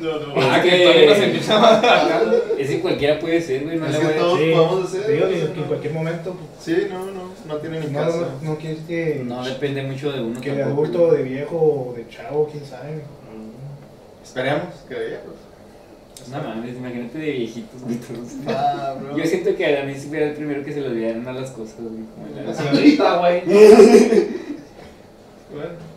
no, 0.00 0.18
no, 0.20 0.34
Ah, 0.40 0.60
que- 0.62 0.70
que 0.70 0.82
todavía 0.82 1.10
nos 1.10 1.18
empieza 1.18 1.56
a 1.56 1.60
matar. 1.60 2.34
Ese 2.58 2.80
cualquiera 2.80 3.18
puede 3.18 3.40
ser, 3.40 3.64
güey. 3.64 3.76
No 3.78 3.86
Es 3.86 3.92
le 3.92 3.98
que 3.98 4.04
voy 4.06 4.14
a- 4.14 4.18
todos 4.18 4.38
Sí, 4.38 4.50
podemos 4.54 4.84
hacer. 4.88 5.12
digo 5.12 5.28
que, 5.28 5.52
que 5.54 5.60
en 5.60 5.66
cualquier 5.66 5.92
momento. 5.94 6.36
Sí, 6.60 6.76
no, 6.90 7.06
no, 7.06 7.22
no 7.46 7.56
tiene 7.56 7.80
ni 7.80 7.86
No, 7.88 7.98
caso. 8.00 8.28
no, 8.42 8.50
no 8.52 8.58
quieres 8.58 8.78
que. 8.88 9.22
No 9.24 9.44
depende 9.44 9.82
mucho 9.82 10.10
de 10.12 10.22
uno 10.22 10.40
que 10.40 10.52
de 10.52 10.62
adulto, 10.62 11.12
de 11.12 11.22
viejo, 11.22 11.56
o 11.56 11.94
de 11.96 12.08
chavo, 12.08 12.48
quién 12.50 12.64
sabe. 12.64 13.02
Esperemos 14.24 14.74
que 14.88 14.94
de 14.94 15.06
viejos. 15.08 15.34
No 16.30 16.42
mames, 16.42 16.76
imagínate 16.76 17.18
de 17.18 17.30
viejitos, 17.30 17.80
güey. 17.82 17.96
todos. 17.96 18.28
Ah, 18.48 18.94
bro. 19.00 19.16
Yo 19.16 19.24
siento 19.24 19.54
que 19.56 19.78
a 19.78 19.84
mí 19.84 19.94
sí 19.94 20.08
fuera 20.08 20.26
el 20.26 20.34
primero 20.34 20.62
que 20.64 20.72
se 20.74 20.80
le 20.80 20.88
olvidaran 20.88 21.26
a 21.26 21.32
las 21.32 21.50
cosas, 21.52 21.76
güey. 21.78 22.02
como 22.14 22.26
la- 22.44 22.50
Así 22.52 22.66
ahorita, 22.68 23.18
güey. 23.18 23.42
Bueno. 25.50 25.87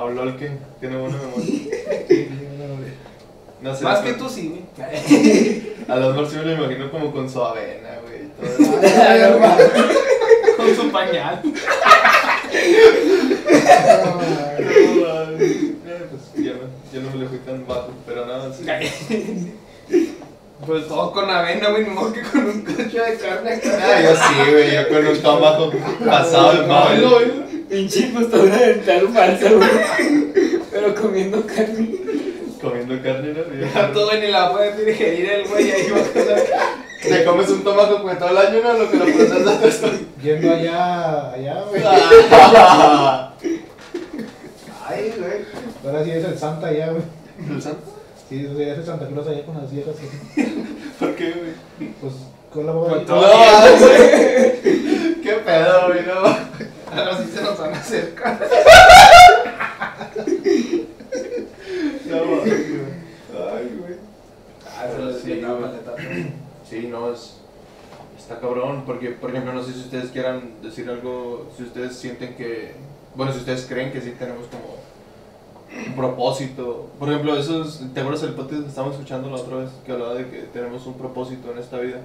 Habló 0.00 0.22
el 0.22 0.36
que 0.36 0.50
tiene 0.80 0.96
buena 0.96 1.18
memoria. 1.18 1.76
No 3.60 3.76
sé. 3.76 3.84
Más 3.84 3.98
que 3.98 4.14
tú 4.14 4.30
sí, 4.30 4.48
güey. 4.48 4.62
A 5.88 5.96
los 5.96 6.14
mejor 6.14 6.30
sí 6.30 6.36
me 6.36 6.44
lo 6.44 6.52
imagino 6.64 6.90
como 6.90 7.12
con 7.12 7.28
su 7.28 7.42
avena, 7.42 7.98
güey. 8.02 8.22
y 8.24 8.28
todo 8.30 8.80
eso. 8.80 9.38
Con 10.56 10.76
su 10.76 10.90
pañal. 10.90 11.42
No, 15.90 16.06
pues 16.10 16.44
ya 16.44 16.52
no, 16.52 16.66
ya 16.92 17.00
no 17.00 17.10
me 17.10 17.16
le 17.22 17.26
fui 17.28 17.38
tan 17.38 17.66
bajo, 17.66 17.90
pero 18.06 18.26
nada, 18.26 18.52
sí. 18.52 18.64
Pues 20.66 20.88
todo 20.88 21.12
con 21.12 21.30
avena, 21.30 21.70
güey, 21.70 21.84
no 21.86 21.92
modo 21.92 22.12
que 22.12 22.22
con 22.22 22.44
un 22.46 22.62
cacho 22.62 23.02
de 23.02 23.16
carne. 23.16 23.60
Ah, 23.64 24.00
yo 24.02 24.14
sí, 24.14 24.50
güey, 24.50 24.74
yo 24.74 24.88
con 24.88 25.06
un 25.06 25.22
tomajo 25.22 25.72
pasado 26.04 26.52
de 26.60 26.66
madre. 26.66 27.49
Pinche 27.70 28.00
impostura 28.00 28.56
dental 28.56 29.08
falsa, 29.14 29.48
güey. 29.52 29.70
Pero 30.72 30.94
comiendo 30.94 31.46
carne. 31.46 31.88
Comiendo 32.60 33.02
carne, 33.02 33.32
¿no? 33.32 33.42
Ya 33.74 33.92
todo 33.92 34.12
ni 34.14 34.26
la 34.26 34.50
puede 34.52 34.84
digerir 34.84 35.30
el 35.30 35.48
güey 35.48 35.70
ahí 35.70 35.90
va. 35.90 36.02
Te 37.00 37.24
comes 37.24 37.48
un 37.48 37.62
tomajo 37.64 38.02
pues 38.02 38.18
todo 38.18 38.28
el 38.30 38.36
año, 38.38 38.60
¿no? 38.62 38.72
Lo 38.74 38.90
que 38.90 38.96
lo 38.96 39.04
procesas. 39.04 39.92
Yendo 40.22 40.52
allá, 40.52 41.32
allá, 41.32 41.62
güey. 41.70 41.82
Ay, 44.86 45.14
güey. 45.16 45.44
Ahora 45.84 46.04
sí 46.04 46.10
es 46.10 46.24
el 46.24 46.38
Santa 46.38 46.66
allá, 46.66 46.90
güey. 46.90 47.02
¿El 47.48 47.62
santo? 47.62 47.82
Sí, 48.28 48.46
o 48.46 48.56
sea, 48.56 48.72
es 48.72 48.78
el 48.78 48.84
Santa 48.84 49.06
Claus 49.06 49.28
allá 49.28 49.46
con 49.46 49.56
las 49.56 49.70
viejas. 49.70 49.94
así. 49.96 50.08
¿Por 50.98 51.14
qué, 51.14 51.30
güey? 51.32 51.90
Pues 52.00 52.14
con 52.52 52.66
la 52.66 52.72
boca. 52.72 52.90
Con 52.90 52.98
ahí. 52.98 53.04
todo. 53.06 53.22
No, 53.22 53.78
güey. 53.78 55.20
¿Qué 55.22 55.32
pedo, 55.44 55.86
güey? 55.86 56.00
No. 56.04 56.36
Ahora 57.00 57.16
sí 57.18 57.30
se 57.34 57.42
nos 57.42 57.58
van 57.58 57.74
a 57.74 57.78
acercar. 57.78 58.40
No, 62.06 62.24
güey. 62.26 62.50
Ay, 62.50 63.78
güey. 63.78 63.94
Ah, 64.66 64.86
los 64.98 65.20
Sí, 65.20 65.40
paleta. 65.42 65.94
Sí, 66.68 66.88
no, 66.90 67.12
es. 67.12 67.36
Está 68.18 68.38
cabrón, 68.38 68.84
porque, 68.86 69.10
por 69.10 69.30
ejemplo, 69.30 69.52
no 69.52 69.62
sé 69.62 69.72
si 69.72 69.80
ustedes 69.80 70.10
quieran 70.10 70.62
decir 70.62 70.88
algo, 70.88 71.50
si 71.56 71.64
ustedes 71.64 71.96
sienten 71.96 72.34
que. 72.36 72.74
Bueno, 73.14 73.32
si 73.32 73.38
ustedes 73.38 73.66
creen 73.66 73.92
que 73.92 74.00
sí 74.00 74.14
tenemos 74.18 74.46
como. 74.46 74.76
un 75.86 75.94
propósito. 75.94 76.90
Por 76.98 77.08
ejemplo, 77.08 77.36
esos, 77.36 77.80
¿te 77.94 78.00
acuerdas 78.00 78.22
del 78.22 78.34
podcast 78.34 78.62
que 78.62 78.68
estábamos 78.68 78.96
escuchando 78.96 79.30
la 79.30 79.36
otra 79.36 79.56
vez? 79.58 79.70
Que 79.84 79.92
hablaba 79.92 80.14
de 80.14 80.28
que 80.28 80.38
tenemos 80.52 80.86
un 80.86 80.94
propósito 80.94 81.50
en 81.52 81.58
esta 81.58 81.78
vida. 81.78 82.00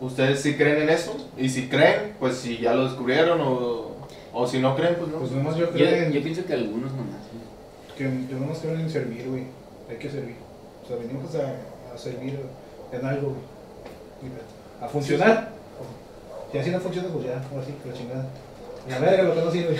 ¿Ustedes 0.00 0.40
sí 0.40 0.56
creen 0.56 0.82
en 0.82 0.90
eso? 0.90 1.16
Y 1.36 1.48
si 1.48 1.68
creen, 1.68 2.14
pues 2.20 2.36
si 2.36 2.58
ya 2.58 2.74
lo 2.74 2.84
descubrieron 2.84 3.40
o, 3.42 3.96
o 4.40 4.46
si 4.46 4.58
no 4.60 4.76
creen, 4.76 4.96
pues 4.96 5.10
no. 5.10 5.18
Pues 5.18 5.30
nomás 5.32 5.56
yo 5.56 5.66
Yo, 5.66 5.72
creo 5.72 5.88
en- 6.04 6.12
yo 6.12 6.22
pienso 6.22 6.44
que 6.44 6.52
algunos 6.54 6.92
nomás. 6.92 7.20
güey. 7.32 7.96
que 7.96 8.32
yo 8.32 8.38
nomás 8.38 8.58
creo 8.58 8.74
en 8.74 8.88
servir, 8.90 9.28
güey. 9.28 9.44
Hay 9.90 9.96
que 9.96 10.08
servir. 10.10 10.36
O 10.84 10.86
sea, 10.86 10.96
venimos 10.96 11.34
a, 11.34 11.94
a 11.94 11.98
servir 11.98 12.38
en 12.92 13.04
algo, 13.06 13.28
güey. 14.20 14.32
A 14.80 14.88
funcionar. 14.88 15.50
Si 16.52 16.58
así 16.58 16.70
no 16.70 16.80
funciona, 16.80 17.08
pues 17.08 17.26
ya, 17.26 17.42
ahora 17.52 17.64
sí, 17.66 17.74
que 17.82 17.88
la 17.90 17.94
chingada. 17.94 18.26
La 18.88 18.98
verga, 19.00 19.22
lo 19.24 19.34
que 19.34 19.40
no 19.42 19.50
sirve. 19.50 19.76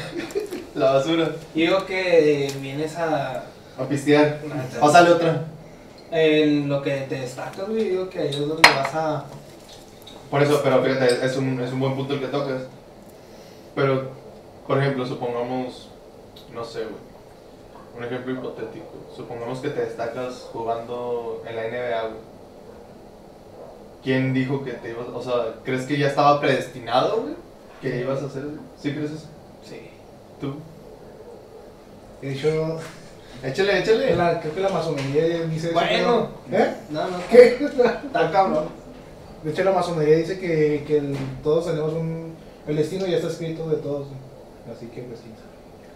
La 0.74 0.92
basura. 0.92 1.26
Yo 1.54 1.62
digo 1.64 1.86
que 1.86 2.52
vienes 2.60 2.96
a. 2.96 3.44
A 3.78 3.88
pistear. 3.88 4.40
Pásale 4.80 5.10
otra. 5.10 5.44
En 6.10 6.68
lo 6.68 6.82
que 6.82 6.90
te 7.08 7.14
destacas, 7.20 7.68
güey. 7.68 7.84
Digo 7.90 8.08
que 8.10 8.18
ahí 8.18 8.28
es 8.30 8.38
donde 8.38 8.56
vas 8.68 8.94
a. 8.94 9.24
Por 10.30 10.42
eso, 10.42 10.60
pero 10.62 10.82
fíjate, 10.82 11.24
es 11.24 11.36
un, 11.36 11.58
es 11.60 11.72
un 11.72 11.80
buen 11.80 11.94
punto 11.94 12.14
el 12.14 12.20
que 12.20 12.26
tocas. 12.26 12.62
Pero, 13.74 14.10
por 14.68 14.78
ejemplo, 14.78 15.04
supongamos, 15.06 15.88
no 16.54 16.64
sé, 16.64 16.80
güey. 16.84 17.08
Un 17.96 18.04
ejemplo 18.04 18.32
hipotético. 18.34 18.86
Supongamos 19.16 19.58
que 19.58 19.70
te 19.70 19.80
destacas 19.80 20.48
jugando 20.52 21.42
en 21.48 21.56
la 21.56 21.62
NBA, 21.62 22.00
güey. 22.02 22.20
¿Quién 24.04 24.32
dijo 24.32 24.62
que 24.64 24.72
te 24.72 24.90
ibas, 24.90 25.08
o 25.12 25.20
sea, 25.22 25.54
crees 25.64 25.84
que 25.86 25.98
ya 25.98 26.06
estaba 26.08 26.40
predestinado, 26.40 27.22
güey? 27.22 27.34
Que 27.82 28.00
ibas 28.00 28.22
a 28.22 28.26
hacer 28.26 28.42
eso? 28.44 28.60
¿Sí 28.80 28.92
crees 28.92 29.10
eso? 29.10 29.26
Sí. 29.64 29.90
¿Tú? 30.40 30.54
De 32.22 32.32
hecho, 32.32 32.78
Échale, 33.42 33.78
échale. 33.80 34.16
la, 34.16 34.40
creo 34.40 34.54
que 34.54 34.60
la 34.60 34.68
masonería 34.68 35.42
dice 35.46 35.68
eso. 35.68 35.74
Bueno. 35.74 36.28
¿Eh? 36.50 36.74
No, 36.90 37.08
no. 37.08 37.18
¿Qué? 37.30 37.56
Está 37.64 38.30
cabrón. 38.32 38.66
De 39.44 39.50
hecho, 39.50 39.62
la 39.64 39.72
masonería 39.72 40.16
dice 40.16 40.38
que, 40.40 40.84
que 40.86 40.98
el- 40.98 41.16
todos 41.42 41.66
tenemos 41.66 41.92
un. 41.92 42.34
El 42.66 42.76
destino 42.76 43.06
ya 43.06 43.16
está 43.16 43.28
escrito 43.28 43.68
de 43.68 43.76
todos. 43.76 44.08
güey. 44.08 44.27
Así 44.74 44.86
que, 44.86 45.02
pues 45.02 45.20
sí. 45.20 45.26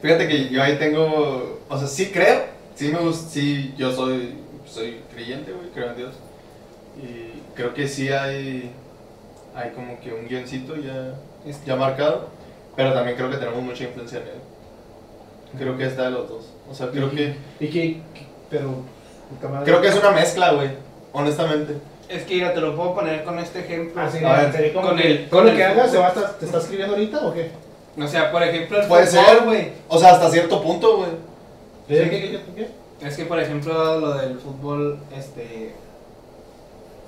Fíjate 0.00 0.26
que 0.28 0.48
yo 0.48 0.62
ahí 0.62 0.76
tengo, 0.78 1.60
o 1.68 1.78
sea, 1.78 1.86
sí 1.86 2.10
creo, 2.10 2.40
sí 2.74 2.88
me 2.88 2.98
gusta, 3.00 3.28
sí, 3.30 3.72
yo 3.76 3.92
soy, 3.92 4.34
soy 4.66 5.00
creyente, 5.12 5.52
güey, 5.52 5.68
creo 5.70 5.90
en 5.90 5.96
Dios. 5.96 6.14
Y 7.00 7.40
creo 7.54 7.72
que 7.74 7.86
sí 7.88 8.08
hay, 8.08 8.72
hay 9.54 9.70
como 9.70 9.98
que 10.00 10.12
un 10.12 10.26
guioncito 10.26 10.74
ya, 10.76 11.14
Este, 11.46 11.66
ya 11.66 11.76
marcado, 11.76 12.28
pero 12.76 12.92
también 12.92 13.16
creo 13.16 13.30
que 13.30 13.36
tenemos 13.36 13.62
mucha 13.62 13.84
influencia 13.84 14.18
en 14.18 14.24
él. 14.28 15.58
Creo 15.58 15.76
que 15.76 15.84
está 15.86 16.04
de 16.04 16.10
los 16.12 16.28
dos. 16.28 16.46
O 16.70 16.74
sea, 16.74 16.88
creo 16.90 17.10
que, 17.10 17.34
Y 17.60 17.68
que. 17.68 18.00
pero. 18.50 18.74
creo 19.64 19.80
que 19.82 19.88
es 19.88 19.96
una 19.96 20.10
mezcla, 20.12 20.52
güey, 20.52 20.70
honestamente. 21.12 21.74
Es 22.08 22.24
que 22.24 22.34
mira, 22.34 22.52
te 22.54 22.60
lo 22.60 22.74
puedo 22.76 22.94
poner 22.94 23.22
con 23.24 23.38
este 23.38 23.60
ejemplo. 23.60 24.00
Ah, 24.02 24.08
sí, 24.10 24.24
A 24.24 24.48
ver, 24.50 24.72
con 24.72 24.96
que 24.96 25.06
el- 25.10 25.28
con 25.28 25.44
lo 25.44 25.50
el 25.50 25.56
que 25.56 25.64
hagas 25.64 25.90
se 25.90 25.98
va 25.98 26.06
a 26.06 26.10
estar- 26.10 26.38
¿te 26.38 26.44
está 26.46 26.58
escribiendo 26.58 26.94
ahorita 26.94 27.26
o 27.26 27.32
qué? 27.34 27.50
O 28.00 28.06
sea, 28.06 28.30
por 28.32 28.42
ejemplo, 28.42 28.80
el 28.80 28.88
Puede 28.88 29.06
fútbol, 29.06 29.24
ser. 29.24 29.44
güey. 29.44 29.72
O 29.88 29.98
sea, 29.98 30.12
hasta 30.12 30.30
cierto 30.30 30.62
punto, 30.62 30.96
güey. 30.98 31.10
¿Qué, 31.88 32.08
qué, 32.08 32.20
qué, 32.20 32.30
qué, 32.30 32.54
qué? 33.00 33.06
Es 33.06 33.16
que, 33.16 33.24
por 33.26 33.38
ejemplo, 33.38 34.00
lo 34.00 34.14
del 34.14 34.38
fútbol, 34.38 34.98
este. 35.14 35.74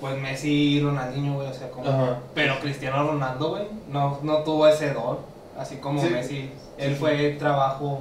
Pues 0.00 0.18
Messi 0.20 0.76
y 0.76 0.80
Ronaldinho, 0.82 1.34
güey, 1.34 1.48
o 1.48 1.54
sea, 1.54 1.70
como. 1.70 1.88
Ajá. 1.88 2.18
Pero 2.34 2.58
Cristiano 2.60 3.06
Ronaldo, 3.12 3.50
güey, 3.50 3.62
no, 3.88 4.18
no 4.22 4.38
tuvo 4.38 4.66
ese 4.66 4.92
don. 4.92 5.18
Así 5.56 5.76
como 5.76 6.00
Sí. 6.02 6.08
Messi. 6.10 6.50
Él 6.76 6.90
Sí, 6.90 6.96
fue 6.96 7.30
trabajo. 7.38 8.00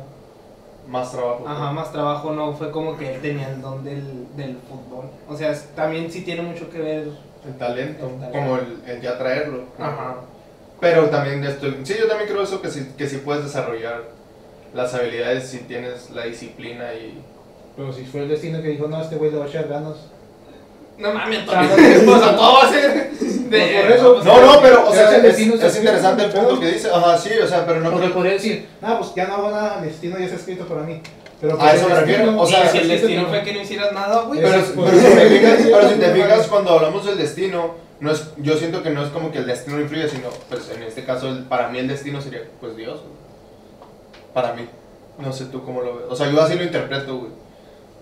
Más 0.88 1.12
trabajo. 1.12 1.46
Ajá, 1.48 1.64
güey. 1.66 1.74
más 1.76 1.92
trabajo, 1.94 2.32
no 2.34 2.52
fue 2.54 2.72
como 2.72 2.98
que 2.98 3.14
él 3.16 3.22
tenía 3.22 3.48
el 3.48 3.62
don 3.62 3.86
del, 3.86 4.28
del 4.36 4.58
fútbol. 4.68 5.06
O 5.30 5.38
sea, 5.38 5.52
es- 5.52 5.70
también 5.76 6.12
sí 6.12 6.24
tiene 6.24 6.42
mucho 6.42 6.70
que 6.70 6.80
ver. 6.80 7.08
El 7.46 7.58
talento, 7.58 8.08
El 8.08 8.16
talento. 8.20 8.38
como 8.40 8.56
el, 8.58 8.82
el 8.88 9.02
ya 9.02 9.18
traerlo. 9.18 9.64
Ajá. 9.80 10.16
Pero 10.84 11.10
también 11.10 11.44
estoy, 11.46 11.78
sí, 11.84 11.96
yo 12.00 12.08
también 12.08 12.30
creo 12.30 12.44
eso 12.44 12.62
que 12.62 12.70
sí, 12.70 12.90
que 12.98 13.08
sí 13.08 13.18
puedes 13.24 13.44
desarrollar 13.46 14.04
las 14.76 14.94
habilidades 14.94 15.48
si 15.48 15.60
tienes 15.60 16.10
la 16.12 16.26
disciplina 16.26 16.94
y... 16.94 17.20
Pero 17.76 17.92
si 17.92 18.04
fue 18.06 18.22
el 18.22 18.30
destino 18.30 18.62
que 18.62 18.68
dijo, 18.70 18.88
no, 18.88 19.02
este 19.02 19.16
güey 19.16 19.32
le 19.32 19.38
va 19.38 19.46
a 19.46 19.48
echar 19.48 19.68
ganas. 19.68 19.96
No 20.98 21.12
mames, 21.14 21.40
Ah, 21.52 21.68
todo, 22.06 22.16
o 22.16 22.20
sea, 22.20 22.36
todo 22.36 22.54
va 22.54 22.64
a 22.66 22.70
ser. 22.70 23.10
De, 23.12 23.82
por 23.82 23.92
eso, 23.92 24.14
pues, 24.14 24.26
No, 24.26 24.42
no, 24.46 24.62
pero, 24.62 24.86
o 24.88 24.90
Es 24.90 24.96
sea, 24.96 25.10
el 25.10 25.16
es, 25.16 25.24
destino, 25.24 25.56
es 25.56 25.64
escribe, 25.64 25.80
interesante 25.86 26.24
el 26.26 26.32
punto 26.32 26.60
que 26.60 26.68
dice. 26.72 26.90
Ajá, 26.94 27.18
sí, 27.18 27.30
o 27.44 27.48
sea, 27.48 27.66
pero 27.66 27.80
no 27.80 27.90
Porque 27.90 28.06
creo... 28.06 28.14
podría 28.16 28.34
decir, 28.34 28.68
no, 28.82 29.00
pues 29.00 29.16
ya 29.16 29.28
no 29.28 29.34
hago 29.36 29.50
nada, 29.52 29.80
el 29.80 29.86
destino 29.90 30.20
ya 30.20 30.26
está 30.26 30.38
escrito 30.38 30.66
para 30.68 30.82
mí. 30.82 31.02
Pero 31.42 31.56
A 31.56 31.58
pues, 31.60 31.74
eso 31.76 31.90
me 31.90 31.96
refiero, 31.96 32.40
o 32.40 32.46
sea, 32.46 32.68
si 32.70 32.78
el 32.78 32.88
destino 32.90 33.26
fue 33.28 33.42
que 33.44 33.54
no 33.54 33.62
hicieras 33.62 33.92
nada, 33.94 34.22
güey. 34.24 34.40
Pero, 34.42 34.56
es 34.56 34.66
pero 34.68 34.82
por- 34.84 34.92
si 34.92 35.00
te 35.00 35.30
fijas, 35.30 35.60
pero 35.64 35.90
si 35.90 35.96
te 35.96 36.12
fijas, 36.14 36.48
cuando 36.48 36.72
hablamos 36.72 37.06
del 37.06 37.18
destino, 37.18 37.76
no 38.04 38.12
es, 38.12 38.32
yo 38.38 38.58
siento 38.58 38.84
que 38.84 38.90
no 38.90 39.02
es 39.04 39.10
como 39.10 39.32
que 39.32 39.38
el 39.40 39.46
destino 39.48 39.80
influye, 39.80 40.10
sino, 40.10 40.28
pues 40.50 40.70
en 40.76 40.84
este 40.84 41.06
caso, 41.06 41.30
el- 41.30 41.44
para 41.46 41.70
mí 41.70 41.80
el 41.80 41.88
destino 41.88 42.20
sería, 42.22 42.42
pues 42.60 42.76
Dios, 42.76 43.00
güey. 43.00 43.14
Para 44.34 44.54
mí. 44.54 44.68
No 45.18 45.32
sé 45.32 45.46
tú 45.46 45.64
cómo 45.64 45.82
lo 45.82 45.96
ves. 45.96 46.06
O 46.10 46.16
sea, 46.16 46.30
yo 46.30 46.42
así 46.42 46.56
lo 46.56 46.64
interpreto, 46.64 47.18
güey. 47.18 47.32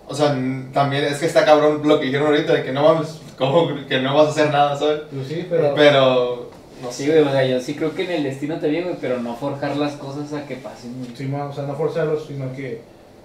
O 0.08 0.14
sea, 0.14 0.36
también 0.72 1.04
es 1.04 1.18
que 1.18 1.26
está 1.26 1.44
cabrón 1.44 1.80
lo 1.86 2.00
que 2.00 2.06
dijeron 2.06 2.26
ahorita 2.26 2.52
de 2.54 2.64
que 2.64 2.72
no 2.72 2.82
mames, 2.82 3.20
como 3.38 3.68
que 3.88 4.00
no 4.00 4.16
vas 4.16 4.26
a 4.26 4.30
hacer 4.30 4.50
nada, 4.50 4.76
¿sabes? 4.76 5.02
Pues 5.14 5.28
sí, 5.28 5.46
pero. 5.48 5.74
Pero, 5.74 6.50
no 6.82 6.90
Sí, 6.90 7.06
güey, 7.06 7.20
o 7.20 7.30
sea, 7.30 7.44
yo 7.44 7.60
sí 7.60 7.76
creo 7.76 7.94
que 7.94 8.04
en 8.04 8.10
el 8.10 8.24
destino 8.24 8.58
también, 8.58 8.84
güey, 8.84 8.96
pero 9.00 9.18
no 9.20 9.36
forjar 9.36 9.76
las 9.76 9.92
cosas 9.92 10.32
a 10.32 10.46
que 10.46 10.56
pasen, 10.56 10.98
güey. 10.98 11.14
Sí, 11.16 11.26
ma, 11.26 11.44
o 11.44 11.52
sea, 11.52 11.64
no 11.64 11.74
forzarlos, 11.76 12.26
sino 12.26 12.52
que. 12.54 12.82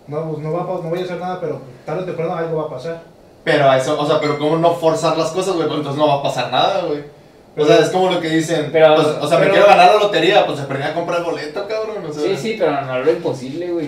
No, 0.08 0.30
pues 0.32 0.44
no, 0.44 0.54
va 0.54 0.62
no 0.64 0.90
voy 0.90 1.00
a 1.00 1.04
hacer 1.04 1.18
nada, 1.20 1.42
pero 1.42 1.60
tarde 1.86 2.04
o 2.04 2.06
temprano 2.06 2.36
algo 2.36 2.58
va 2.58 2.64
a 2.68 2.70
pasar. 2.70 3.02
Pero 3.48 3.70
a 3.70 3.78
eso, 3.78 3.98
o 3.98 4.06
sea, 4.06 4.20
pero 4.20 4.38
cómo 4.38 4.58
no 4.58 4.74
forzar 4.76 5.18
las 5.18 5.30
cosas, 5.32 5.56
güey, 5.56 5.68
pues 5.68 5.78
entonces 5.78 5.98
no 5.98 6.06
va 6.10 6.16
a 6.16 6.24
pasar 6.24 6.52
nada, 6.52 6.82
güey. 6.82 7.00
O 7.56 7.66
sea, 7.66 7.78
es 7.80 7.90
como 7.90 8.12
lo 8.12 8.20
que 8.20 8.28
dicen, 8.28 8.70
Pero- 8.74 8.96
pues, 8.96 9.08
o 9.22 9.28
sea, 9.28 9.38
me 9.40 9.50
quiero 9.50 9.66
ganar 9.66 9.96
la 9.96 10.02
lotería, 10.02 10.46
pues 10.46 10.60
aprendí 10.60 10.86
a 10.86 10.94
comprar 10.94 11.24
boleto, 11.24 11.66
cabrón, 11.66 12.04
o 12.08 12.14
sea. 12.14 12.24
Sí, 12.24 12.36
sí, 12.38 12.56
pero 12.60 12.82
no 12.82 13.00
lo 13.00 13.10
imposible, 13.10 13.70
güey. 13.72 13.88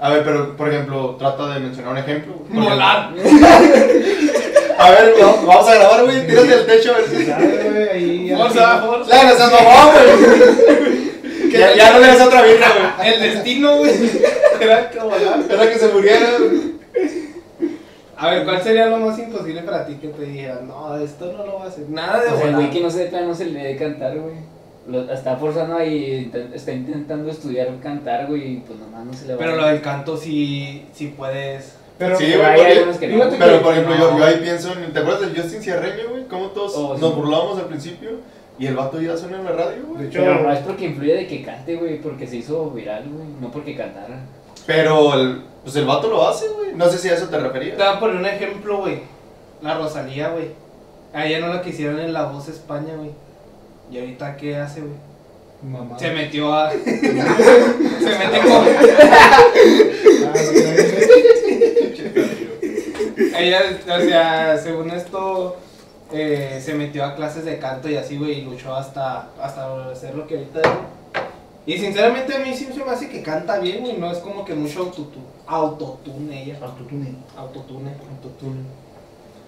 A 0.00 0.10
ver, 0.10 0.24
pero, 0.24 0.56
por 0.56 0.68
ejemplo, 0.68 1.14
trata 1.20 1.46
de 1.54 1.60
mencionar 1.60 1.92
un 1.92 1.98
ejemplo. 1.98 2.34
Volar. 2.48 3.10
A 4.78 4.90
ver, 4.92 5.14
vamos 5.20 5.46
vamos 5.46 5.68
a 5.68 5.74
grabar, 5.74 6.04
güey, 6.04 6.26
tírate 6.26 6.46
del 6.48 6.66
techo 6.66 6.92
a 6.94 6.96
ver 6.96 7.06
si... 7.06 7.30
Ahí. 7.92 8.34
Forza, 8.36 8.78
así- 8.78 8.86
forza. 8.86 9.14
¡La 9.14 9.30
nos 9.30 9.38
mamó, 9.38 9.92
güey! 9.92 11.10
Ya, 11.52 11.74
ya 11.74 11.90
no 11.92 11.98
le 11.98 12.06
das 12.06 12.20
otra 12.20 12.42
birra, 12.42 12.68
güey. 12.96 13.12
El 13.12 13.20
destino, 13.20 13.76
güey. 13.78 13.92
Era 14.60 14.88
que 14.88 14.98
volar. 15.00 15.40
Era 15.50 15.68
que 15.70 15.78
se 15.78 15.88
muriera, 15.88 16.28
güey. 16.38 17.19
A 18.20 18.30
ver, 18.30 18.44
¿cuál 18.44 18.62
sería 18.62 18.86
lo 18.86 18.98
más 18.98 19.18
imposible 19.18 19.62
para 19.62 19.86
ti 19.86 19.94
que 19.94 20.08
te 20.08 20.22
dijeran? 20.24 20.68
No, 20.68 20.96
esto 20.96 21.32
no 21.32 21.46
lo 21.46 21.54
va 21.58 21.64
a 21.64 21.68
hacer. 21.68 21.88
Nada 21.88 22.20
de 22.22 22.28
O 22.30 22.36
sea, 22.36 22.48
el 22.48 22.54
güey 22.54 22.70
que 22.70 22.80
no 22.80 22.90
sepa, 22.90 23.20
no 23.22 23.34
se 23.34 23.46
le 23.46 23.58
debe 23.58 23.76
cantar, 23.76 24.18
güey. 24.18 24.34
Lo- 24.86 25.10
está 25.12 25.36
forzando 25.36 25.76
ahí, 25.76 26.30
está 26.54 26.72
intentando 26.72 27.30
estudiar 27.30 27.68
cantar, 27.82 28.26
güey, 28.26 28.54
y 28.54 28.56
pues 28.66 28.78
nomás 28.78 29.04
no 29.06 29.12
se 29.14 29.26
le 29.26 29.34
va 29.34 29.38
Pero 29.38 29.52
a 29.52 29.56
lo 29.56 29.66
del 29.66 29.80
canto 29.80 30.16
sí, 30.16 30.84
sí 30.92 31.14
puedes. 31.16 31.76
Pero, 31.98 32.16
Sí, 32.18 32.26
güey, 32.34 32.84
porque- 32.84 33.08
no. 33.08 33.24
Pero, 33.38 33.62
por 33.62 33.72
ejemplo, 33.72 33.94
yo, 33.96 34.10
No. 34.12 34.18
yo 34.18 34.24
ahí 34.24 34.36
pienso 34.42 34.72
en... 34.72 34.92
¿Te 34.92 34.98
acuerdas 35.00 35.32
de 35.34 35.40
Justin 35.40 35.62
Ciarreño, 35.62 36.08
güey? 36.10 36.24
Cómo 36.28 36.46
todos 36.48 36.72
Oh, 36.76 36.94
sí. 36.96 37.00
nos 37.02 37.14
burlábamos 37.14 37.58
al 37.58 37.66
principio 37.66 38.10
y 38.58 38.66
el 38.66 38.74
vato 38.74 39.00
ya 39.00 39.16
suena 39.16 39.38
en 39.38 39.44
la 39.44 39.52
radio, 39.52 39.76
de 39.76 39.80
güey. 39.82 40.06
hecho, 40.06 40.20
Pero 40.20 40.42
no 40.42 40.50
es 40.52 40.58
porque 40.60 40.86
influye 40.86 41.14
de 41.14 41.26
que 41.26 41.42
cante, 41.42 41.76
güey, 41.76 42.00
porque 42.00 42.26
se 42.26 42.36
hizo 42.36 42.70
viral, 42.70 43.04
güey, 43.10 43.28
no 43.40 43.50
porque 43.50 43.76
cantara. 43.76 44.18
Pero, 44.66 45.14
el, 45.14 45.42
pues 45.62 45.74
el 45.76 45.84
vato 45.86 46.08
lo 46.08 46.28
hace, 46.28 46.48
güey. 46.48 46.72
No 46.74 46.88
sé 46.88 46.98
si 46.98 47.08
a 47.08 47.14
eso 47.14 47.26
te 47.26 47.36
Te 47.36 47.42
referías. 47.42 47.76
voy 47.76 47.86
a 47.86 47.98
poner 48.00 48.16
un 48.16 48.26
ejemplo, 48.26 48.78
güey. 48.78 49.02
La 49.62 49.76
Rosalía, 49.78 50.28
güey. 50.28 50.48
A 51.12 51.26
ella 51.26 51.40
no 51.40 51.48
la 51.52 51.60
quisieron 51.62 51.98
en 51.98 52.12
La 52.12 52.24
Voz 52.26 52.48
España, 52.48 52.94
güey. 52.96 53.10
¿Y 53.90 53.98
ahorita 53.98 54.36
qué 54.36 54.56
hace, 54.56 54.80
güey? 54.80 54.94
mamá. 55.62 55.98
Se 55.98 56.10
metió 56.10 56.52
a. 56.54 56.70
se 56.72 56.78
con. 56.78 56.86
Ah, 60.26 60.32
nadie- 60.34 61.00
Ella, 63.38 63.60
o 63.86 64.00
sea, 64.00 64.58
según 64.58 64.90
esto, 64.90 65.56
eh, 66.12 66.60
se 66.64 66.74
metió 66.74 67.04
a 67.04 67.14
clases 67.14 67.44
de 67.44 67.58
canto 67.58 67.88
y 67.88 67.96
así, 67.96 68.16
güey, 68.18 68.40
y 68.40 68.42
luchó 68.42 68.74
hasta, 68.74 69.28
hasta 69.40 69.90
hacer 69.90 70.14
lo 70.14 70.26
que 70.26 70.36
ahorita 70.36 70.60
es. 70.60 70.68
Y 71.66 71.78
sinceramente 71.78 72.34
a 72.34 72.38
mí 72.40 72.54
sí 72.54 72.66
se 72.72 72.84
me 72.84 72.90
hace 72.90 73.08
que 73.08 73.22
canta 73.22 73.58
bien, 73.58 73.80
güey, 73.80 73.96
no 73.98 74.10
es 74.10 74.18
como 74.18 74.44
que 74.44 74.54
mucho 74.54 74.80
autotune, 74.80 75.24
autotune 75.46 76.42
ella. 76.42 76.58
Autotune. 76.62 77.14
Autotune. 77.36 77.90
Autotune. 77.90 78.62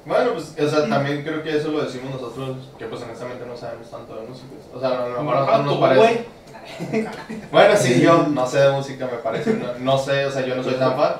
Bueno, 0.04 0.32
pues, 0.34 0.54
o 0.58 0.68
sea, 0.68 0.88
también 0.88 1.22
creo 1.22 1.42
que 1.42 1.56
eso 1.56 1.70
lo 1.70 1.84
decimos 1.84 2.12
nosotros, 2.20 2.56
que 2.78 2.86
pues 2.86 3.00
honestamente 3.02 3.46
no 3.46 3.56
sabemos 3.56 3.88
tanto 3.90 4.14
de 4.16 4.26
música. 4.26 4.48
O 4.74 4.80
sea, 4.80 5.04
a 5.04 5.08
lo 5.08 5.22
mejor 5.22 5.36
a 5.36 5.40
nosotros 5.58 5.66
nos 5.66 5.78
parece. 5.78 6.26
Bueno, 7.50 7.76
sí, 7.76 8.00
yo 8.00 8.26
no 8.28 8.46
sé 8.46 8.58
de 8.60 8.72
música, 8.72 9.06
me 9.06 9.18
parece. 9.18 9.54
No, 9.54 9.66
no 9.80 9.98
sé, 9.98 10.26
o 10.26 10.30
sea, 10.30 10.44
yo 10.46 10.54
no 10.54 10.62
soy 10.62 10.74
tan 10.74 10.96
fan. 10.96 11.14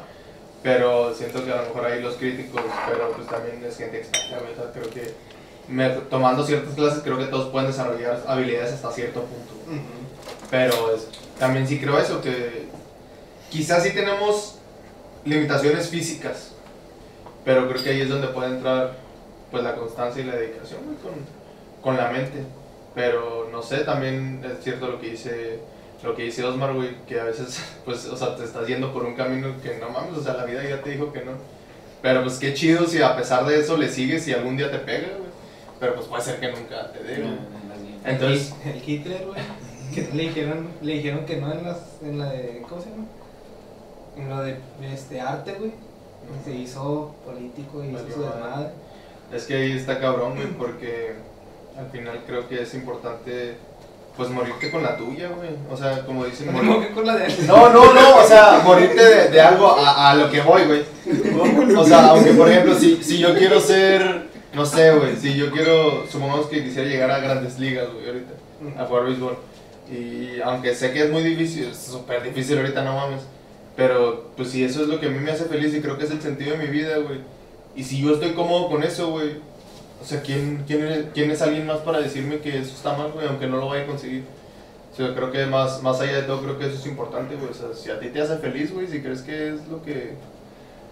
Pero 0.62 1.12
siento 1.14 1.45
que 1.45 1.53
a 1.53 1.57
lo 1.57 1.62
mejor 1.62 1.86
ahí 1.86 2.01
los 2.01 2.14
críticos, 2.14 2.62
pero 2.88 3.11
pues 3.12 3.26
también 3.26 3.64
es 3.64 3.76
gente 3.76 3.99
experta, 3.99 4.36
o 4.53 4.55
sea, 4.62 4.70
creo 4.72 4.88
que 4.90 5.12
me- 5.68 5.88
tomando 6.09 6.45
ciertas 6.45 6.74
clases 6.74 7.03
creo 7.03 7.18
que 7.18 7.24
todos 7.24 7.49
pueden 7.49 7.68
desarrollar 7.68 8.20
habilidades 8.28 8.72
hasta 8.74 8.93
cierto 8.93 9.22
punto. 9.22 9.53
Pero 10.53 10.94
es- 10.94 11.09
también 11.38 11.66
sí 11.66 11.80
creo 11.80 11.98
eso, 11.98 12.20
que 12.20 12.66
quizás 13.50 13.82
sí 13.82 13.90
tenemos 13.92 14.57
limitaciones 15.24 15.88
físicas. 15.88 16.50
Pero 17.42 17.68
creo 17.70 17.82
que 17.82 17.88
ahí 17.88 18.03
es 18.03 18.11
donde 18.11 18.28
puede 18.28 18.50
entrar 18.50 18.92
pues 19.50 19.64
la 19.64 19.74
constancia 19.74 20.22
y 20.22 20.26
la 20.26 20.36
dedicación 20.36 20.80
con, 21.03 21.12
con 21.82 21.96
la 21.96 22.11
mente. 22.11 22.44
Pero 22.94 23.48
no 23.50 23.62
sé, 23.62 23.78
también 23.78 24.44
es 24.44 24.62
cierto 24.62 24.88
lo 24.88 25.00
que 25.00 25.09
dice 25.11 25.61
lo 26.03 26.14
que 26.16 26.24
dice 26.24 26.44
Osmar, 26.44 26.74
güey, 26.74 26.96
que 27.07 27.18
a 27.18 27.24
veces 27.24 27.62
pues 27.86 28.05
o 28.07 28.16
sea, 28.16 28.36
te 28.36 28.44
estás 28.44 28.66
yendo 28.66 28.92
por 28.92 29.05
un 29.05 29.14
camino 29.14 29.55
que 29.62 29.78
no 29.78 29.88
mames, 29.88 30.18
o 30.18 30.22
sea, 30.22 30.34
la 30.34 30.44
vida 30.44 30.62
ya 30.62 30.82
te 30.82 30.90
dijo 30.90 31.12
que 31.14 31.24
no. 31.24 31.32
Pero 32.03 32.22
pues 32.24 32.38
qué 32.38 32.53
chido 32.53 32.86
si 32.86 33.00
a 33.00 33.16
pesar 33.16 33.46
de 33.46 33.59
eso 33.59 33.78
le 33.78 33.88
sigues 33.88 34.28
y 34.28 34.34
algún 34.34 34.59
día 34.59 34.70
te 34.70 34.78
pega, 34.80 35.09
güey. 35.16 35.30
Pero 35.80 35.94
pues 35.94 36.07
puede 36.09 36.22
ser 36.22 36.40
que 36.40 36.53
nunca 36.53 36.92
te 36.92 37.03
dé, 37.03 37.22
güey. 37.22 37.38
Entonces, 38.05 38.53
El 38.66 38.82
Hitler, 38.86 39.24
güey. 39.26 39.40
Que 39.95 40.09
le 40.14 40.22
dijeron, 40.24 40.68
le 40.80 40.95
dijeron 40.95 41.26
que 41.26 41.36
no 41.36 41.53
en 41.53 41.64
las, 41.64 41.78
en 42.03 42.18
la 42.18 42.30
de, 42.30 42.62
¿cómo 42.68 42.80
se 42.80 42.90
llama? 42.90 43.05
En 44.16 44.28
lo 44.28 44.43
de 44.43 44.57
este 44.93 45.20
arte, 45.20 45.55
güey. 45.59 45.72
Se 46.45 46.55
hizo 46.55 47.14
político 47.26 47.82
y 47.84 47.88
hizo 47.88 47.99
su 47.99 48.20
madre. 48.20 48.34
desmadre. 48.34 48.68
Es 49.32 49.45
que 49.45 49.55
ahí 49.55 49.72
está 49.72 49.99
cabrón, 49.99 50.36
güey, 50.36 50.49
porque 50.49 51.14
al 51.76 51.90
final 51.90 52.20
creo 52.26 52.49
que 52.49 52.62
es 52.62 52.74
importante, 52.74 53.55
pues, 54.16 54.30
morirte 54.30 54.70
con 54.70 54.82
la 54.82 54.97
tuya, 54.97 55.28
güey. 55.28 55.51
O 55.70 55.76
sea, 55.76 56.05
como 56.05 56.24
dicen, 56.24 56.53
morir... 56.53 56.93
con 56.95 57.07
la 57.07 57.16
de 57.16 57.28
No, 57.47 57.70
no, 57.70 57.93
no, 57.93 58.16
o 58.18 58.26
sea, 58.26 58.61
morirte 58.64 59.03
de, 59.03 59.28
de 59.30 59.40
algo 59.40 59.76
a, 59.76 60.11
a 60.11 60.14
lo 60.14 60.30
que 60.30 60.40
voy, 60.43 60.62
güey. 60.64 60.84
O 61.76 61.84
sea, 61.84 62.09
aunque, 62.09 62.32
por 62.32 62.49
ejemplo, 62.49 62.74
si, 62.74 63.03
si 63.03 63.18
yo 63.18 63.34
quiero 63.34 63.61
ser, 63.61 64.28
no 64.55 64.64
sé, 64.64 64.93
güey, 64.93 65.16
si 65.16 65.34
yo 65.34 65.51
quiero, 65.51 66.07
supongamos 66.07 66.47
que 66.47 66.62
quisiera 66.62 66.88
llegar 66.88 67.11
a 67.11 67.18
grandes 67.20 67.59
ligas, 67.59 67.88
güey, 67.93 68.07
ahorita, 68.07 68.82
a 68.82 68.86
jugar 68.86 69.05
béisbol. 69.05 69.36
Y 69.93 70.40
aunque 70.40 70.74
sé 70.74 70.93
que 70.93 71.05
es 71.05 71.11
muy 71.11 71.22
difícil, 71.22 71.64
es 71.64 71.76
súper 71.76 72.22
difícil 72.22 72.57
ahorita, 72.59 72.82
no 72.82 72.97
mames. 72.97 73.22
Pero, 73.76 74.30
pues, 74.36 74.51
si 74.51 74.64
eso 74.64 74.82
es 74.82 74.88
lo 74.88 74.99
que 74.99 75.07
a 75.07 75.11
mí 75.11 75.18
me 75.18 75.30
hace 75.30 75.45
feliz 75.45 75.74
y 75.74 75.80
creo 75.80 75.99
que 75.99 76.05
es 76.05 76.11
el 76.11 76.22
sentido 76.22 76.57
de 76.57 76.64
mi 76.64 76.70
vida, 76.70 76.97
güey. 76.99 77.18
Y 77.76 77.84
si 77.84 78.01
yo 78.01 78.14
estoy 78.14 78.32
cómodo 78.32 78.68
con 78.68 78.82
eso, 78.82 79.11
güey. 79.11 79.36
O 80.01 80.05
sea, 80.05 80.20
¿quién, 80.22 80.64
quién, 80.66 80.84
es, 80.86 81.07
¿quién 81.14 81.30
es 81.30 81.43
alguien 81.43 81.66
más 81.66 81.78
para 81.78 82.01
decirme 82.01 82.38
que 82.38 82.59
eso 82.59 82.74
está 82.74 82.97
mal, 82.97 83.12
güey? 83.12 83.26
Aunque 83.26 83.47
no 83.47 83.59
lo 83.59 83.68
vaya 83.68 83.84
a 83.84 83.86
conseguir. 83.86 84.24
O 84.93 84.97
sea, 84.97 85.14
creo 85.14 85.30
que 85.30 85.47
más, 85.47 85.82
más 85.82 86.01
allá 86.01 86.16
de 86.16 86.22
todo, 86.22 86.43
creo 86.43 86.59
que 86.59 86.66
eso 86.66 86.76
es 86.76 86.86
importante, 86.86 87.36
güey. 87.36 87.51
O 87.51 87.55
sea, 87.55 87.72
si 87.74 87.90
a 87.90 88.01
ti 88.01 88.09
te 88.09 88.20
hace 88.20 88.38
feliz, 88.38 88.72
güey, 88.72 88.86
si 88.88 89.01
crees 89.01 89.22
que 89.22 89.55
es 89.55 89.68
lo 89.68 89.82
que, 89.82 90.14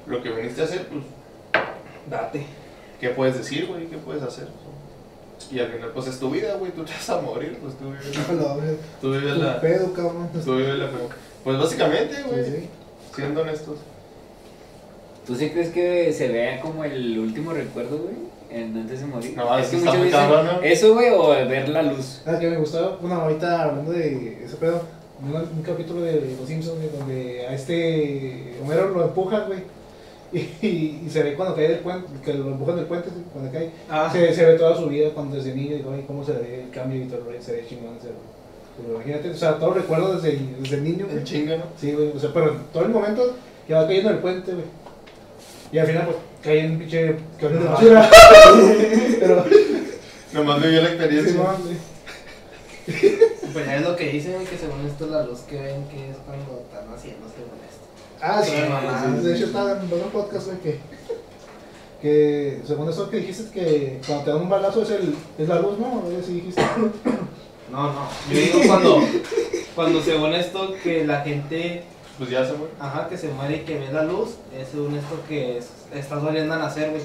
lo 0.07 0.23
que 0.23 0.31
viniste 0.31 0.61
a 0.61 0.65
hacer, 0.65 0.87
pues, 0.87 1.05
Date. 2.09 2.47
¿qué 3.01 3.09
puedes 3.11 3.37
decir, 3.37 3.67
güey? 3.67 3.87
¿Qué 3.87 3.97
puedes 3.97 4.23
hacer? 4.23 4.47
Y 5.51 5.59
al 5.59 5.69
final, 5.69 5.91
pues, 5.93 6.07
es 6.07 6.19
tu 6.21 6.31
vida, 6.31 6.55
güey. 6.55 6.71
Tú 6.73 6.85
te 6.85 6.93
vas 6.93 7.11
a 7.11 7.21
morir, 7.21 7.59
pues, 7.61 7.75
tú 7.77 7.87
vives, 7.91 8.29
No, 8.31 8.57
la 8.57 8.75
tú 9.01 9.11
vives 9.13 9.35
Tu 9.35 9.41
la... 9.41 9.61
pedo, 9.61 9.93
cabrón. 9.93 10.29
Tú 10.45 10.57
vives 10.57 10.79
la... 10.79 10.89
Pues, 11.45 11.59
básicamente, 11.59 12.15
güey, 12.23 12.45
Sí, 12.45 12.51
sí. 12.61 12.69
siendo 13.17 13.41
honestos. 13.43 13.79
¿Tú 15.27 15.35
sí 15.37 15.51
crees 15.51 15.69
que 15.71 16.13
se 16.13 16.29
vea 16.29 16.61
como 16.61 16.85
el 16.85 17.19
último 17.19 17.53
recuerdo, 17.53 17.99
güey? 17.99 18.15
En 18.51 18.77
antes 18.77 19.01
de 19.01 19.07
morir. 19.07 19.35
No, 19.37 19.57
es 19.59 19.73
eso 19.73 19.85
que 19.93 19.97
muy 19.99 20.07
dicen 20.07 20.21
cabrón, 20.21 20.47
¿no? 20.47 20.63
eso, 20.63 20.95
güey, 20.95 21.11
o 21.13 21.29
ver 21.29 21.69
la 21.69 21.83
luz. 21.83 22.23
Ah, 22.27 22.37
que 22.39 22.49
me 22.51 22.57
gustaba, 22.57 22.97
bueno, 23.01 23.17
ahorita 23.21 23.63
hablando 23.63 23.93
de 23.93 24.45
ese 24.45 24.57
pedo, 24.57 24.83
un, 25.23 25.33
un 25.37 25.63
capítulo 25.63 26.01
de 26.01 26.35
Los 26.39 26.49
Simpsons, 26.49 26.79
güey, 26.79 26.91
donde 26.99 27.47
a 27.47 27.55
este 27.55 28.55
Homero 28.63 28.89
lo 28.89 29.05
empujan, 29.05 29.47
güey, 29.47 29.61
y, 30.63 30.67
y, 30.69 31.09
se 31.11 31.23
ve 31.23 31.35
cuando 31.35 31.55
cae 31.57 31.69
del 31.69 31.79
puente, 31.81 32.07
que 32.25 32.35
lo 32.35 32.49
empujan 32.49 32.77
del 32.77 32.85
puente, 32.87 33.09
sí, 33.11 33.25
cuando 33.33 33.51
cae, 33.51 33.71
Ah, 33.89 34.09
se, 34.13 34.33
se 34.33 34.45
ve 34.45 34.55
toda 34.55 34.77
su 34.77 34.87
vida 34.87 35.11
cuando 35.11 35.37
desde 35.37 35.55
niño, 35.55 35.77
y 35.77 35.85
ay, 35.93 36.05
cómo 36.07 36.25
se 36.25 36.33
ve 36.33 36.63
el 36.65 36.71
cambio 36.71 37.03
y 37.03 37.07
todo, 37.07 37.21
se 37.41 37.53
ve 37.53 37.67
chingón, 37.69 37.99
se 38.01 38.09
ve. 38.09 38.15
Pero 38.77 38.95
imagínate, 38.95 39.31
o 39.31 39.37
sea, 39.37 39.59
todo 39.59 39.75
recuerdo 39.75 40.15
desde, 40.15 40.39
desde 40.61 40.77
el 40.77 40.85
niño, 40.85 41.07
El 41.07 41.13
güey. 41.13 41.25
chinga, 41.25 41.57
¿no? 41.57 41.65
Sí, 41.79 41.93
güey, 41.93 42.13
o 42.15 42.19
sea, 42.21 42.31
pero 42.33 42.55
todo 42.73 42.85
el 42.85 42.91
momento 42.91 43.35
que 43.67 43.75
va 43.75 43.87
cayendo 43.87 44.11
el 44.11 44.19
puente, 44.19 44.53
güey. 44.53 44.65
Y 45.73 45.79
al 45.79 45.87
final, 45.87 46.05
pues, 46.07 46.17
cae 46.43 46.61
en 46.61 46.73
un 46.73 46.79
pinche 46.79 47.17
camión 47.41 47.63
de 47.63 47.69
basura. 47.69 48.11
pero, 49.21 49.45
Nomás 50.33 50.63
vivió 50.63 50.81
la 50.83 50.89
sí, 50.89 50.95
experiencia. 50.95 51.43
man, 51.43 51.57
güey. 51.63 51.77
pues 53.53 53.67
ya 53.67 53.77
es 53.77 53.83
lo 53.83 53.97
que 53.97 54.09
dicen, 54.11 54.35
que 54.49 54.57
según 54.57 54.87
esto 54.87 55.07
la 55.09 55.25
luz 55.25 55.41
que 55.41 55.57
ven 55.61 55.85
que 55.89 56.11
es 56.11 56.17
cuando 56.25 56.63
están 56.65 56.93
haciendo 56.95 57.27
según. 57.29 57.59
Ah, 58.23 58.43
sí, 58.45 58.51
Sí, 58.51 58.63
mamá. 58.69 59.17
de 59.23 59.35
hecho 59.37 59.47
estaba 59.47 59.73
en 59.73 59.79
un 59.93 60.11
podcast, 60.13 60.47
güey, 60.47 60.59
que, 60.61 60.81
que 62.03 62.63
según 62.67 62.89
eso 62.89 63.09
que 63.11 63.19
dijiste 63.19 63.51
que 63.53 64.01
cuando 64.07 64.25
te 64.25 64.31
dan 64.31 64.41
un 64.43 64.49
balazo 64.49 64.83
es, 64.83 64.91
el, 64.91 65.15
es 65.39 65.49
la 65.49 65.61
luz, 65.61 65.79
¿no? 65.79 66.03
Dijiste. 66.27 66.63
No, 67.71 67.85
no. 67.85 68.09
Yo 68.29 68.37
digo 68.37 68.59
cuando, 68.67 68.99
cuando 69.77 70.03
según 70.03 70.35
esto 70.35 70.75
que 70.83 71.05
la 71.07 71.21
gente, 71.21 71.85
Pues 72.19 72.29
ya 72.29 72.45
se 72.45 72.55
muere. 72.55 72.73
ajá, 72.81 73.09
que 73.09 73.17
se 73.17 73.29
muere 73.29 73.59
y 73.59 73.61
que 73.61 73.79
ve 73.79 73.93
la 73.93 74.03
luz, 74.03 74.31
es 74.59 74.67
según 74.73 74.97
esto 74.97 75.15
que 75.29 75.59
es- 75.59 75.71
estás 75.95 76.21
volviendo 76.21 76.53
a 76.53 76.59
nacer, 76.59 76.91
güey. 76.91 77.03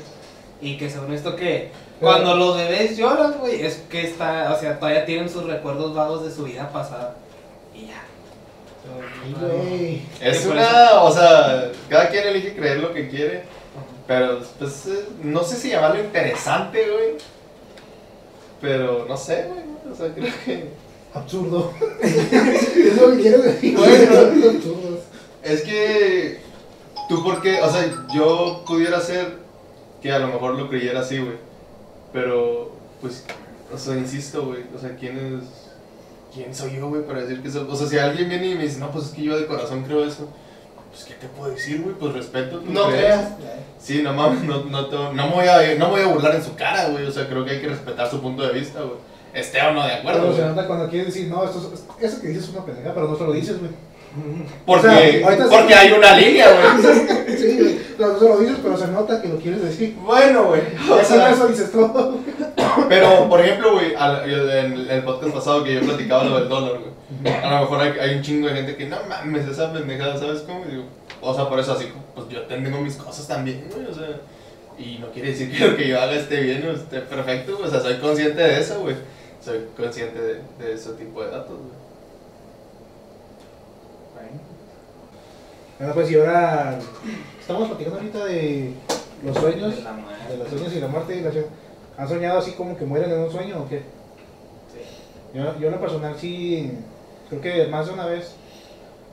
Y 0.62 0.78
que 0.80 0.90
según 0.90 1.14
esto 1.14 1.36
que 1.36 1.70
cuando 2.00 2.36
los 2.36 2.58
bebés 2.58 2.98
lloran, 2.98 3.34
güey, 3.40 3.62
es 3.64 3.76
que 3.92 4.08
está, 4.08 4.52
o 4.52 4.60
sea, 4.60 4.80
todavía 4.80 5.06
tienen 5.06 5.30
sus 5.30 5.44
recuerdos 5.44 5.94
vagos 5.94 6.24
de 6.26 6.32
su 6.32 6.46
vida 6.46 6.68
pasada. 6.74 7.14
Y 7.76 7.86
ya. 7.86 8.02
Güey. 9.40 10.04
Es 10.22 10.46
una, 10.46 11.02
o 11.02 11.12
sea, 11.12 11.72
cada 11.90 12.10
quien 12.10 12.28
elige 12.28 12.56
creer 12.56 12.80
lo 12.80 12.94
que 12.94 13.08
quiere, 13.10 13.44
pero 14.08 14.40
pues 14.60 14.88
eh, 14.88 15.06
no 15.24 15.44
sé 15.44 15.56
si 15.56 15.70
llamarlo 15.70 16.04
interesante, 16.04 16.90
güey. 16.90 17.18
Pero 18.62 19.06
no 19.08 19.18
sé, 19.18 19.48
güey, 19.48 19.94
o 19.94 19.96
sea, 19.96 20.14
creo 20.14 20.34
que 20.46 20.70
Absurdo. 21.14 21.72
es 22.02 23.02
lo 23.02 23.12
que 23.12 23.22
quiero 23.22 23.42
decir. 23.42 23.78
Bueno. 23.78 24.98
es 25.44 25.62
que 25.62 26.40
tú 27.08 27.24
porque, 27.24 27.62
o 27.62 27.70
sea, 27.70 27.90
yo 28.14 28.64
pudiera 28.68 29.00
ser 29.00 29.38
que 30.02 30.12
a 30.12 30.20
lo 30.20 30.28
mejor 30.28 30.56
lo 30.56 30.70
creyera 30.70 31.00
así, 31.00 31.20
güey. 31.20 31.38
Pero 32.12 32.74
pues 33.00 33.24
o 33.74 33.78
sea, 33.78 33.98
insisto, 33.98 34.46
güey, 34.46 34.64
o 34.76 34.80
sea, 34.80 34.96
¿quién 34.96 35.18
es 35.18 35.65
quién 36.36 36.54
soy 36.54 36.76
yo, 36.76 36.90
güey, 36.90 37.02
para 37.04 37.22
decir 37.22 37.42
que 37.42 37.48
eso, 37.48 37.66
o 37.68 37.76
sea, 37.76 37.88
si 37.88 37.98
alguien 37.98 38.30
viene 38.30 38.48
y 38.52 38.56
me 38.56 38.64
dice, 38.64 38.78
"No, 38.80 38.92
pues 38.92 39.06
es 39.06 39.12
que 39.12 39.24
yo 39.24 39.36
de 39.40 39.48
corazón 39.48 39.84
creo 39.84 40.06
eso." 40.06 40.28
Pues, 40.92 41.04
¿qué 41.06 41.14
te 41.16 41.28
puedo 41.28 41.52
decir, 41.52 41.82
güey? 41.82 41.96
Pues 41.96 42.14
respeto 42.14 42.60
tu 42.60 42.72
No 42.72 42.88
creas. 42.90 43.32
Sí, 43.80 44.02
no 44.04 44.14
mames, 44.14 44.44
no, 44.44 44.64
no, 44.66 44.86
te- 44.88 44.96
no, 44.96 45.12
me 45.14 45.30
voy 45.34 45.48
a, 45.48 45.76
no 45.78 45.88
me 45.88 45.92
voy 45.92 46.02
a 46.02 46.08
burlar 46.14 46.36
en 46.36 46.44
su 46.44 46.56
cara, 46.56 46.90
güey. 46.90 47.06
O 47.06 47.12
sea, 47.12 47.28
creo 47.28 47.44
que 47.44 47.52
hay 47.52 47.62
que 47.62 47.68
respetar 47.70 48.10
su 48.10 48.22
punto 48.22 48.44
de 48.44 48.54
vista, 48.54 48.80
güey. 48.82 48.98
Esté 49.34 49.62
o 49.62 49.74
no 49.74 49.86
de 49.86 49.92
acuerdo, 49.94 50.22
Pero 50.22 50.34
se 50.36 50.42
güey. 50.44 50.56
nota 50.56 50.68
cuando 50.68 50.90
quieres 50.90 51.14
decir, 51.14 51.28
no, 51.30 51.44
esto 51.44 51.72
es- 51.74 51.84
eso 52.12 52.22
que 52.22 52.28
dices 52.30 52.46
es 52.46 52.50
una 52.52 52.64
pendeja, 52.66 52.94
pero 52.94 53.08
no 53.10 53.18
se 53.18 53.24
lo 53.26 53.34
dices, 53.34 53.60
güey. 53.60 53.72
Porque, 54.66 54.88
o 54.88 54.92
sea, 54.92 55.26
ahorita 55.26 55.44
sí. 55.44 55.50
porque 55.52 55.76
hay 55.76 55.92
una 55.92 56.18
línea, 56.18 56.48
güey. 56.52 56.96
Sí, 57.38 57.58
güey. 57.60 57.80
No 58.00 58.20
se 58.20 58.26
lo 58.30 58.38
dices, 58.40 58.58
pero 58.62 58.78
se 58.78 58.88
nota 58.88 59.22
que 59.22 59.28
lo 59.28 59.38
quieres 59.38 59.62
decir. 59.62 59.96
Bueno, 60.02 60.46
güey. 60.46 60.62
O 60.90 60.98
Eso, 60.98 61.16
sea, 61.16 61.32
eso 61.32 61.48
dices 61.48 61.72
todo. 61.72 62.18
pero, 62.90 63.30
por 63.30 63.40
ejemplo, 63.42 63.74
güey, 63.74 63.94
en 63.94 64.88
el 64.90 65.04
podcast 65.04 65.34
pasado 65.34 65.64
que 65.64 65.76
yo 65.76 65.82
platicaba 65.82 66.24
lo 66.24 66.40
del 66.40 66.50
dólar, 66.50 66.80
güey. 66.80 67.34
A 67.36 67.56
lo 67.56 67.62
mejor 67.62 67.82
hay, 67.82 68.00
hay 68.00 68.16
un 68.16 68.22
chingo 68.22 68.48
de 68.48 68.56
gente 68.56 68.76
que, 68.76 68.88
no 68.88 68.98
mames, 69.08 69.48
esa 69.48 69.72
pendejada, 69.72 70.18
¿sabes 70.18 70.42
cómo? 70.42 70.66
Digo, 70.66 70.84
o 71.22 71.34
sea, 71.34 71.48
por 71.50 71.60
eso 71.60 71.74
así, 71.74 71.88
pues 72.14 72.28
yo 72.30 72.42
tengo 72.44 72.80
mis 72.80 72.96
cosas 72.96 73.28
también, 73.28 73.66
güey, 73.74 73.86
o 73.86 73.94
sea. 73.94 74.08
Y 74.78 74.98
no 75.00 75.08
quiere 75.12 75.30
decir 75.30 75.52
que 75.52 75.68
lo 75.68 75.78
que 75.78 75.88
yo 75.88 76.02
haga 76.02 76.14
esté 76.14 76.42
bien 76.42 76.68
o 76.68 76.72
esté 76.72 77.00
perfecto, 77.02 77.58
güey. 77.58 77.68
O 77.68 77.72
sea, 77.72 77.80
soy 77.80 77.96
consciente 77.96 78.42
de 78.42 78.60
eso, 78.60 78.82
güey. 78.82 78.96
Soy 79.44 79.60
consciente 79.78 80.20
de, 80.20 80.42
de 80.60 80.74
ese 80.74 80.92
tipo 80.94 81.24
de 81.24 81.32
datos, 81.32 81.58
güey. 81.58 81.75
Bueno, 85.80 85.94
pues 85.94 86.10
y 86.12 86.16
ahora 86.16 86.80
estamos 87.40 87.68
platicando 87.68 87.98
ahorita 88.00 88.26
de 88.26 88.72
los 89.26 89.36
sueños, 89.38 89.76
De 89.76 89.84
la 89.84 89.92
muerte. 89.94 90.32
de 90.32 90.38
los 90.38 90.48
sueños 90.50 90.74
y 90.76 90.80
la 90.80 90.88
muerte. 90.88 91.18
y 91.18 91.22
la- 91.22 91.32
¿Han 91.98 92.10
soñado 92.10 92.40
así 92.40 92.52
como 92.52 92.78
que 92.78 92.86
mueren 92.86 93.12
en 93.12 93.20
un 93.20 93.32
sueño 93.32 93.62
o 93.62 93.70
qué? 93.70 93.80
Sí. 94.74 94.80
Yo, 95.34 95.58
yo 95.60 95.68
en 95.68 95.74
lo 95.74 95.80
personal 95.82 96.16
sí, 96.20 96.72
creo 97.30 97.42
que 97.42 97.68
más 97.68 97.88
de 97.88 97.94
una 97.94 98.06
vez, 98.06 98.34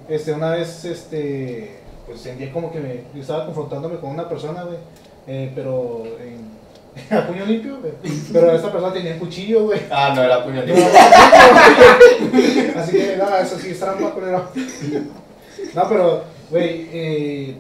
este, 0.09 0.33
una 0.33 0.51
vez, 0.51 0.85
este, 0.85 1.79
pues 2.07 2.21
sentía 2.21 2.53
como 2.53 2.73
que 2.73 2.81
me, 2.81 3.05
yo 3.15 3.21
estaba 3.23 3.47
confrontándome 3.47 3.99
con 3.99 4.11
una 4.11 4.29
persona, 4.29 4.65
güey, 4.65 4.79
eh, 5.29 5.53
pero 5.55 6.03
en, 6.21 6.51
a 7.17 7.27
puño 7.27 7.45
limpio, 7.47 7.79
güey, 7.81 7.93
pero 8.33 8.51
esta 8.53 8.71
persona 8.73 8.93
tenía 8.93 9.13
un 9.15 9.21
cuchillo, 9.21 9.65
güey. 9.65 9.81
Ah, 9.91 10.13
no, 10.15 10.23
era 10.23 10.45
puñalito. 10.45 10.75
Así 12.77 12.93
que, 12.93 13.17
no, 13.17 13.37
eso 13.37 13.59
sí 13.59 13.71
es 13.71 13.79
trampa, 13.81 14.13
pero 14.15 14.51
no, 15.75 15.89
pero, 15.89 16.25
güey, 16.53 16.89
eh, 16.93 17.57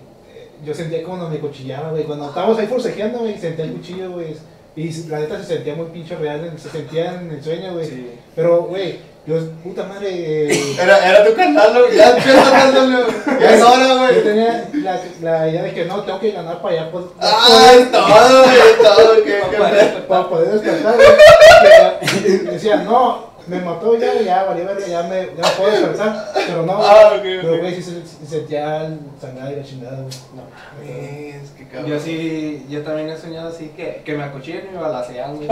yo 0.64 0.74
sentía 0.74 1.03
como 1.03 1.28
me 1.28 1.38
cuchillaba, 1.38 1.90
güey, 1.90 2.05
cuando 2.05 2.28
estábamos 2.28 2.59
ahí 2.59 2.66
forcejeando, 2.66 3.20
güey, 3.20 3.38
sentía 3.38 3.64
el 3.64 3.72
cuchillo, 3.72 4.12
güey, 4.12 4.36
y 4.76 4.93
la 5.09 5.18
neta 5.20 5.38
se 5.38 5.47
sentía 5.55 5.74
muy 5.74 5.86
pinche 5.86 6.14
real, 6.14 6.53
se 6.57 6.68
sentía 6.70 7.14
en 7.20 7.30
el 7.30 7.43
sueño, 7.43 7.74
güey. 7.74 7.86
Sí. 7.86 8.11
Pero, 8.34 8.62
güey, 8.62 8.99
yo, 9.26 9.36
puta 9.62 9.84
madre, 9.84 10.09
eh, 10.53 10.76
Era, 10.80 11.11
era 11.11 11.24
tu 11.26 11.34
canal, 11.34 11.72
güey. 11.78 11.97
Ya. 11.97 12.16
Ya 13.40 13.55
es 13.55 13.62
hora, 13.62 13.88
yo 13.88 13.99
güey. 13.99 14.22
tenía 14.22 14.68
la, 14.74 15.01
la 15.20 15.49
idea 15.49 15.62
de 15.62 15.74
que 15.74 15.84
no, 15.84 16.03
tengo 16.03 16.20
que 16.20 16.30
ganar 16.32 16.62
para 16.62 16.74
allá, 16.74 16.93
pues, 16.93 17.05
Ay, 17.18 17.88
todo, 17.90 18.45
güey, 18.45 18.76
todo. 18.82 19.24
Pedo. 19.24 20.07
para 20.09 20.28
poder 20.28 20.49
despertar, 20.53 20.95
güey. 20.95 22.22
Que 22.22 22.51
Decía, 22.53 22.76
no, 22.76 23.31
me 23.47 23.61
mató 23.61 23.99
ya, 23.99 24.14
ya, 24.20 24.45
verga, 24.45 24.86
ya 24.86 25.03
me, 25.05 25.26
ya 25.26 25.43
me 25.43 25.51
puedo 25.59 25.70
despertar. 25.72 26.32
Pero 26.34 26.66
no, 26.66 26.72
Ah, 26.82 27.12
ok, 27.16 27.22
pero 27.22 27.59
güey, 27.59 27.74
sí 27.74 27.82
se, 27.82 28.07
se 28.07 28.26
sentía 28.26 28.88
sangrado 29.20 29.53
y 29.53 29.57
la 29.57 29.62
chingada, 29.62 29.97
güey. 30.03 30.14
No. 30.34 30.43
Es 30.88 31.51
que 31.51 31.66
cabrón. 31.68 31.90
Yo 31.90 31.99
sí, 32.01 32.66
yo 32.68 32.82
también 32.82 33.09
he 33.11 33.16
soñado 33.16 33.49
así 33.49 33.68
que, 33.76 34.03
que 34.05 34.14
me 34.14 34.24
acuchillen 34.24 34.68
y 34.70 34.74
me 34.74 34.80
balacean, 34.80 35.36
güey. 35.36 35.49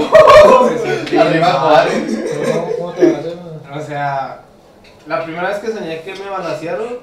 Arriba, 1.19 1.47
Juárez. 1.53 2.19
Pero 2.33 2.53
¿cómo, 2.53 2.73
cómo 2.79 2.93
te 2.93 3.07
van 3.07 3.15
a 3.15 3.19
hacer? 3.19 3.35
güey? 3.37 3.79
O 3.79 3.87
sea, 3.87 4.41
la 5.07 5.25
primera 5.25 5.49
vez 5.49 5.59
que 5.59 5.73
soñé 5.73 6.01
que 6.03 6.15
me 6.15 6.29
balacearon 6.31 6.99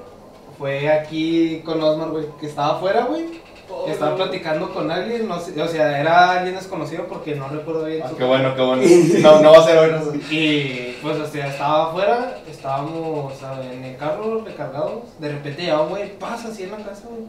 fue 0.58 0.90
aquí 0.90 1.62
con 1.64 1.82
Osmar, 1.82 2.08
güey, 2.10 2.26
que 2.40 2.46
estaba 2.46 2.76
afuera, 2.76 3.04
güey. 3.04 3.40
Que 3.84 3.92
estaba 3.92 4.16
platicando 4.16 4.72
con 4.72 4.90
alguien, 4.90 5.28
no 5.28 5.38
sé, 5.40 5.60
o 5.60 5.68
sea, 5.68 6.00
era 6.00 6.32
alguien 6.32 6.54
desconocido 6.56 7.04
porque 7.06 7.34
no 7.34 7.48
recuerdo 7.48 7.84
bien 7.84 8.02
Ah, 8.04 8.08
su 8.08 8.16
qué 8.16 8.24
bueno, 8.24 8.54
qué 8.54 8.62
bueno. 8.62 8.82
No, 9.20 9.40
no 9.42 9.52
va 9.52 9.58
a 9.58 9.64
ser 9.66 9.78
hoy, 9.78 9.90
Raza. 9.90 10.10
Y 10.30 10.96
pues, 11.02 11.18
o 11.18 11.26
sea, 11.26 11.46
estaba 11.48 11.88
afuera, 11.90 12.38
estábamos 12.50 13.34
en 13.72 13.84
el 13.84 13.96
carro 13.96 14.42
recargados. 14.44 15.02
De 15.18 15.30
repente 15.30 15.66
ya 15.66 15.80
un 15.80 15.90
güey 15.90 16.18
pasa 16.18 16.48
así 16.48 16.62
en 16.64 16.70
la 16.72 16.76
casa, 16.78 17.02
güey. 17.08 17.22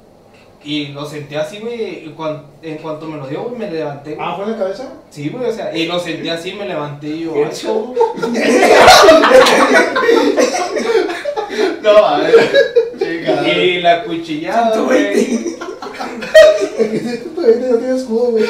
Y 0.62 0.88
lo 0.90 1.06
sentí 1.06 1.36
así, 1.36 1.60
güey. 1.60 2.06
Y 2.06 2.14
cuan- 2.18 2.44
en 2.62 2.78
cuanto 2.80 3.06
me 3.06 3.18
lo 3.18 3.28
dio, 3.28 3.44
güey, 3.44 3.58
me 3.58 3.72
levanté, 3.72 4.16
güey. 4.16 4.28
Ah, 4.28 4.34
¿fue 4.36 4.46
en 4.46 4.52
la 4.52 4.58
cabeza? 4.58 4.92
Sí, 5.10 5.30
güey, 5.30 5.50
o 5.50 5.54
sea, 5.54 5.76
y 5.76 5.86
lo 5.88 5.98
sentí 6.00 6.28
así, 6.30 6.54
me 6.54 6.66
levanté 6.66 7.08
y 7.08 7.24
yo, 7.24 7.34
Qué 7.34 7.46
ay, 7.46 7.52
show. 7.56 7.96
No, 11.82 11.98
a 12.06 12.18
ver. 12.20 12.34
Chica. 12.98 13.48
Y 13.50 13.80
la 13.82 14.04
cuchillada, 14.04 14.80
güey. 14.82 15.58
Tú 17.24 17.30
todavía 17.36 17.68
no 17.70 17.78
tienes 17.78 18.02
escudo, 18.02 18.32
güey. 18.32 18.46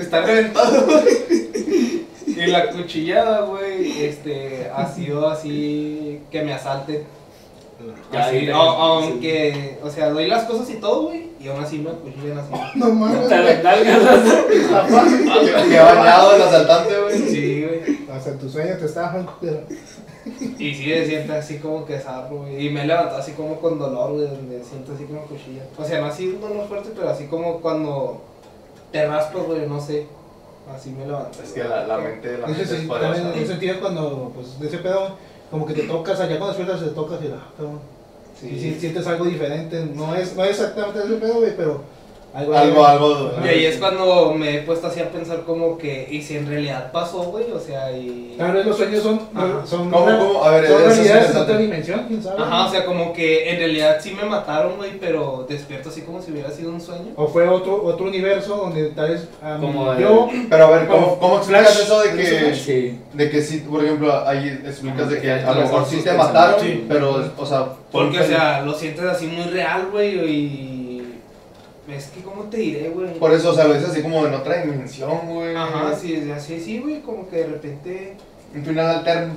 Está 0.00 0.22
reventado. 0.22 0.86
Y 2.26 2.46
la 2.46 2.70
cuchillada, 2.70 3.42
güey, 3.42 4.04
este, 4.04 4.68
ha 4.74 4.86
sido 4.92 5.28
así 5.28 6.20
que 6.30 6.42
me 6.42 6.52
asalten. 6.54 7.04
Ya, 8.12 8.26
Así, 8.26 8.40
sí, 8.40 8.50
a- 8.50 8.54
aunque, 8.56 9.78
o 9.82 9.90
sea, 9.90 10.08
doy 10.10 10.26
las 10.26 10.44
cosas 10.44 10.70
y 10.70 10.74
todo, 10.74 11.08
güey, 11.08 11.30
y 11.40 11.48
aún 11.48 11.62
así 11.62 11.78
me 11.78 11.90
acuchillan 11.90 12.38
así. 12.38 12.50
No 12.76 12.88
mames. 12.90 13.28
Nalgas, 13.28 14.24
Está 14.50 14.84
fácil. 14.86 15.24
Que 15.68 15.78
bañado 15.78 16.34
el 16.36 16.42
asaltante, 16.42 17.00
güey. 17.00 17.18
Sí, 17.28 17.64
güey. 17.66 17.98
Hasta 18.10 18.30
en 18.30 18.38
tu 18.38 18.48
sueño 18.48 18.76
te 18.78 18.86
estaban, 18.86 19.26
pero. 19.40 19.60
Y 20.58 20.74
sí, 20.74 20.84
se 20.84 21.06
siente 21.06 21.32
así 21.32 21.58
como 21.58 21.84
que 21.84 21.98
zarro, 21.98 22.38
güey. 22.38 22.66
Y 22.66 22.70
me 22.70 22.82
he 22.84 22.86
levantado 22.86 23.18
así 23.18 23.32
como 23.32 23.60
con 23.60 23.78
dolor, 23.78 24.12
güey, 24.12 24.26
donde 24.26 24.62
siento 24.64 24.92
así 24.94 25.04
como 25.04 25.22
cuchilla. 25.22 25.62
O 25.78 25.84
sea, 25.84 26.00
no 26.00 26.06
así 26.06 26.28
un 26.28 26.40
dolor 26.40 26.66
fuerte, 26.66 26.90
pero 26.96 27.10
así 27.10 27.26
como 27.26 27.60
cuando 27.60 28.22
te 28.90 29.06
raspas, 29.06 29.44
güey, 29.44 29.66
no 29.68 29.80
sé. 29.80 30.06
Así 30.74 30.90
me 30.90 31.04
levanto. 31.06 31.42
Es 31.42 31.52
que 31.52 31.62
la, 31.62 31.86
la 31.86 31.98
mente, 31.98 32.38
la 32.38 32.46
mente 32.46 32.62
es 32.62 32.68
sí, 32.70 32.86
poderosa. 32.86 33.12
también 33.14 33.34
en 33.36 33.42
ese 33.42 33.52
sentido 33.52 33.80
cuando, 33.80 34.32
pues, 34.34 34.58
de 34.58 34.66
ese 34.66 34.78
pedo, 34.78 35.08
como 35.50 35.66
que 35.66 35.74
te 35.74 35.82
tocas, 35.82 36.18
allá 36.20 36.38
cuando 36.38 36.56
despiertas 36.56 36.80
te 36.88 36.94
tocas 36.94 37.20
y 37.22 37.26
ah, 37.26 37.46
cabrón. 37.56 37.80
Y 38.42 38.58
si- 38.58 38.80
sientes 38.80 39.06
algo 39.06 39.26
diferente, 39.26 39.84
no 39.94 40.14
es, 40.14 40.34
no 40.34 40.42
es 40.44 40.50
exactamente 40.58 41.00
ese 41.00 41.14
pedo, 41.16 41.34
güey, 41.40 41.54
pero 41.56 41.82
algo. 42.34 42.54
Algo, 42.56 42.84
algo. 42.84 43.30
Y 43.44 43.48
ahí 43.48 43.66
es 43.66 43.76
cuando 43.78 44.32
me 44.34 44.56
he 44.56 44.58
puesto 44.62 44.88
así 44.88 45.00
a 45.00 45.08
pensar 45.10 45.42
como 45.44 45.78
que, 45.78 46.08
¿y 46.10 46.20
si 46.22 46.36
en 46.36 46.48
realidad 46.48 46.90
pasó, 46.92 47.22
güey? 47.24 47.44
O 47.52 47.60
sea, 47.60 47.92
y... 47.96 48.34
Vez 48.38 48.66
los 48.66 48.76
sueños 48.76 49.02
son, 49.02 49.20
Ajá. 49.34 49.62
son, 49.64 49.90
¿Cómo, 49.90 50.04
una- 50.04 50.18
cómo? 50.18 50.44
A 50.44 50.50
ver, 50.50 50.66
son 50.66 50.78
realidades 50.78 51.06
interesante. 51.06 51.40
otra 51.40 51.58
dimensión, 51.58 52.04
quién 52.08 52.22
sabe. 52.22 52.42
Ajá, 52.42 52.66
o 52.66 52.70
sea, 52.70 52.84
como 52.84 53.12
que 53.12 53.50
en 53.50 53.58
realidad 53.58 53.98
sí 54.00 54.10
me 54.20 54.24
mataron, 54.28 54.76
güey, 54.76 54.98
pero 54.98 55.46
despierto 55.48 55.88
así 55.90 56.00
como 56.02 56.20
si 56.20 56.32
hubiera 56.32 56.50
sido 56.50 56.70
un 56.70 56.80
sueño. 56.80 57.12
O 57.16 57.26
fue 57.28 57.46
otro, 57.48 57.84
otro 57.84 58.06
universo 58.06 58.56
donde 58.56 58.88
tal 58.90 59.10
vez 59.10 59.22
mí- 59.22 59.60
Como 59.60 59.96
yo. 59.98 60.28
Pero 60.50 60.64
a 60.66 60.70
ver, 60.70 60.88
¿cómo, 60.88 61.18
cómo 61.18 61.36
explicas 61.38 61.72
Flash. 61.72 61.84
eso 61.84 62.00
de 62.02 62.10
que, 62.16 62.54
Sí. 62.54 62.98
de 63.12 63.30
que 63.30 63.42
sí, 63.42 63.58
por 63.68 63.84
ejemplo, 63.84 64.26
ahí 64.26 64.48
explicas 64.66 65.08
de 65.08 65.20
que 65.20 65.30
a 65.32 65.52
lo 65.54 65.60
mejor 65.62 65.86
sí 65.86 66.00
te 66.02 66.12
mataron, 66.12 66.60
sí. 66.60 66.84
pero, 66.88 67.30
o 67.36 67.46
sea, 67.46 67.66
Porque, 67.92 68.18
por- 68.18 68.26
o 68.26 68.28
sea, 68.28 68.62
lo 68.62 68.74
sientes 68.74 69.04
así 69.04 69.26
muy 69.26 69.44
real, 69.44 69.88
güey, 69.92 70.14
y... 70.30 70.73
Es 71.88 72.06
que, 72.06 72.20
¿cómo 72.22 72.44
te 72.44 72.56
diré, 72.56 72.88
güey? 72.88 73.14
por 73.18 73.32
eso, 73.32 73.50
o 73.50 73.54
sea, 73.54 73.66
lo 73.66 73.74
dices 73.74 73.90
así 73.90 74.02
como 74.02 74.26
en 74.26 74.34
otra 74.34 74.62
dimensión, 74.62 75.18
güey. 75.28 75.54
Ajá, 75.54 75.94
sí, 75.94 76.30
así, 76.34 76.58
sí, 76.60 76.78
güey, 76.78 77.00
como 77.02 77.28
que 77.28 77.36
de 77.36 77.46
repente... 77.46 78.16
Un 78.56 78.64
final 78.64 78.88
alterno. 78.98 79.34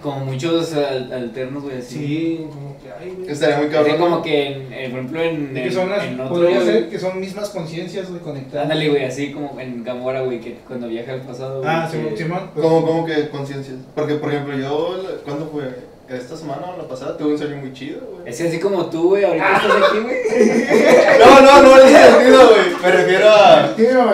Como 0.00 0.24
muchos 0.26 0.72
al- 0.74 1.12
alternos, 1.12 1.64
güey, 1.64 1.78
así. 1.78 1.96
Sí, 1.96 2.46
como 2.48 2.76
que, 2.78 2.90
ay, 2.92 3.12
güey. 3.16 3.28
Estaría 3.28 3.56
muy 3.56 3.66
Así 3.66 3.74
cabrón. 3.74 3.96
como 3.98 4.22
que, 4.22 4.46
en, 4.52 4.72
en- 4.72 4.90
por 4.92 4.98
ejemplo, 5.00 5.20
en, 5.22 5.54
que 5.54 5.64
en, 5.64 5.72
son 5.72 5.90
las, 5.90 6.04
en 6.04 6.20
otro... 6.20 6.28
podría 6.36 6.56
güey, 6.60 6.66
ser 6.66 6.88
que 6.88 6.98
son 7.00 7.18
mismas 7.20 7.50
conciencias, 7.50 8.08
güey, 8.08 8.20
conectadas. 8.20 8.62
Ándale, 8.64 8.88
güey, 8.88 9.04
así 9.04 9.32
como 9.32 9.58
en 9.58 9.82
Gamora, 9.82 10.20
güey, 10.22 10.40
que 10.40 10.58
cuando 10.66 10.86
viaja 10.86 11.12
al 11.14 11.22
pasado, 11.22 11.58
güey, 11.60 11.70
Ah, 11.74 11.88
que- 11.90 11.96
Simón, 11.98 12.16
Simón. 12.16 12.50
pues, 12.54 12.64
¿Cómo, 12.66 12.86
cómo 12.86 13.04
que 13.06 13.28
conciencias? 13.30 13.76
Porque, 13.96 14.14
por 14.14 14.32
ejemplo, 14.32 14.56
yo, 14.56 14.96
¿cuándo 15.24 15.48
fue? 15.52 15.64
Esta 16.08 16.36
semana 16.36 16.68
o 16.72 16.76
la 16.80 16.86
pasada 16.86 17.16
tuve 17.16 17.32
un 17.32 17.38
sueño 17.38 17.56
muy 17.56 17.72
chido, 17.72 18.00
güey. 18.00 18.28
Es 18.30 18.38
que 18.40 18.46
así 18.48 18.60
como 18.60 18.86
tú, 18.86 19.08
güey, 19.08 19.24
ahorita 19.24 19.56
estás 19.56 19.90
aquí, 19.90 19.98
güey. 19.98 21.18
No, 21.18 21.40
no, 21.40 21.62
no 21.62 21.76
ese 21.78 21.98
sentido, 22.12 22.48
güey. 22.48 22.76
Me 22.80 22.90
refiero 22.92 23.28
a, 23.28 23.64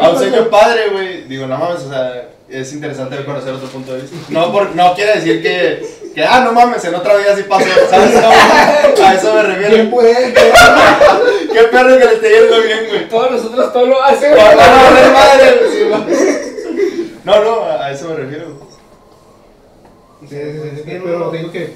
a 0.01 0.11
un 0.11 0.19
sueño 0.19 0.49
padre, 0.49 0.89
güey. 0.91 1.23
Digo, 1.25 1.47
no 1.47 1.59
mames, 1.59 1.83
o 1.83 1.91
sea, 1.91 2.29
es 2.49 2.73
interesante 2.73 3.23
conocer 3.27 3.53
otro 3.53 3.69
punto 3.69 3.93
de 3.95 4.01
vista. 4.03 4.17
No, 4.31 4.51
por, 4.51 4.75
no 4.75 4.95
quiere 4.95 5.17
decir 5.17 5.43
que, 5.43 5.87
que, 6.15 6.25
ah, 6.25 6.41
no 6.41 6.53
mames, 6.53 6.83
en 6.85 6.95
otra 6.95 7.15
vida 7.17 7.37
sí 7.37 7.43
pasó. 7.47 7.67
¿Sabes? 7.91 8.15
No, 8.15 9.05
a 9.05 9.15
eso 9.15 9.35
me 9.35 9.43
¿Quién 9.43 9.61
refiero. 9.61 9.91
puede? 9.91 10.33
Qué 11.53 11.63
perro 11.71 11.99
que 11.99 12.05
le 12.07 12.13
esté 12.15 12.31
yendo 12.31 12.63
bien, 12.63 12.87
güey. 12.89 13.09
Todos 13.11 13.31
nosotros 13.33 13.71
todo 13.73 13.87
lo 13.87 14.03
hacen, 14.03 14.31
No, 14.31 14.37
güey. 14.37 14.57
no, 17.25 17.45
no, 17.45 17.65
a 17.67 17.91
eso 17.91 18.09
me 18.09 18.15
refiero. 18.17 18.62
Güey. 20.33 20.53
Sí, 20.53 20.77
sí, 20.77 20.77
sí, 20.77 20.83
sí, 20.91 20.99
pero 21.05 21.31
digo 21.31 21.51
que, 21.53 21.73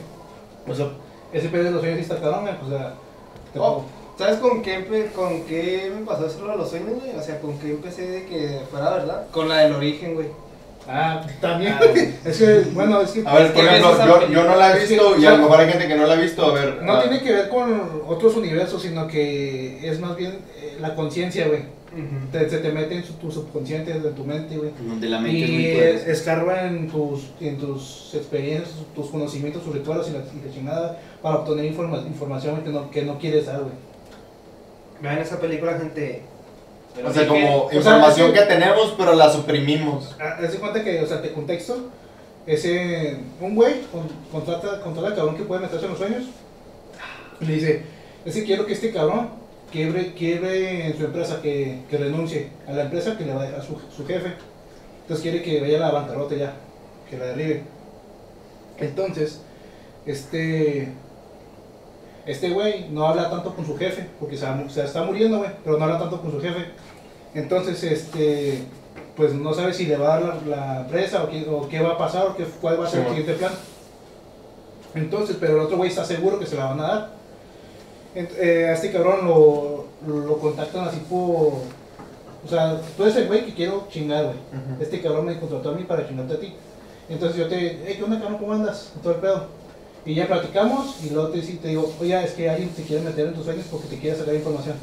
o 0.69 0.75
sea, 0.75 0.89
ese 1.33 1.49
pedo 1.49 1.65
de 1.65 1.71
los 1.73 1.81
sueños 1.81 1.99
sí 1.99 2.03
está 2.03 2.21
cabrón, 2.21 2.43
güey, 2.43 2.59
pues, 2.59 2.73
o 2.73 2.79
sea, 2.79 2.95
te- 3.53 3.59
Oh, 3.59 3.85
¿Sabes 4.19 4.39
con 4.39 4.63
qué, 4.63 5.11
con 5.15 5.43
qué 5.45 5.93
me 5.95 6.07
pasó 6.07 6.27
eso 6.27 6.47
de 6.49 6.57
los 6.57 6.71
sueños, 6.71 7.01
güey? 7.01 7.15
O 7.17 7.23
sea, 7.23 7.39
con 7.39 7.59
qué 7.59 7.71
empecé 7.71 8.07
de 8.11 8.25
que 8.25 8.61
fuera 8.71 8.91
verdad. 8.91 9.27
Con 9.31 9.47
la 9.49 9.59
del 9.59 9.75
origen, 9.75 10.15
güey. 10.15 10.29
Ah, 10.89 11.21
también, 11.41 11.75
Ah, 11.75 11.85
es 12.25 12.39
que, 12.39 12.61
bueno, 12.73 13.03
es 13.03 13.11
que 13.11 13.23
A 13.27 13.35
ver, 13.35 13.53
por 13.53 13.63
¿Qué 13.63 13.77
ejemplo, 13.77 14.21
yo, 14.21 14.29
yo 14.29 14.45
no 14.45 14.57
la 14.57 14.71
he 14.71 14.83
Es 14.83 14.89
que, 14.89 14.95
visto 14.95 15.19
y 15.19 15.27
a 15.27 15.33
lo 15.33 15.39
mejor 15.39 15.61
hay 15.61 15.69
gente 15.69 15.89
que 15.89 15.97
no 15.97 16.07
la 16.07 16.15
ha 16.15 16.17
visto. 16.17 16.47
A 16.47 16.55
ver, 16.55 16.83
no 16.83 16.93
ah, 16.95 17.03
tiene 17.03 17.21
que 17.23 17.33
ver 17.33 17.49
con 17.51 18.03
otros 18.07 18.37
universos, 18.37 18.81
sino 18.81 19.07
que 19.07 19.87
es 19.87 20.01
más 20.01 20.17
bien 20.17 20.39
eh, 20.57 20.79
la 20.81 20.95
conciencia, 20.95 21.49
güey. 21.49 21.65
Te- 22.33 22.51
se 22.51 22.59
te 22.59 22.73
mete 22.73 22.97
en 22.97 23.05
su- 23.05 23.15
tu 23.15 23.31
subconsciente, 23.31 23.91
en 23.93 24.15
tu 24.15 24.25
mente, 24.25 24.57
güey. 24.57 24.71
Donde 24.87 25.09
la 25.09 25.19
mente 25.21 25.45
es 25.45 25.49
Y 25.49 25.53
muy 25.53 25.67
es- 25.67 25.75
poderosa. 25.79 26.11
escarba 26.11 26.63
en 26.67 26.89
tus, 26.91 27.31
en 27.41 27.57
tus 27.59 28.13
experiencias, 28.15 28.75
tus 28.95 29.07
conocimientos, 29.09 29.63
tus 29.65 29.73
rituales 29.75 30.09
y 30.09 30.13
la, 30.13 30.19
y 30.19 30.47
la 30.47 30.53
chingada 30.55 30.99
para 31.23 31.37
obtener 31.37 31.65
informa- 31.65 32.05
información 32.07 32.61
que 32.63 32.71
no, 32.71 32.91
que 32.91 33.03
no 33.03 33.19
quieres 33.19 33.47
dar, 33.47 33.61
güey. 33.61 33.73
Vean 35.01 35.19
esa 35.19 35.39
película, 35.41 35.79
gente. 35.79 36.23
O 37.05 37.13
sea, 37.13 37.27
como 37.29 37.65
o 37.65 37.69
sea, 37.71 37.79
información 37.79 38.29
es 38.29 38.33
que- 38.35 38.41
que 38.41 38.55
tenemos, 38.55 38.95
pero 38.97 39.15
la 39.15 39.31
suprimimos. 39.31 40.17
Ah, 40.21 40.37
Haz 40.43 40.53
de 40.53 40.59
cuenta 40.59 40.83
que, 40.83 41.01
o 41.01 41.07
sea, 41.07 41.21
te 41.23 41.33
contexto, 41.33 41.91
ese, 42.47 43.19
un 43.41 43.55
güey 43.55 43.83
con- 43.93 44.09
contrata, 44.33 44.81
contrata 44.81 45.09
al 45.09 45.15
cabrón 45.15 45.37
que 45.37 45.43
puede 45.45 45.61
meterse 45.63 45.85
en 45.85 45.91
los 45.91 45.99
sueños 45.99 46.25
y 47.41 47.45
le 47.45 47.55
dice, 47.55 47.83
es 48.25 48.35
que 48.35 48.45
quiero 48.45 48.65
que 48.67 48.73
este 48.73 48.93
cabrón 48.93 49.29
quiebre, 49.77 50.15
quiebre 50.15 50.87
en 50.87 50.97
su 50.97 51.05
empresa, 51.05 51.43
que, 51.43 51.83
que 51.91 51.99
renuncie 51.99 52.49
a 52.67 52.73
la 52.73 52.85
empresa 52.85 53.19
que 53.19 53.27
le 53.27 53.35
va 53.35 53.43
a 53.45 53.63
su, 53.63 53.79
su 53.95 54.07
jefe. 54.07 54.33
Entonces 55.03 55.23
quiere 55.23 55.43
que 55.43 55.61
vaya 55.61 55.77
a 55.77 55.81
la 55.81 55.91
bancarrota 55.93 56.35
ya, 56.35 56.55
que 57.09 57.19
la 57.19 57.27
derribe. 57.27 57.63
Entonces, 58.79 59.43
este, 60.07 60.89
este 62.25 62.51
güey 62.51 62.89
no 62.89 63.07
habla 63.07 63.31
tanto 63.31 63.55
con 63.55 63.67
su 63.67 63.77
jefe, 63.77 64.09
porque 64.19 64.37
se, 64.37 64.83
está 64.83 65.03
muriendo, 65.03 65.39
güey, 65.39 65.51
pero 65.63 65.77
no 65.77 65.85
habla 65.85 65.99
tanto 65.99 66.23
con 66.23 66.33
su 66.33 66.41
jefe. 66.41 66.67
Entonces, 67.35 67.83
este, 67.85 68.63
pues 69.15 69.35
no 69.35 69.53
sabe 69.53 69.75
si 69.75 69.85
le 69.85 69.99
va 69.99 70.15
a 70.15 70.21
dar 70.21 70.43
la, 70.47 70.57
la 70.57 70.81
empresa 70.81 71.23
o 71.23 71.29
qué, 71.29 71.47
o 71.49 71.69
qué 71.69 71.81
va 71.81 71.91
a 71.91 71.99
pasar 71.99 72.29
o 72.29 72.37
qué, 72.37 72.45
cuál 72.63 72.81
va 72.81 72.87
a 72.87 72.91
ser 72.91 73.01
Sí, 73.01 73.07
el 73.09 73.17
siguiente 73.17 73.35
plan. 73.35 73.53
Entonces, 74.95 75.37
pero 75.39 75.53
el 75.57 75.61
otro 75.61 75.77
güey 75.77 75.91
está 75.91 76.05
seguro 76.05 76.39
que 76.39 76.47
se 76.47 76.57
la 76.57 76.65
van 76.65 76.81
a 76.81 76.83
dar. 76.83 77.16
Eh, 78.17 78.67
a 78.71 78.73
este 78.73 78.91
cabrón 78.91 79.27
lo, 79.27 79.85
lo 80.07 80.39
contactan 80.39 80.89
así 80.89 81.01
por... 81.09 81.53
O 82.45 82.49
sea, 82.49 82.81
tú 82.97 83.03
eres 83.03 83.17
el 83.17 83.27
güey 83.27 83.45
que 83.45 83.55
quiero 83.55 83.87
chingar, 83.91 84.25
güey. 84.25 84.37
Este 84.81 85.03
cabrón 85.03 85.27
me 85.27 85.39
contrató 85.39 85.71
a 85.71 85.73
mí 85.75 85.83
para 85.83 86.09
chingarte 86.09 86.35
a 86.35 86.41
ti. 86.41 86.55
Entonces 87.09 87.37
yo 87.37 87.49
te, 87.49 87.81
hey, 87.85 87.95
¿qué 87.99 88.05
onda, 88.05 88.19
cabrón? 88.19 88.39
¿Cómo 88.39 88.53
andas? 88.53 88.93
Todo 89.03 89.15
el 89.15 89.21
pedo. 89.21 89.47
Y 90.07 90.15
ya 90.15 90.27
platicamos 90.29 91.05
y 91.05 91.11
luego 91.11 91.29
te, 91.31 91.41
te 91.41 91.69
digo, 91.69 91.93
oye, 92.01 92.25
es 92.25 92.33
que 92.33 92.49
alguien 92.49 92.71
te 92.71 92.85
quiere 92.85 93.03
meter 93.03 93.27
en 93.27 93.35
tus 93.35 93.45
sueños 93.45 93.67
porque 93.71 93.89
te 93.89 93.99
quiere 93.99 94.17
sacar 94.17 94.35
información. 94.35 94.77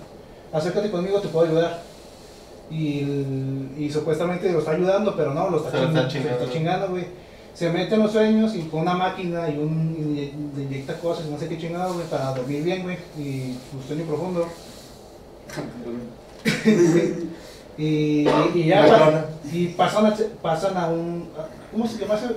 Acércate 0.51 0.91
conmigo, 0.91 1.19
te 1.21 1.29
puedo 1.29 1.47
ayudar. 1.47 1.81
Y, 2.69 3.75
y 3.77 3.89
supuestamente 3.91 4.51
lo 4.51 4.59
está 4.59 4.71
ayudando, 4.71 5.15
pero 5.15 5.33
no, 5.33 5.49
lo 5.49 5.57
está, 5.57 6.07
chingando. 6.07 6.43
está 6.43 6.51
chingando, 6.51 6.89
güey. 6.89 7.05
Se 7.53 7.69
mete 7.69 7.95
en 7.95 8.01
los 8.03 8.11
sueños 8.11 8.55
y 8.55 8.63
con 8.63 8.81
una 8.81 8.95
máquina 8.95 9.47
y 9.49 9.57
un 9.59 9.95
y 9.97 10.57
le 10.57 10.63
inyecta 10.63 10.99
cosas, 10.99 11.27
no 11.27 11.37
sé 11.37 11.47
qué 11.47 11.57
chingado, 11.57 11.93
güey, 11.93 12.05
para 12.07 12.33
dormir 12.33 12.63
bien, 12.63 12.81
güey. 12.83 12.97
Y 13.17 13.57
pues 13.71 13.85
sueño 13.87 14.03
profundo. 14.05 14.47
Y, 17.75 18.27
y 18.53 18.65
ya 18.67 18.85
pa- 18.85 19.25
y 19.51 19.67
pasan 19.69 20.05
a, 20.05 20.15
pasan 20.43 20.77
a 20.77 20.87
un 20.89 21.27
¿cómo 21.71 21.87
se 21.87 21.97
llama 21.97 22.13
ese 22.13 22.35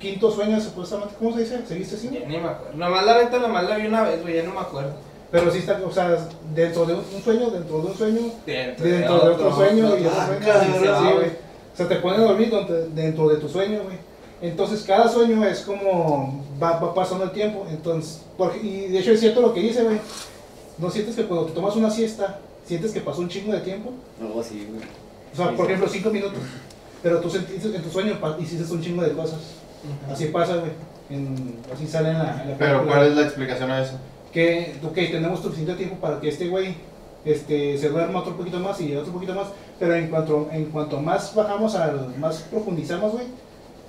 quinto 0.00 0.28
sueño 0.32 0.60
supuestamente? 0.60 1.14
¿Cómo 1.20 1.32
se 1.34 1.42
dice? 1.42 1.60
¿Seguiste 1.66 1.94
así? 1.94 2.10
Ya 2.12 2.26
ni 2.26 2.38
me 2.38 2.48
acuerdo. 2.48 2.76
Nomás 2.76 3.04
la 3.06 3.16
venta, 3.18 3.38
nomás 3.38 3.68
la 3.68 3.76
vi 3.76 3.86
una 3.86 4.02
vez, 4.02 4.20
güey, 4.22 4.34
ya 4.34 4.42
no 4.42 4.54
me 4.54 4.58
acuerdo. 4.60 4.90
Pero 5.30 5.52
sí 5.52 5.58
está, 5.58 5.80
o 5.86 5.92
sea, 5.92 6.18
dentro 6.52 6.84
de 6.84 6.94
un, 6.94 7.04
sueño, 7.22 7.50
dentro 7.50 7.78
de 7.80 7.86
un 7.86 7.96
sueño, 7.96 8.20
Dentro, 8.44 8.84
dentro 8.84 9.14
de 9.20 9.30
otro 9.34 9.54
sueño 9.54 9.96
y 9.96 10.04
otro 10.06 10.26
sueño. 10.26 10.98
Sí, 10.98 11.14
güey. 11.14 11.28
O 11.28 11.76
sea, 11.76 11.88
te 11.88 11.96
ponen 11.96 12.20
a 12.20 12.24
dormir 12.24 12.52
dentro 12.92 13.28
de 13.28 13.36
tu 13.36 13.48
sueño, 13.48 13.82
güey. 13.84 13.96
Entonces, 14.42 14.82
cada 14.82 15.08
sueño 15.08 15.44
es 15.46 15.60
como 15.60 16.44
va, 16.62 16.78
va 16.80 16.94
pasando 16.94 17.24
el 17.24 17.30
tiempo. 17.30 17.66
Entonces, 17.70 18.22
porque, 18.36 18.58
y 18.58 18.88
de 18.88 18.98
hecho 18.98 19.12
es 19.12 19.20
cierto 19.20 19.40
lo 19.40 19.54
que 19.54 19.60
dice, 19.60 19.82
güey. 19.84 19.98
¿No 20.78 20.90
sientes 20.90 21.14
que 21.14 21.24
cuando 21.26 21.46
te 21.46 21.52
tomas 21.52 21.76
una 21.76 21.90
siesta, 21.90 22.38
sientes 22.66 22.92
que 22.92 23.00
pasó 23.00 23.20
un 23.20 23.28
chingo 23.28 23.52
de 23.52 23.60
tiempo? 23.60 23.90
Algo 24.20 24.40
así, 24.40 24.66
güey. 24.68 24.82
O 25.32 25.36
sea, 25.36 25.48
Sí, 25.50 25.54
por 25.56 25.66
sí. 25.66 25.72
ejemplo, 25.72 25.90
cinco 25.92 26.10
minutos. 26.10 26.38
Pero 27.02 27.20
tú 27.20 27.30
sentiste 27.30 27.74
en 27.74 27.82
tu 27.82 27.90
sueño 27.90 28.18
hiciste 28.40 28.72
un 28.72 28.82
chingo 28.82 29.02
de 29.02 29.12
cosas. 29.12 29.38
Así 30.10 30.26
pasa, 30.26 30.56
güey. 30.56 30.70
En- 31.10 31.56
Así 31.72 31.86
sale 31.86 32.10
en 32.10 32.18
la, 32.18 32.42
en 32.42 32.50
la 32.50 32.56
Pero. 32.58 32.86
¿cuál 32.86 33.06
es 33.06 33.16
la 33.16 33.22
explicación 33.22 33.70
a 33.70 33.82
eso? 33.82 33.94
que, 34.32 34.76
ok, 34.82 34.94
tenemos 34.94 35.40
suficiente 35.40 35.74
tiempo 35.74 35.96
para 35.96 36.18
que 36.18 36.28
este 36.30 36.48
güey 36.48 36.74
este, 37.22 37.76
se 37.76 37.90
duerma 37.90 38.20
otro 38.20 38.34
poquito 38.34 38.58
más 38.60 38.80
y 38.80 38.96
otro 38.96 39.12
poquito 39.12 39.34
más, 39.34 39.48
pero 39.78 39.94
en 39.94 40.08
cuanto, 40.08 40.48
en 40.50 40.64
cuanto 40.66 40.98
más 41.00 41.34
bajamos, 41.34 41.74
al, 41.74 42.14
más 42.18 42.38
profundizamos, 42.50 43.12
güey, 43.12 43.26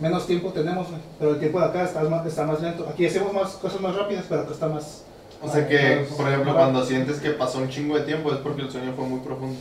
menos 0.04 0.28
tiempo 0.28 0.50
tenemos. 0.50 0.88
Pero 1.18 1.32
el 1.32 1.40
tiempo 1.40 1.60
de 1.60 1.66
acá 1.66 1.84
está 1.84 2.04
más, 2.04 2.26
está 2.26 2.44
más 2.46 2.62
lento. 2.62 2.88
Aquí 2.90 3.06
hacemos 3.06 3.34
más 3.34 3.50
cosas 3.54 3.80
más 3.82 3.96
rápidas, 3.96 4.26
pero 4.30 4.42
acá 4.42 4.52
está 4.54 4.68
más... 4.68 5.04
O 5.42 5.50
sea 5.50 5.68
que, 5.68 5.98
más- 6.02 6.18
por 6.18 6.28
ejemplo, 6.28 6.54
cuando 6.54 6.86
sientes 6.86 7.20
que 7.20 7.32
pasó 7.32 7.58
un 7.60 7.70
chingo 7.70 7.96
de 7.98 8.04
tiempo 8.04 8.32
es 8.32 8.38
porque 8.38 8.62
el 8.62 8.72
sueño 8.72 8.94
fue 8.96 9.06
muy 9.06 9.20
profundo. 9.22 9.56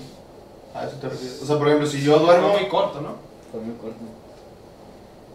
A 0.75 0.85
eso 0.85 0.97
te 1.01 1.09
refieres. 1.09 1.41
O 1.43 1.47
sea, 1.47 1.59
por 1.59 1.67
ejemplo, 1.69 1.87
si 1.89 2.01
yo 2.03 2.19
duermo. 2.19 2.51
Fue 2.51 2.61
muy 2.61 2.69
corto, 2.69 3.01
¿no? 3.01 3.11
Fue 3.51 3.61
muy 3.61 3.75
corto. 3.77 3.97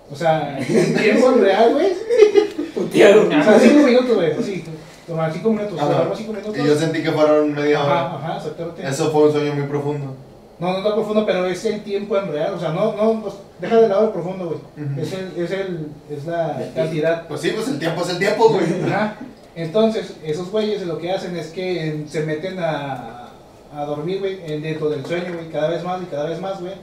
O 0.10 0.16
sea, 0.16 0.58
en 0.58 0.96
tiempo 0.96 1.32
real, 1.32 1.74
güey. 1.74 1.94
Puteado. 2.76 3.28
O 3.28 3.30
sea, 3.30 3.60
cinco 3.60 3.86
minutos, 3.86 4.16
güey, 4.16 4.32
así. 4.32 4.64
Tomar 5.06 5.32
cinco 5.34 5.50
minutos, 5.52 5.80
Ajá. 5.80 6.10
cinco 6.16 6.34
minutos. 6.34 6.58
Y 6.58 6.66
yo 6.68 6.76
sentí 6.76 7.02
que 7.04 7.12
fueron 7.12 7.54
media 7.54 7.84
hora. 7.84 8.06
Ajá, 8.08 8.16
ajá, 8.18 8.38
exactamente. 8.38 8.88
Eso 8.88 9.12
fue 9.12 9.24
un 9.28 9.32
sueño 9.32 9.54
muy 9.54 9.64
profundo. 9.68 10.16
No, 10.60 10.72
no 10.72 10.78
está 10.80 10.94
profundo, 10.96 11.26
pero 11.26 11.46
es 11.46 11.64
el 11.66 11.84
tiempo 11.84 12.18
en 12.18 12.32
real. 12.32 12.54
O 12.56 12.60
sea, 12.60 12.70
no, 12.70 12.94
no, 12.96 13.22
pues, 13.22 13.36
deja 13.62 13.76
de 13.76 13.88
lado 13.90 14.06
el 14.06 14.10
profundo, 14.12 14.46
güey. 14.48 14.60
Es, 15.00 15.14
el, 15.14 15.32
es, 15.44 15.52
el, 15.52 15.88
es 16.10 16.26
la 16.26 16.60
cantidad. 16.76 17.28
Pues 17.28 17.42
sí, 17.42 17.52
pues 17.56 17.68
el 17.68 17.78
tiempo 17.80 18.02
es 18.02 18.10
el 18.10 18.18
tiempo, 18.18 18.50
güey. 18.50 18.64
Ajá. 18.86 19.16
Entonces, 19.56 20.16
esos 20.24 20.50
güeyes 20.52 20.86
lo 20.86 20.98
que 20.98 21.12
hacen 21.12 21.36
es 21.38 21.48
que 21.48 21.88
eh, 21.88 22.06
se 22.08 22.22
meten 22.24 22.58
a, 22.60 23.30
a 23.74 23.86
dormir, 23.86 24.20
güey, 24.20 24.40
en- 24.46 24.62
dentro 24.62 24.90
del 24.90 25.06
sueño, 25.06 25.34
güey, 25.34 25.50
cada 25.50 25.70
vez 25.70 25.84
más 25.84 26.02
y 26.02 26.06
cada 26.06 26.28
vez 26.30 26.40
más, 26.42 26.60
güey. 26.60 26.74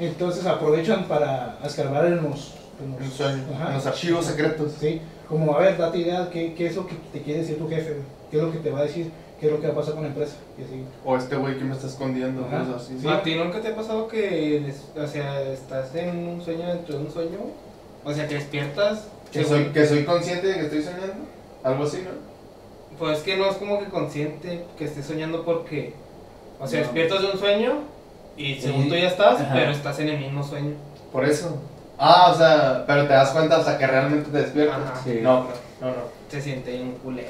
Entonces 0.00 0.46
aprovechan 0.46 1.04
para 1.04 1.58
escarbar 1.64 2.06
en 2.06 2.16
los... 2.22 2.54
en 2.80 2.90
los- 2.92 2.98
En 3.00 3.04
el 3.04 3.10
sueño, 3.10 3.42
Ajá. 3.56 3.68
en 3.68 3.74
los 3.74 3.86
archivos 3.86 4.26
secretos. 4.26 4.72
Sí, 4.80 5.00
como, 5.28 5.54
a 5.56 5.60
ver, 5.60 5.76
date 5.78 5.98
idea, 5.98 6.28
¿qué, 6.32 6.54
qué 6.54 6.66
es 6.66 6.76
lo 6.76 6.86
que 6.86 6.94
te 7.12 7.22
quiere 7.22 7.40
decir 7.40 7.58
tu 7.58 7.68
jefe, 7.68 7.90
güey? 7.94 8.04
¿Qué 8.30 8.36
es 8.38 8.42
lo 8.42 8.52
que 8.52 8.58
te 8.58 8.70
va 8.70 8.80
a 8.80 8.84
decir? 8.84 9.10
¿Qué 9.42 9.48
es 9.48 9.52
lo 9.54 9.60
que 9.60 9.66
va 9.66 9.72
a 9.72 9.76
pasar 9.76 9.94
con 9.94 10.04
la 10.04 10.08
empresa? 10.10 10.36
Y 10.56 10.62
así. 10.62 10.84
O 11.04 11.16
este 11.16 11.34
güey 11.34 11.58
que 11.58 11.64
me 11.64 11.72
está 11.74 11.88
escondiendo, 11.88 12.44
cosas 12.44 12.68
así. 12.84 12.96
Sí. 13.00 13.08
¿A 13.08 13.24
ti 13.24 13.34
nunca 13.34 13.60
te 13.60 13.68
ha 13.68 13.74
pasado 13.74 14.06
que, 14.06 14.72
o 14.96 15.06
sea, 15.08 15.42
estás 15.50 15.92
en 15.96 16.16
un 16.28 16.40
sueño 16.40 16.64
dentro 16.68 16.96
de 16.96 17.04
un 17.06 17.10
sueño? 17.12 17.38
O 18.04 18.12
sea, 18.12 18.28
que 18.28 18.36
despiertas. 18.36 19.08
Que 19.32 19.42
soy, 19.42 19.64
que 19.72 19.84
soy 19.84 20.04
consciente 20.04 20.46
de 20.46 20.54
que 20.54 20.60
estoy 20.66 20.82
soñando. 20.84 21.24
Algo 21.64 21.82
así, 21.82 22.04
¿no? 22.04 22.10
Pues 23.00 23.18
que 23.24 23.36
no 23.36 23.46
es 23.50 23.56
como 23.56 23.80
que 23.80 23.86
consciente 23.86 24.64
que 24.78 24.84
estés 24.84 25.06
soñando 25.06 25.44
porque, 25.44 25.92
o 26.60 26.66
sea, 26.68 26.78
No. 26.78 26.84
despiertas 26.86 27.22
de 27.22 27.30
un 27.32 27.38
sueño 27.40 27.72
y 28.36 28.60
según 28.60 28.84
Sí. 28.84 28.88
tú 28.90 28.94
ya 28.94 29.08
estás, 29.08 29.40
Ajá. 29.40 29.54
pero 29.54 29.72
estás 29.72 29.98
en 29.98 30.08
el 30.10 30.20
mismo 30.20 30.44
sueño. 30.44 30.74
Por 31.10 31.24
eso. 31.24 31.58
Ah, 31.98 32.30
o 32.32 32.38
sea, 32.38 32.84
pero 32.86 33.08
te 33.08 33.12
das 33.12 33.30
cuenta 33.30 33.56
hasta 33.56 33.76
que 33.76 33.88
realmente 33.88 34.30
te 34.30 34.38
despiertas. 34.38 34.78
Ajá. 34.78 35.00
Sí. 35.02 35.18
No, 35.20 35.48
no, 35.80 35.88
no. 35.88 36.21
Se 36.32 36.40
siente 36.40 36.80
un 36.80 36.92
culero. 37.02 37.28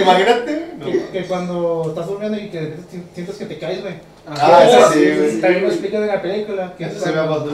Imagínate. 0.00 0.68
No. 0.78 0.86
que, 0.86 1.06
que 1.12 1.24
cuando 1.26 1.86
estás 1.88 2.06
durmiendo 2.06 2.38
y 2.38 2.48
que 2.48 2.74
sientes 3.12 3.34
que 3.36 3.46
te 3.46 3.58
caes, 3.58 3.80
güey. 3.82 3.94
Ah, 4.28 4.64
eso 4.68 4.78
eso 4.78 4.92
sí, 4.92 5.04
güey. 5.18 5.40
También 5.40 5.62
lo 5.64 5.68
explican 5.70 6.02
en 6.02 6.08
la 6.08 6.22
película. 6.22 6.74
Que, 6.78 6.84
Eso 6.84 7.00
se 7.00 7.10
me 7.10 7.16
pasado. 7.16 7.50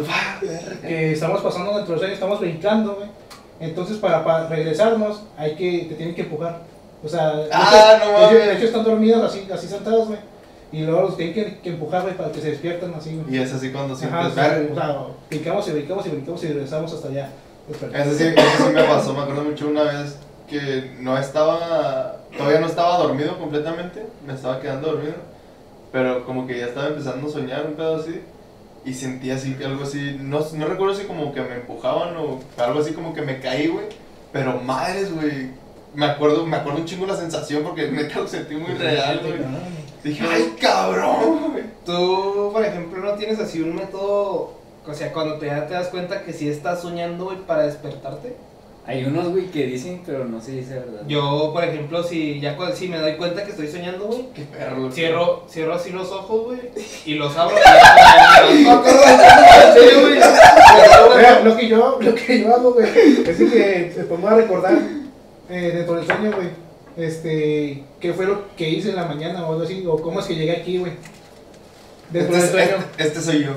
que 0.82 1.12
estamos 1.12 1.40
pasando 1.40 1.74
dentro 1.76 1.92
del 1.92 1.98
sueño, 2.00 2.14
estamos 2.14 2.40
brincando, 2.40 2.96
güey. 2.96 3.09
Entonces, 3.61 3.96
para, 3.96 4.22
para 4.22 4.48
regresarnos, 4.48 5.22
hay 5.38 5.55
que, 5.55 5.86
te 5.88 5.94
tienen 5.94 6.14
que 6.14 6.22
empujar. 6.22 6.59
O 7.02 7.09
sea, 7.09 7.34
de 7.36 7.48
Ah, 7.52 7.96
hecho- 7.96 8.05
no 8.05 8.12
de 8.18 8.26
mames. 8.26 8.46
de 8.46 8.52
hecho 8.57 8.64
están 8.66 8.84
dormidos 8.84 9.24
así, 9.24 9.46
así 9.50 9.66
sentados, 9.66 10.09
güey. 10.09 10.18
Y 10.72 10.82
luego 10.82 11.02
los 11.02 11.16
tienen 11.16 11.34
que, 11.34 11.59
que 11.61 11.70
empujar, 11.70 12.02
güey, 12.02 12.14
para 12.16 12.32
que 12.32 12.40
se 12.40 12.50
despierten 12.50 12.92
así, 12.94 13.16
güey. 13.16 13.34
Y 13.34 13.40
es 13.42 13.52
así 13.55 13.70
cuando 13.70 13.94
Ajá, 13.94 14.26
o 14.26 14.30
sea, 14.30 14.48
verga. 14.48 14.72
o 14.72 14.74
sea, 14.74 14.96
brincamos 15.30 15.68
y 15.68 15.70
brincamos 15.70 16.07
y 16.07 16.09
brincamos 16.11 16.44
y 16.44 16.48
regresamos 16.48 16.92
hasta 16.92 17.09
allá. 17.09 17.30
Ese 17.68 18.14
sí, 18.14 18.24
ese 18.36 18.62
sí 18.64 18.72
me 18.72 18.84
pasó, 18.84 19.14
me 19.14 19.22
acuerdo 19.22 19.44
mucho 19.44 19.68
una 19.68 19.84
vez 19.84 20.16
que 20.48 20.96
no 21.00 21.16
estaba, 21.16 22.16
todavía 22.36 22.60
no 22.60 22.66
estaba 22.66 22.98
dormido 22.98 23.38
completamente, 23.38 24.06
me 24.26 24.34
estaba 24.34 24.60
quedando 24.60 24.92
dormido, 24.92 25.14
pero 25.90 26.26
como 26.26 26.46
que 26.46 26.58
ya 26.58 26.66
estaba 26.66 26.88
empezando 26.88 27.28
a 27.28 27.32
soñar 27.32 27.66
un 27.66 27.74
pedo 27.74 27.96
así, 27.96 28.20
y 28.84 28.92
sentí 28.92 29.30
así 29.30 29.54
que 29.54 29.64
algo 29.64 29.84
así, 29.84 30.18
no, 30.20 30.40
no 30.40 30.66
recuerdo 30.66 30.94
si 30.94 31.04
como 31.04 31.32
que 31.32 31.40
me 31.40 31.54
empujaban 31.54 32.14
o 32.18 32.40
algo 32.58 32.80
así 32.80 32.92
como 32.92 33.14
que 33.14 33.22
me 33.22 33.40
caí, 33.40 33.68
güey, 33.68 33.86
pero 34.30 34.60
madres, 34.60 35.14
güey, 35.14 35.50
me 35.94 36.06
acuerdo, 36.06 36.44
me 36.44 36.56
acuerdo 36.56 36.80
un 36.80 36.86
chingo 36.86 37.06
la 37.06 37.16
sensación 37.16 37.62
porque 37.62 37.90
neta 37.90 38.20
lo 38.20 38.28
sentí 38.28 38.56
muy 38.56 38.74
real, 38.74 39.20
güey. 39.20 39.34
Dije, 40.02 40.26
ay, 40.28 40.54
cabrón, 40.60 41.52
güey. 41.52 41.64
Tú, 41.86 42.50
por 42.52 42.64
ejemplo, 42.64 43.02
no 43.02 43.14
tienes 43.14 43.38
así 43.38 43.62
un 43.62 43.74
método, 43.74 44.54
o 44.87 44.95
sea, 44.95 45.12
cuando 45.12 45.37
te, 45.37 45.47
ya 45.47 45.66
te 45.66 45.74
das 45.74 45.89
cuenta 45.89 46.22
que 46.22 46.32
sí 46.32 46.49
estás 46.49 46.82
soñando, 46.82 47.24
güey, 47.26 47.39
para 47.39 47.62
despertarte. 47.66 48.37
Hay 48.87 49.03
unos, 49.07 49.30
güey, 49.30 49.47
que 49.47 49.64
dicen, 49.64 50.03
pero 50.05 50.26
no 50.26 50.43
se 50.43 50.53
dice 50.53 50.74
verdad. 50.74 51.01
Yo, 51.09 51.51
por 51.55 51.64
ejemplo, 51.64 52.03
si 52.03 52.39
ya 52.39 52.55
si 52.74 52.89
me 52.89 52.99
doy 52.99 53.14
cuenta 53.16 53.43
que 53.43 53.53
estoy 53.53 53.66
soñando, 53.68 54.05
güey, 54.09 54.28
Qué 54.35 54.43
perro. 54.43 54.93
cierro, 54.93 55.47
cierro 55.49 55.74
así 55.74 55.89
los 55.89 56.12
ojos, 56.12 56.45
güey, 56.45 56.59
y 57.07 57.14
los 57.14 57.35
abro. 57.35 57.57
y 58.53 58.64
ya 58.64 58.74
güey. 60.01 60.14
Mira, 61.16 61.41
lo 61.41 61.57
que 61.57 61.68
yo, 61.68 61.99
lo 62.01 62.14
que 62.14 62.41
yo 62.43 62.55
hago, 62.55 62.74
güey, 62.74 62.87
es 63.26 63.37
que 63.39 63.95
me 63.97 64.05
pongo 64.05 64.28
a 64.28 64.35
recordar 64.35 64.74
eh, 65.49 65.72
dentro 65.74 65.95
del 65.97 66.05
sueño, 66.07 66.32
güey, 66.37 66.49
este, 66.99 67.85
qué 68.01 68.12
fue 68.12 68.26
lo 68.26 68.55
que 68.55 68.68
hice 68.68 68.91
en 68.91 68.97
la 68.97 69.07
mañana 69.07 69.47
o 69.47 69.53
algo 69.53 69.64
así, 69.64 69.82
o 69.87 69.97
cómo 70.01 70.20
es 70.20 70.26
que 70.26 70.35
llegué 70.37 70.53
aquí, 70.59 70.76
güey. 70.78 70.93
Dentro 72.11 72.37
Este, 72.37 72.57
del 72.57 72.61
es- 72.61 72.68
sueño. 72.70 72.85
este, 72.99 73.03
este 73.03 73.20
soy 73.22 73.45
yo. 73.45 73.53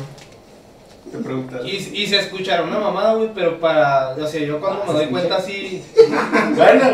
Te. 1.12 1.68
Y, 1.70 1.76
y 2.04 2.08
se 2.08 2.20
escuchará 2.20 2.64
una 2.64 2.80
mamada, 2.80 3.14
güey, 3.16 3.30
pero 3.34 3.60
para, 3.60 4.10
o 4.12 4.28
sea, 4.28 4.42
yo 4.42 4.60
cuando 4.60 4.82
Ah, 4.84 4.86
me 4.86 4.92
¿se 4.92 4.94
doy 4.94 5.04
escucha? 5.06 5.20
cuenta 5.22 5.38
así, 5.38 5.84
Bueno. 6.56 6.86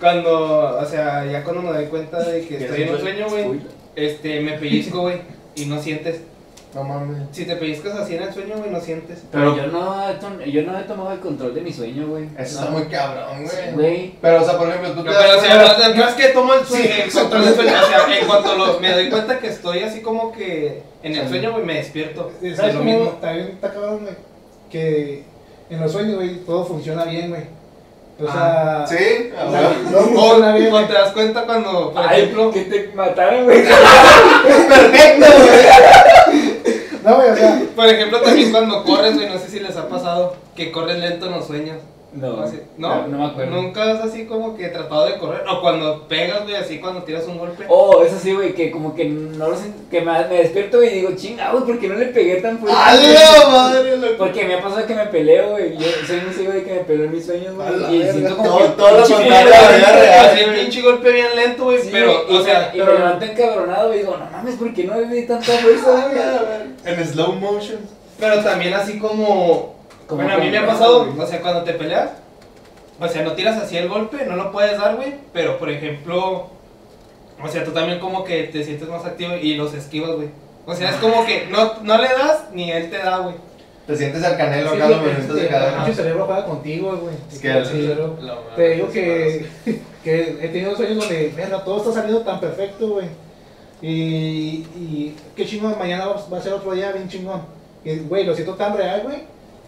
cuando, 0.00 0.78
o 0.80 0.84
sea, 0.84 1.24
ya 1.26 1.42
cuando 1.44 1.62
me 1.62 1.72
doy 1.72 1.86
cuenta 1.86 2.18
de 2.22 2.46
que 2.46 2.56
estoy 2.58 2.82
en 2.82 2.94
un 2.94 3.00
sueño, 3.00 3.26
güey, 3.28 3.60
este, 3.96 4.40
me 4.40 4.52
pellizco, 4.52 5.00
güey, 5.02 5.20
y 5.56 5.64
no 5.66 5.80
sientes. 5.82 6.20
No 6.74 6.84
mames. 6.84 7.22
Si 7.32 7.46
te 7.46 7.56
pellizcas 7.56 7.96
así 7.98 8.14
en 8.16 8.22
el 8.24 8.32
sueño, 8.34 8.56
güey, 8.58 8.70
no 8.70 8.78
sientes. 8.80 9.20
Pero 9.32 9.54
Pero 9.54 9.66
yo 9.66 9.72
no, 9.72 10.44
yo 10.44 10.62
no 10.64 10.78
he 10.78 10.82
tomado 10.82 11.12
el 11.12 11.20
control 11.20 11.54
de 11.54 11.62
mi 11.62 11.72
sueño, 11.72 12.06
güey. 12.08 12.24
eso 12.38 12.56
No. 12.56 12.60
está 12.66 12.70
muy 12.70 12.82
cabrón, 12.84 13.44
güey. 13.44 13.72
Güey. 13.74 14.14
Pero, 14.20 14.42
o 14.42 14.44
sea, 14.44 14.58
por 14.58 14.68
ejemplo, 14.68 14.90
tú 14.92 15.02
te 15.02 15.10
No, 15.10 15.16
pero, 15.16 15.30
o 15.30 15.32
das 15.32 15.40
sea, 15.46 15.56
cuenta- 15.56 15.88
no, 15.88 15.94
no 15.94 16.08
es 16.08 16.14
que 16.14 16.28
tomo 16.28 16.54
el 16.54 16.66
sueño, 16.66 16.84
Sí, 16.84 17.00
el 17.04 17.10
control 17.12 17.44
del 17.46 17.54
sueño, 17.54 17.72
o 17.82 17.86
sea, 17.86 18.18
en 18.20 18.26
cuanto 18.26 18.54
lo- 18.54 18.80
me 18.80 18.92
doy 18.92 19.08
cuenta 19.10 19.38
que 19.38 19.46
estoy 19.48 19.78
así 19.80 20.02
como 20.02 20.30
que 20.32 20.82
en 21.02 21.14
el 21.14 21.22
Sí. 21.22 21.28
sueño, 21.30 21.52
güey, 21.52 21.64
me 21.64 21.74
despierto. 21.74 22.30
Es 22.42 22.56
¿Sabes 22.58 22.74
lo 22.74 22.82
mismo. 22.84 23.08
también 23.20 23.48
está 23.48 23.72
cabrón, 23.72 24.00
güey? 24.02 24.14
Que 24.70 25.24
en 25.70 25.80
los 25.80 25.90
sueños, 25.90 26.16
güey, 26.16 26.36
todo 26.44 26.66
funciona 26.66 27.04
bien, 27.04 27.30
güey. 27.30 27.42
O 28.20 28.26
Ah, 28.28 28.84
sea, 28.86 28.98
Sí, 28.98 29.30
o 29.32 29.38
a 29.48 29.50
sea, 29.52 29.60
huevo. 29.70 29.90
todo 29.92 30.02
funciona 30.08 30.54
bien, 30.56 30.86
te 30.88 30.92
das 30.92 31.12
cuenta 31.12 31.42
cuando, 31.46 31.92
por 31.92 32.02
Ay, 32.04 32.22
ejemplo, 32.22 32.50
que 32.50 32.60
te 32.62 32.90
mataron, 32.94 33.44
güey. 33.44 33.62
perfecto, 34.68 35.26
güey. 35.38 36.27
No, 37.08 37.16
güey, 37.16 37.30
o 37.30 37.36
sea, 37.36 37.62
por 37.76 37.86
ejemplo, 37.86 38.20
también 38.20 38.50
cuando 38.52 38.84
corres, 38.84 39.14
güey, 39.14 39.28
no 39.28 39.38
sé 39.38 39.48
si 39.48 39.60
les 39.60 39.76
ha 39.76 39.88
pasado 39.88 40.36
que 40.54 40.70
corres 40.70 40.98
lento 40.98 41.26
en 41.26 41.32
los 41.32 41.46
sueños. 41.46 41.78
No, 42.20 42.42
Así- 42.42 42.60
¿No? 42.76 43.06
no, 43.06 43.18
me 43.18 43.24
acuerdo. 43.26 43.50
Nunca 43.62 43.90
has 43.92 44.00
así 44.04 44.26
como 44.26 44.56
que 44.56 44.68
tratado 44.68 45.06
de 45.06 45.18
correr. 45.18 45.42
O 45.48 45.60
cuando 45.60 46.06
pegas, 46.08 46.42
güey, 46.44 46.56
así 46.56 46.78
cuando 46.80 47.02
tiras 47.02 47.26
un 47.26 47.38
golpe. 47.38 47.64
Oh, 47.68 48.02
eso 48.02 48.16
sí, 48.20 48.34
güey, 48.34 48.54
que 48.54 48.70
como 48.70 48.94
que 48.94 49.04
no 49.06 49.48
lo 49.50 49.56
sé, 49.56 49.70
que 49.90 50.00
me, 50.00 50.12
me 50.26 50.36
despierto 50.36 50.82
y 50.82 50.88
digo, 50.88 51.10
chinga, 51.16 51.52
güey, 51.52 51.64
¿por 51.64 51.78
qué 51.78 51.88
no 51.88 51.94
le 51.94 52.06
pegué 52.06 52.36
tan 52.36 52.58
fuerte? 52.58 52.76
¡A 52.78 52.94
la 52.94 53.48
madre, 53.48 53.96
loco! 53.96 54.14
Porque 54.18 54.44
me 54.44 54.54
ha 54.54 54.62
pasado 54.62 54.86
que 54.86 54.94
me 54.94 55.06
peleo, 55.06 55.50
güey. 55.50 55.76
Yo 55.76 55.86
soy 56.06 56.20
muy 56.20 56.34
ciego 56.34 56.52
de 56.52 56.64
que 56.64 56.72
me 56.74 56.80
peleo 56.80 57.04
en 57.06 57.12
mis 57.12 57.24
sueños, 57.26 57.54
güey. 57.54 57.68
Y 57.94 57.98
verga, 57.98 58.12
siento 58.12 58.36
como 58.36 58.48
todo- 58.48 58.58
que. 58.58 58.68
todo 58.68 58.90
lo 59.00 59.06
contrario. 59.08 59.52
Así 60.20 60.40
el 60.40 60.54
pinche 60.54 60.82
golpe 60.82 61.10
bien 61.12 61.28
lento, 61.36 61.64
güey. 61.64 61.80
Sí, 61.82 61.88
pero, 61.92 62.12
y, 62.28 62.36
o 62.36 62.42
sea, 62.44 62.70
y 62.74 62.78
me 62.78 62.84
levanto 62.84 63.24
encabronado 63.24 63.94
y 63.94 63.98
digo, 63.98 64.16
no 64.16 64.28
mames, 64.30 64.56
¿por 64.56 64.72
qué 64.74 64.84
no 64.84 65.00
le 65.00 65.06
di 65.06 65.26
tanta 65.26 65.52
fuerza, 65.52 66.08
güey? 66.10 66.94
En 66.94 67.06
slow 67.06 67.32
motion. 67.34 67.78
pero 68.18 68.42
también 68.42 68.74
así 68.74 68.98
como. 68.98 69.77
Como 70.08 70.22
bueno, 70.22 70.38
a 70.38 70.42
mí 70.44 70.50
me 70.50 70.58
ha 70.58 70.66
pasado, 70.66 71.06
o 71.16 71.26
sea, 71.26 71.40
cuando 71.40 71.62
te 71.64 71.74
peleas, 71.74 72.10
o 72.98 73.06
sea, 73.08 73.22
no 73.22 73.32
tiras 73.32 73.56
así 73.62 73.76
el 73.76 73.88
golpe, 73.88 74.24
no 74.26 74.34
lo 74.36 74.50
puedes 74.50 74.78
dar, 74.78 74.96
güey. 74.96 75.14
Pero, 75.32 75.58
por 75.58 75.70
ejemplo, 75.70 76.48
O 77.40 77.46
sea, 77.46 77.62
tú 77.62 77.70
también 77.70 78.00
como 78.00 78.24
que 78.24 78.44
te 78.44 78.64
sientes 78.64 78.88
más 78.88 79.04
activo 79.04 79.34
y 79.36 79.54
los 79.54 79.72
esquivas, 79.74 80.10
güey. 80.16 80.28
O 80.66 80.74
sea, 80.74 80.90
es 80.90 80.96
como 80.96 81.24
que 81.24 81.46
no, 81.50 81.74
no 81.82 81.96
le 81.98 82.08
das 82.08 82.46
ni 82.52 82.72
él 82.72 82.90
te 82.90 82.98
da, 82.98 83.18
güey. 83.18 83.36
Te 83.86 83.96
sientes 83.96 84.22
al 84.24 84.36
canelo 84.36 84.74
los 84.74 84.88
sí, 84.88 84.94
movimientos 84.94 85.36
de 85.36 85.46
cadera. 85.48 85.76
pinche 85.84 85.94
cerebro 86.02 86.26
juega 86.26 86.44
contigo, 86.44 86.96
güey. 86.96 87.14
Es 87.32 87.38
que 87.38 87.50
el- 87.50 87.64
Sí, 87.64 87.72
cerebro. 87.82 88.16
lo- 88.20 88.38
Te 88.56 88.68
digo 88.70 88.90
que, 88.90 89.46
que 90.04 90.20
he 90.42 90.48
tenido 90.48 90.74
sueños 90.76 90.98
donde, 90.98 91.32
verga, 91.36 91.62
todo 91.64 91.78
está 91.78 91.92
saliendo 91.92 92.20
tan 92.22 92.40
perfecto, 92.40 92.88
güey. 92.88 93.06
Y, 93.80 94.66
y 94.76 95.16
qué 95.36 95.46
chingón, 95.46 95.78
mañana 95.78 96.06
va 96.08 96.16
va 96.32 96.38
a 96.38 96.42
ser 96.42 96.52
otro 96.52 96.72
día 96.72 96.90
bien 96.92 97.08
chingón. 97.08 97.42
Y, 97.84 98.00
güey, 98.00 98.24
lo 98.24 98.34
siento 98.34 98.54
tan 98.54 98.76
real, 98.76 99.02
güey. 99.04 99.18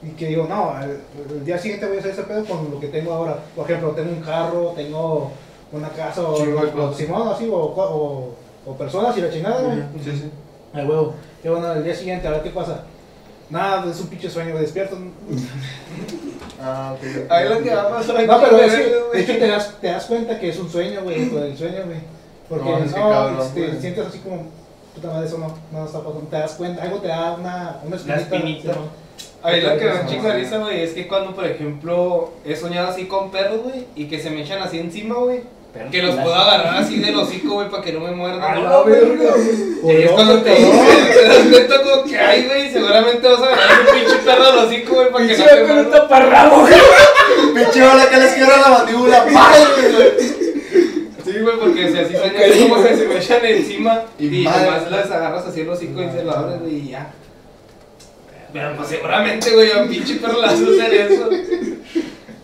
Y 0.03 0.11
que 0.11 0.29
digo, 0.29 0.47
no, 0.49 0.75
el, 0.81 1.45
día 1.45 1.59
siguiente 1.59 1.87
voy 1.87 1.97
a 1.97 2.01
hacer 2.01 2.13
ese 2.13 2.23
pedo 2.23 2.45
con 2.45 2.71
lo 2.71 2.81
que 2.81 2.89
tengo 2.89 3.13
ahora. 3.13 3.39
Por 3.55 3.65
ejemplo, 3.65 3.91
tengo 3.91 4.11
un 4.11 4.23
carro, 4.23 4.73
tengo 4.75 5.31
una 5.73 5.89
casa, 5.91 6.23
o, 6.23 6.35
o. 6.35 6.95
Simón, 6.95 7.29
así, 7.29 7.49
o, 7.49 7.57
o, 7.57 8.35
o 8.67 8.77
personas 8.77 9.17
y 9.19 9.21
la 9.21 9.31
chingada, 9.31 9.63
güey. 9.63 9.79
Sí, 10.03 10.13
sí. 10.13 10.31
Ay, 10.73 10.87
huevo. 10.87 11.15
Y 11.45 11.49
bueno, 11.49 11.73
el 11.73 11.85
día 11.85 11.95
siguiente, 11.95 12.27
a 12.27 12.31
ver 12.31 12.43
qué 12.43 12.51
pasa. 12.51 12.85
Nada, 13.51 13.91
es 13.91 14.01
un 14.01 14.07
pinche 14.07 14.31
sueño, 14.31 14.55
me 14.55 14.61
despierto. 14.61 14.97
Ah, 16.63 16.95
ok. 16.95 17.31
Ahí 17.31 17.49
lo 17.49 17.63
que 17.63 17.75
va 17.75 17.83
a 17.85 17.89
pasar 17.89 18.27
No, 18.27 18.39
pero 18.39 18.59
es 18.59 18.75
que, 18.75 18.83
de 19.15 19.21
hecho 19.23 19.39
te 19.39 19.47
das, 19.47 19.81
te 19.81 19.87
das 19.87 20.05
cuenta 20.05 20.39
que 20.39 20.51
es 20.51 20.59
un 20.59 20.71
sueño, 20.71 21.01
güey, 21.03 21.25
del 21.31 21.57
sueño, 21.57 21.85
güey. 21.87 22.01
Porque 22.51 22.69
No, 22.69 22.79
no, 22.79 22.85
es 22.85 22.93
que 22.93 23.01
cabrón, 23.01 23.55
te 23.55 23.81
sientes 23.81 24.07
así 24.07 24.19
como, 24.19 24.43
puta 24.95 25.09
madre, 25.09 25.27
eso 25.27 25.39
no, 25.39 25.57
no 25.73 25.87
está 25.87 26.01
pasando. 26.01 26.29
Te 26.29 26.37
das 26.37 26.53
cuenta, 26.53 26.83
algo 26.83 26.99
te 26.99 27.09
da 27.09 27.33
una, 27.33 27.81
una 27.83 27.97
espinita. 27.97 28.75
A 29.43 29.51
mí 29.53 29.61
lo 29.61 29.79
que 29.79 29.85
me 29.87 29.91
da 29.93 30.07
sí. 30.09 30.17
risa, 30.39 30.59
güey, 30.59 30.83
es 30.83 30.91
que 30.93 31.09
cuando, 31.09 31.35
por 31.35 31.47
ejemplo, 31.47 32.33
he 32.45 32.55
soñado 32.57 32.89
así 32.89 33.07
con 33.07 33.31
perros, 33.31 33.63
güey, 33.63 33.87
y 33.97 34.05
que 34.07 34.19
se 34.21 34.31
me 34.31 34.43
echan 34.43 34.61
así 34.63 34.79
encima, 34.79 35.15
güey, 35.17 35.41
que 35.91 36.03
los 36.03 36.17
puedo 36.17 36.35
agarrar 36.35 36.83
así 36.83 36.99
del 36.99 37.17
hocico, 37.17 37.55
güey, 37.55 37.71
para 37.71 37.83
que 37.83 37.93
no 37.93 38.01
me 38.01 38.11
muerdan. 38.11 38.43
A 38.43 38.55
No, 38.57 38.63
la 38.71 38.79
güey, 38.83 38.93
verga. 39.01 39.35
Y 39.85 39.91
es 40.03 40.11
cuando 40.11 40.43
te, 40.43 40.51
das 40.51 41.37
cuenta 41.51 41.83
como 41.83 42.05
que, 42.05 42.19
ay, 42.19 42.45
güey, 42.47 42.71
seguramente 42.73 43.29
vas 43.29 43.41
a 43.41 43.45
agarrar 43.47 43.81
un 43.81 43.95
pinche 43.95 44.17
perro 44.25 44.45
al 44.45 44.59
hocico, 44.59 44.95
güey, 44.95 45.11
para 45.11 45.27
que 45.27 45.33
no 45.33 45.37
Pinche 45.39 45.55
te 45.55 45.61
con 45.63 45.71
un 45.71 45.77
muerda. 45.85 46.01
taparrabo, 46.03 46.61
güey. 46.61 46.75
Pinche 47.55 47.87
bola 47.89 48.11
que 48.11 48.17
les 48.17 48.33
quiebra 48.35 48.57
la 48.59 48.69
mandíbula. 48.69 49.27
¡Madre, 49.33 49.65
güey! 49.93 50.41
Sí, 51.25 51.39
güey, 51.41 51.59
porque 51.61 51.93
si 51.93 51.99
así 51.99 52.17
sueñas 52.17 52.57
como 52.69 52.83
que 52.83 52.97
se 52.97 53.07
me 53.07 53.17
echan 53.19 53.45
encima 53.45 54.03
Y 54.19 54.27
nomás 54.43 54.91
las 54.91 55.11
agarras 55.11 55.47
así 55.47 55.61
el 55.61 55.69
hocico 55.71 56.03
y 56.03 56.11
se 56.11 56.25
lo 56.25 56.33
abres, 56.37 56.61
güey, 56.61 56.75
y 56.75 56.89
ya. 56.91 57.13
Pero 58.53 58.77
pues 58.77 58.89
seguramente, 58.89 59.51
güey, 59.55 59.71
a 59.73 59.83
un 59.83 59.89
pinche 59.89 60.19
a 60.25 60.47
hacer 60.51 60.95
eso. 60.95 61.29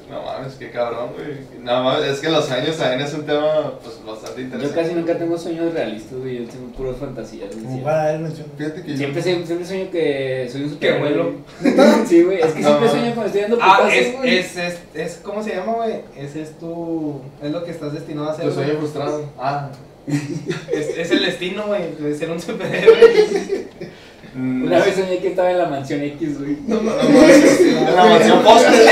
No 0.08 0.22
mames, 0.22 0.54
qué 0.54 0.70
cabrón, 0.70 1.10
güey. 1.14 1.36
No 1.64 1.82
mames, 1.82 2.04
es 2.08 2.20
que 2.20 2.28
los 2.30 2.44
sueños 2.46 2.76
también 2.76 3.00
es 3.00 3.12
un 3.12 3.26
tema 3.26 3.72
pues 3.82 3.96
bastante 4.06 4.36
Yo 4.40 4.44
interesante. 4.46 4.80
casi 4.82 4.94
nunca 4.94 5.18
tengo 5.18 5.36
sueños 5.36 5.74
realistas, 5.74 6.18
güey. 6.18 6.38
Yo 6.44 6.48
tengo 6.48 6.68
puras 6.72 6.96
fantasías. 6.96 7.48
güey, 7.48 7.58
Como 7.58 7.68
siempre. 7.70 7.84
para 7.84 8.12
él. 8.14 8.26
Fíjate 8.56 8.82
que 8.82 8.90
yo- 8.92 8.96
Siempre, 8.96 9.22
siempre, 9.22 9.46
siempre 9.46 9.66
sueño 9.66 9.90
que 9.90 10.48
soy 10.50 10.62
un 10.62 10.68
Que 10.68 10.74
superhéroe. 10.74 11.00
vuelo. 11.00 11.32
güey. 11.60 12.06
Sí, 12.06 12.22
güey. 12.22 12.38
Es 12.40 12.52
que 12.52 12.60
No, 12.60 12.66
siempre 12.68 12.86
no. 12.86 12.90
sueño 12.92 13.06
cuando 13.14 13.26
estoy 13.26 13.40
dando 13.42 13.58
Ah, 13.60 13.76
putazos, 13.78 13.94
es, 13.94 14.16
güey. 14.16 14.38
es, 14.38 14.56
es, 14.56 14.78
es, 14.94 15.20
¿cómo 15.22 15.42
se 15.42 15.54
llama, 15.56 15.72
güey? 15.74 15.94
Ese 16.16 16.42
es 16.42 16.58
tu, 16.58 17.20
es 17.42 17.50
lo 17.50 17.64
que 17.64 17.70
estás 17.72 17.92
destinado 17.92 18.28
a 18.28 18.32
hacer, 18.32 18.44
Tu 18.46 18.52
sueño 18.52 18.68
güey. 18.68 18.78
frustrado. 18.80 19.28
Ah. 19.38 19.70
Es, 20.06 20.88
es 20.96 21.10
el 21.10 21.26
destino, 21.26 21.66
güey, 21.66 21.96
de 21.98 22.14
ser 22.14 22.30
un 22.30 22.40
superhéroe. 22.40 23.66
Mm, 24.36 24.64
Una 24.66 24.78
vez 24.84 24.94
soñé 24.94 25.18
que 25.18 25.28
estaba 25.28 25.50
en 25.50 25.58
la 25.58 25.66
mansión 25.66 26.02
X, 26.02 26.38
güey. 26.38 26.58
No 26.66 26.76
no 26.76 26.82
mames, 26.82 27.60
En 27.60 27.96
la 27.96 28.04
mansión 28.04 28.42
Foster. 28.42 28.86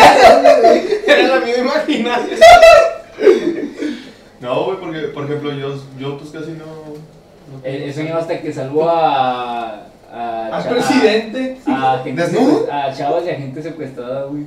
Era 1.06 1.28
la 1.28 1.40
misma 1.44 1.62
imaginación. 1.62 2.40
No, 4.40 4.64
güey, 4.64 4.78
porque, 4.78 4.98
por 5.08 5.24
ejemplo, 5.24 5.52
yo, 5.52 5.74
yo 5.98 6.18
pues 6.18 6.30
casi 6.30 6.52
no. 6.52 6.64
no 6.64 7.60
He, 7.64 7.92
soñado 7.92 8.20
hasta 8.20 8.40
que 8.40 8.52
salvo 8.52 8.88
a. 8.88 9.86
a 10.12 10.46
Al 10.52 10.62
cha- 10.62 10.70
presidente. 10.70 11.58
A, 11.66 11.92
a 11.92 12.84
a 12.86 12.94
chavas 12.94 13.24
y 13.26 13.30
a 13.30 13.34
gente 13.34 13.62
secuestrada, 13.62 14.24
güey. 14.24 14.44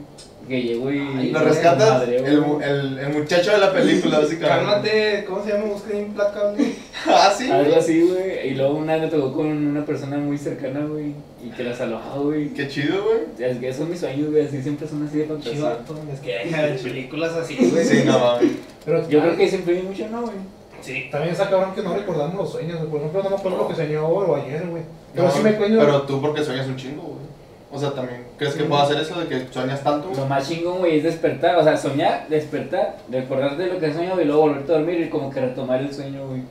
Que 0.47 0.61
llego 0.61 0.91
y. 0.91 0.99
Ay, 0.99 1.31
Lo 1.31 1.39
rescatas, 1.39 2.03
el, 2.07 2.13
el, 2.13 2.99
el 2.99 3.09
muchacho 3.13 3.51
de 3.51 3.57
la 3.57 3.73
película, 3.73 4.19
básicamente. 4.21 4.47
Cálmate, 4.65 5.25
¿cómo 5.27 5.43
se 5.43 5.51
llama? 5.51 5.65
Búsqueda 5.65 5.99
implacable. 5.99 6.73
Ah, 7.09 7.33
sí. 7.37 7.49
Algo 7.49 7.75
así, 7.75 8.01
güey. 8.01 8.49
Y 8.49 8.55
luego 8.55 8.75
una 8.75 8.93
vez 8.93 9.03
me 9.03 9.07
tocó 9.09 9.31
con 9.31 9.45
una 9.47 9.85
persona 9.85 10.17
muy 10.17 10.37
cercana, 10.37 10.85
güey. 10.85 11.13
Y 11.41 11.49
que 11.55 11.63
las 11.63 11.79
alojaba, 11.79 12.17
güey. 12.17 12.49
Qué 12.49 12.67
chido, 12.67 13.03
güey. 13.03 13.19
Es 13.49 13.57
que 13.57 13.73
son 13.73 13.89
mis 13.89 13.99
sueños, 13.99 14.31
güey. 14.31 14.45
Así 14.45 14.61
siempre 14.61 14.87
son 14.87 15.07
así 15.07 15.19
de 15.19 15.25
fantasía. 15.25 15.53
Chivato, 15.53 15.95
es 16.11 16.19
que 16.19 16.33
deja 16.33 16.63
de 16.63 16.73
películas 16.83 17.33
así, 17.33 17.55
güey. 17.71 17.85
Sí, 17.85 18.03
no 18.05 18.19
mames. 18.19 18.51
Pero 18.83 19.07
Yo 19.07 19.21
creo 19.21 19.37
que 19.37 19.47
siempre 19.47 19.75
vi 19.75 19.81
mucho, 19.83 20.07
¿no, 20.09 20.21
güey? 20.23 20.35
Sí. 20.81 21.05
También 21.11 21.31
está 21.33 21.49
cabrón 21.49 21.73
que 21.75 21.81
no 21.81 21.95
recordamos 21.95 22.35
los 22.35 22.51
sueños. 22.51 22.77
güey. 22.79 22.89
Por 22.89 22.99
ejemplo, 22.99 23.23
no 23.23 23.29
me 23.29 23.35
acuerdo 23.35 23.57
lo 23.57 23.67
que 23.67 23.97
hoy 23.97 24.25
o 24.27 24.35
ayer, 24.35 24.65
güey. 24.67 24.83
Pero 25.13 25.27
No, 25.27 25.31
sí 25.33 25.39
me 25.43 25.53
cuento. 25.53 25.79
Pero 25.79 26.01
tú 26.01 26.21
porque 26.21 26.43
sueñas 26.43 26.67
un 26.67 26.75
chingo, 26.75 27.03
güey. 27.03 27.26
O 27.71 27.77
sea, 27.77 27.91
también, 27.91 28.23
¿crees 28.37 28.53
que 28.53 28.61
Sí. 28.61 28.65
puedo 28.69 28.81
hacer 28.81 28.97
eso 29.01 29.19
de 29.19 29.27
que 29.27 29.47
sueñas 29.51 29.83
tanto? 29.83 30.09
Lo 30.15 30.25
más 30.25 30.47
chingón, 30.47 30.79
güey, 30.79 30.97
es 30.97 31.03
despertar. 31.03 31.57
O 31.57 31.63
sea, 31.63 31.75
soñar, 31.75 32.25
despertar, 32.29 32.97
recordarte 33.11 33.63
de 33.63 33.73
lo 33.73 33.79
que 33.79 33.87
has 33.87 33.95
soñado 33.95 34.21
y 34.21 34.25
luego 34.25 34.41
volverte 34.41 34.71
a 34.71 34.75
dormir 34.77 35.01
y 35.01 35.09
como 35.09 35.29
que 35.29 35.41
retomar 35.41 35.81
el 35.81 35.93
sueño, 35.93 36.27
güey. 36.27 36.43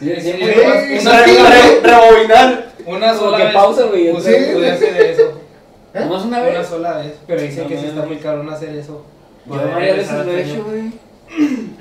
Sí, 0.00 0.12
sí, 0.20 0.32
Sí, 0.32 0.42
Una- 0.42 0.80
sí, 0.80 0.98
una- 1.00 1.24
sí. 1.24 1.78
rebobinar. 1.82 2.68
Una 2.86 3.14
sola 3.14 3.38
vez. 3.38 3.52
pausa, 3.52 3.82
güey, 3.84 4.10
Pues 4.12 4.24
pude 4.24 4.70
hacer 4.70 4.96
eso. 5.02 5.40
¿Nomás 5.94 6.24
una 6.24 6.38
Una 6.38 6.46
vez? 6.48 6.66
sola 6.66 6.96
vez. 6.98 7.14
Pero 7.26 7.40
dicen 7.42 7.62
No 7.64 7.68
que 7.68 7.78
sí 7.78 7.86
está 7.86 8.02
muy 8.06 8.16
caro 8.16 8.50
hacer 8.50 8.70
eso. 8.76 9.04
Yo 9.46 9.54
varias 9.54 9.96
veces 9.96 10.26
lo 10.26 10.32
he 10.32 10.42
hecho, 10.42 10.64
güey. 10.64 10.92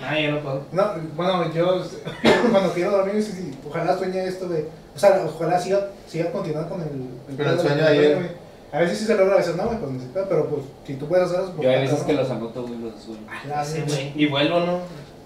Ah, 0.03 0.19
yo 0.19 0.31
no 0.31 0.39
puedo. 0.41 0.61
No, 0.71 0.83
bueno, 1.15 1.53
yo 1.53 1.81
cuando 2.51 2.71
quiero 2.73 2.91
dormir, 2.91 3.21
sí, 3.23 3.31
sí, 3.31 3.57
ojalá 3.67 3.97
sueñe 3.97 4.23
esto, 4.25 4.47
güey. 4.47 4.61
O 4.95 4.99
sea, 4.99 5.23
ojalá 5.25 5.59
siga, 5.59 5.87
siga 6.07 6.31
continuando 6.31 6.69
con 6.69 6.81
el, 6.81 7.35
Pero 7.37 7.51
el 7.51 7.59
sueño 7.59 7.75
de 7.83 7.87
ayer. 7.87 8.46
Güey. 8.71 8.81
A 8.81 8.83
veces 8.83 8.99
sí 8.99 9.05
se 9.05 9.15
logra, 9.15 9.35
a 9.35 9.37
veces 9.37 9.55
no, 9.55 9.65
güey, 9.65 9.77
pues 9.79 9.91
no 9.91 9.99
sé, 9.99 10.07
pero 10.13 10.49
pues 10.49 10.61
si 10.85 10.93
tú 10.95 11.07
puedes 11.07 11.25
hacer 11.25 11.41
eso, 11.41 11.51
pues 11.53 11.65
Yo 11.67 11.73
hay 11.73 11.81
veces 11.81 11.99
que 11.99 12.15
cabrón. 12.15 12.23
los 12.23 12.31
anoto, 12.31 12.61
güey, 12.63 12.79
los 12.79 13.01
sueños. 13.01 13.23
Ya, 13.47 13.63
Sí, 13.63 13.83
sí, 13.87 13.93
güey. 13.93 14.11
Y 14.15 14.27
vuelvo, 14.27 14.59
¿no? 14.61 14.79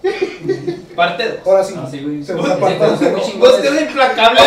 Parte 0.96 1.24
2. 1.30 1.48
Ahora 1.48 1.64
sí. 1.64 1.74
Ah, 1.78 1.88
sí, 1.90 2.00
güey. 2.02 2.16
Muy 2.16 2.24
Búsqueda 2.36 3.20
chingones. 3.24 3.82
implacable. 3.82 4.40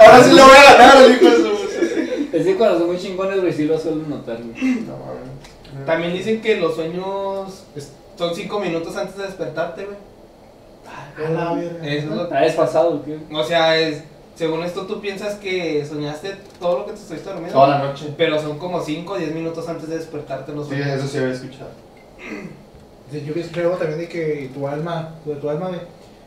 Ahora 0.00 0.24
sí 0.24 0.30
lo 0.32 0.44
voy 0.44 0.56
a 0.56 0.72
ganar, 0.72 1.10
hijo 1.10 1.24
de 1.30 1.36
su. 1.36 2.36
Es 2.36 2.44
que 2.44 2.56
cuando 2.56 2.78
son 2.78 2.86
muy 2.88 2.98
chingones, 2.98 3.40
güey, 3.40 3.52
sí 3.52 3.64
lo 3.64 3.78
suelo 3.78 4.02
notar, 4.08 4.38
güey. 4.42 4.74
No 4.80 4.96
mames. 4.96 5.86
También 5.86 6.12
dicen 6.12 6.40
que 6.40 6.56
los 6.56 6.74
sueños 6.74 7.64
son 8.16 8.34
5 8.34 8.60
minutos 8.60 8.96
antes 8.96 9.16
de 9.16 9.24
despertarte, 9.24 9.84
güey. 9.86 9.96
A 11.26 11.30
la 11.30 11.52
verga. 11.54 11.86
Eso 11.86 12.08
es 12.10 12.16
lo 12.16 12.24
¿Está 12.24 12.40
desfasado, 12.40 13.02
güey? 13.04 13.18
O 13.32 13.44
sea, 13.44 13.78
es, 13.78 14.02
según 14.34 14.62
esto 14.64 14.82
tú 14.86 15.00
piensas 15.00 15.36
que 15.36 15.84
soñaste 15.86 16.36
todo 16.60 16.80
lo 16.80 16.86
que 16.86 16.92
te 16.92 16.98
estuviste 16.98 17.28
durmiendo. 17.30 17.54
Toda 17.54 17.78
la 17.78 17.84
noche. 17.84 18.12
Pero 18.16 18.40
son 18.40 18.58
como 18.58 18.80
5 18.80 19.12
o 19.12 19.16
10 19.18 19.34
minutos 19.34 19.68
antes 19.68 19.88
de 19.88 19.98
despertarte 19.98 20.52
los 20.52 20.68
Sí, 20.68 20.74
eso 20.74 21.06
sí 21.06 21.18
había 21.18 21.32
escuchado. 21.34 21.70
Yo 23.12 23.32
vi 23.34 23.42
algo 23.60 23.76
también 23.76 24.00
de 24.00 24.08
que 24.08 24.50
tu 24.52 24.66
alma, 24.66 25.14
de 25.24 25.36
tu 25.36 25.48
alma, 25.48 25.70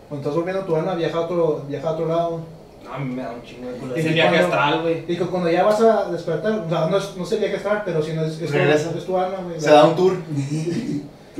cuando 0.08 0.22
estás 0.22 0.36
durmiendo, 0.36 0.64
tu 0.64 0.76
alma 0.76 0.95
viaja 0.95 1.18
a 1.18 1.22
otro, 1.22 1.66
viaja 1.68 1.89
a 1.89 1.91
otro 1.91 2.08
lado. 2.08 2.41
No, 2.86 2.93
a 2.93 2.99
mí 2.99 3.14
me 3.14 3.22
da 3.24 3.32
un 3.32 3.43
chingo 3.43 3.70
de 3.70 3.78
culo. 3.78 3.97
Y 3.97 3.99
Es 3.99 4.05
el 4.05 4.14
viaje 4.14 4.38
cuando- 4.38 4.55
astral, 4.55 4.82
güey. 4.84 5.03
Y 5.08 5.18
que 5.18 5.26
cuando 5.26 5.49
ya 5.49 5.64
vas 5.64 5.82
a 5.82 6.10
despertar, 6.10 6.51
o 6.66 6.70
sea, 6.70 6.86
no 6.88 6.97
es, 6.97 7.18
no 7.18 7.24
es 7.24 7.32
el 7.34 7.39
viaje 7.39 7.55
astral, 7.58 7.82
pero 7.84 8.01
si 8.01 8.14
no 8.14 8.24
es, 8.24 8.39
es, 8.39 8.47
tu, 8.49 8.53
Regresa. 8.53 8.91
es 8.97 9.05
tu 9.05 9.18
alma, 9.18 9.38
güey. 9.43 9.60
Se 9.60 9.70
da 9.70 9.86
un 9.86 9.95
tour. 9.95 10.14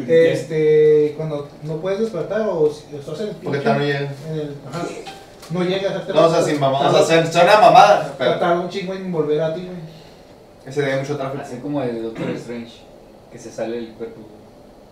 Este, 0.08 1.16
cuando 1.18 1.48
no 1.64 1.78
puedes 1.78 2.00
despertar 2.00 2.42
o 2.48 2.70
si 2.72 2.96
estás 2.96 3.20
en 3.22 3.30
el 3.30 3.36
Porque 3.38 3.60
también 3.62 4.08
en 4.30 4.40
el, 4.40 4.56
ajá, 4.70 4.86
no 5.52 5.64
llegas 5.64 5.96
a 6.10 6.14
No, 6.14 6.26
o 6.26 6.30
sea, 6.30 6.42
sin 6.42 6.60
mamá. 6.60 6.88
O 6.90 6.92
sea, 6.92 7.04
suena- 7.04 7.32
suena 7.32 7.60
mamada. 7.60 8.16
Pero 8.18 8.40
Tarda 8.40 8.60
un 8.60 8.70
chingo 8.70 8.94
en 8.94 9.12
volver 9.12 9.42
a 9.42 9.54
ti, 9.54 9.62
güey. 9.62 9.78
ese 10.66 10.82
día 10.84 10.94
hay 10.96 11.00
mucho 11.02 11.18
tráfico. 11.18 11.44
Así 11.44 11.58
como 11.58 11.82
de 11.82 12.02
Doctor 12.02 12.30
Strange, 12.32 12.74
que 13.32 13.38
se 13.40 13.52
sale 13.52 13.78
el 13.78 13.88
cuerpo. 13.94 14.22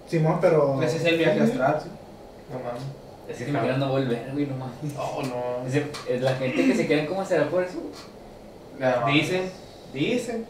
Simón, 0.07 0.37
pero. 0.39 0.81
Ese 0.81 0.97
es 0.97 1.05
el 1.05 1.17
viaje 1.17 1.39
astral. 1.41 1.79
sí. 1.83 1.89
No 2.51 2.59
mames. 2.59 2.81
Es 3.27 3.37
que 3.37 3.51
me 3.51 3.59
quieran 3.59 3.79
no 3.79 3.89
volver, 3.89 4.29
güey, 4.33 4.45
no 4.45 4.55
mames. 4.55 4.93
No, 4.95 5.21
no. 5.23 5.67
Es 6.07 6.21
la 6.21 6.35
gente 6.35 6.63
que 6.65 6.75
se 6.75 6.85
queda 6.87 7.01
en 7.01 7.07
cómo 7.07 7.25
será 7.25 7.49
por 7.49 7.63
eso. 7.63 7.79
Nada 8.79 9.01
más. 9.01 9.13
Dicen, 9.13 9.49
dicen. 9.93 10.45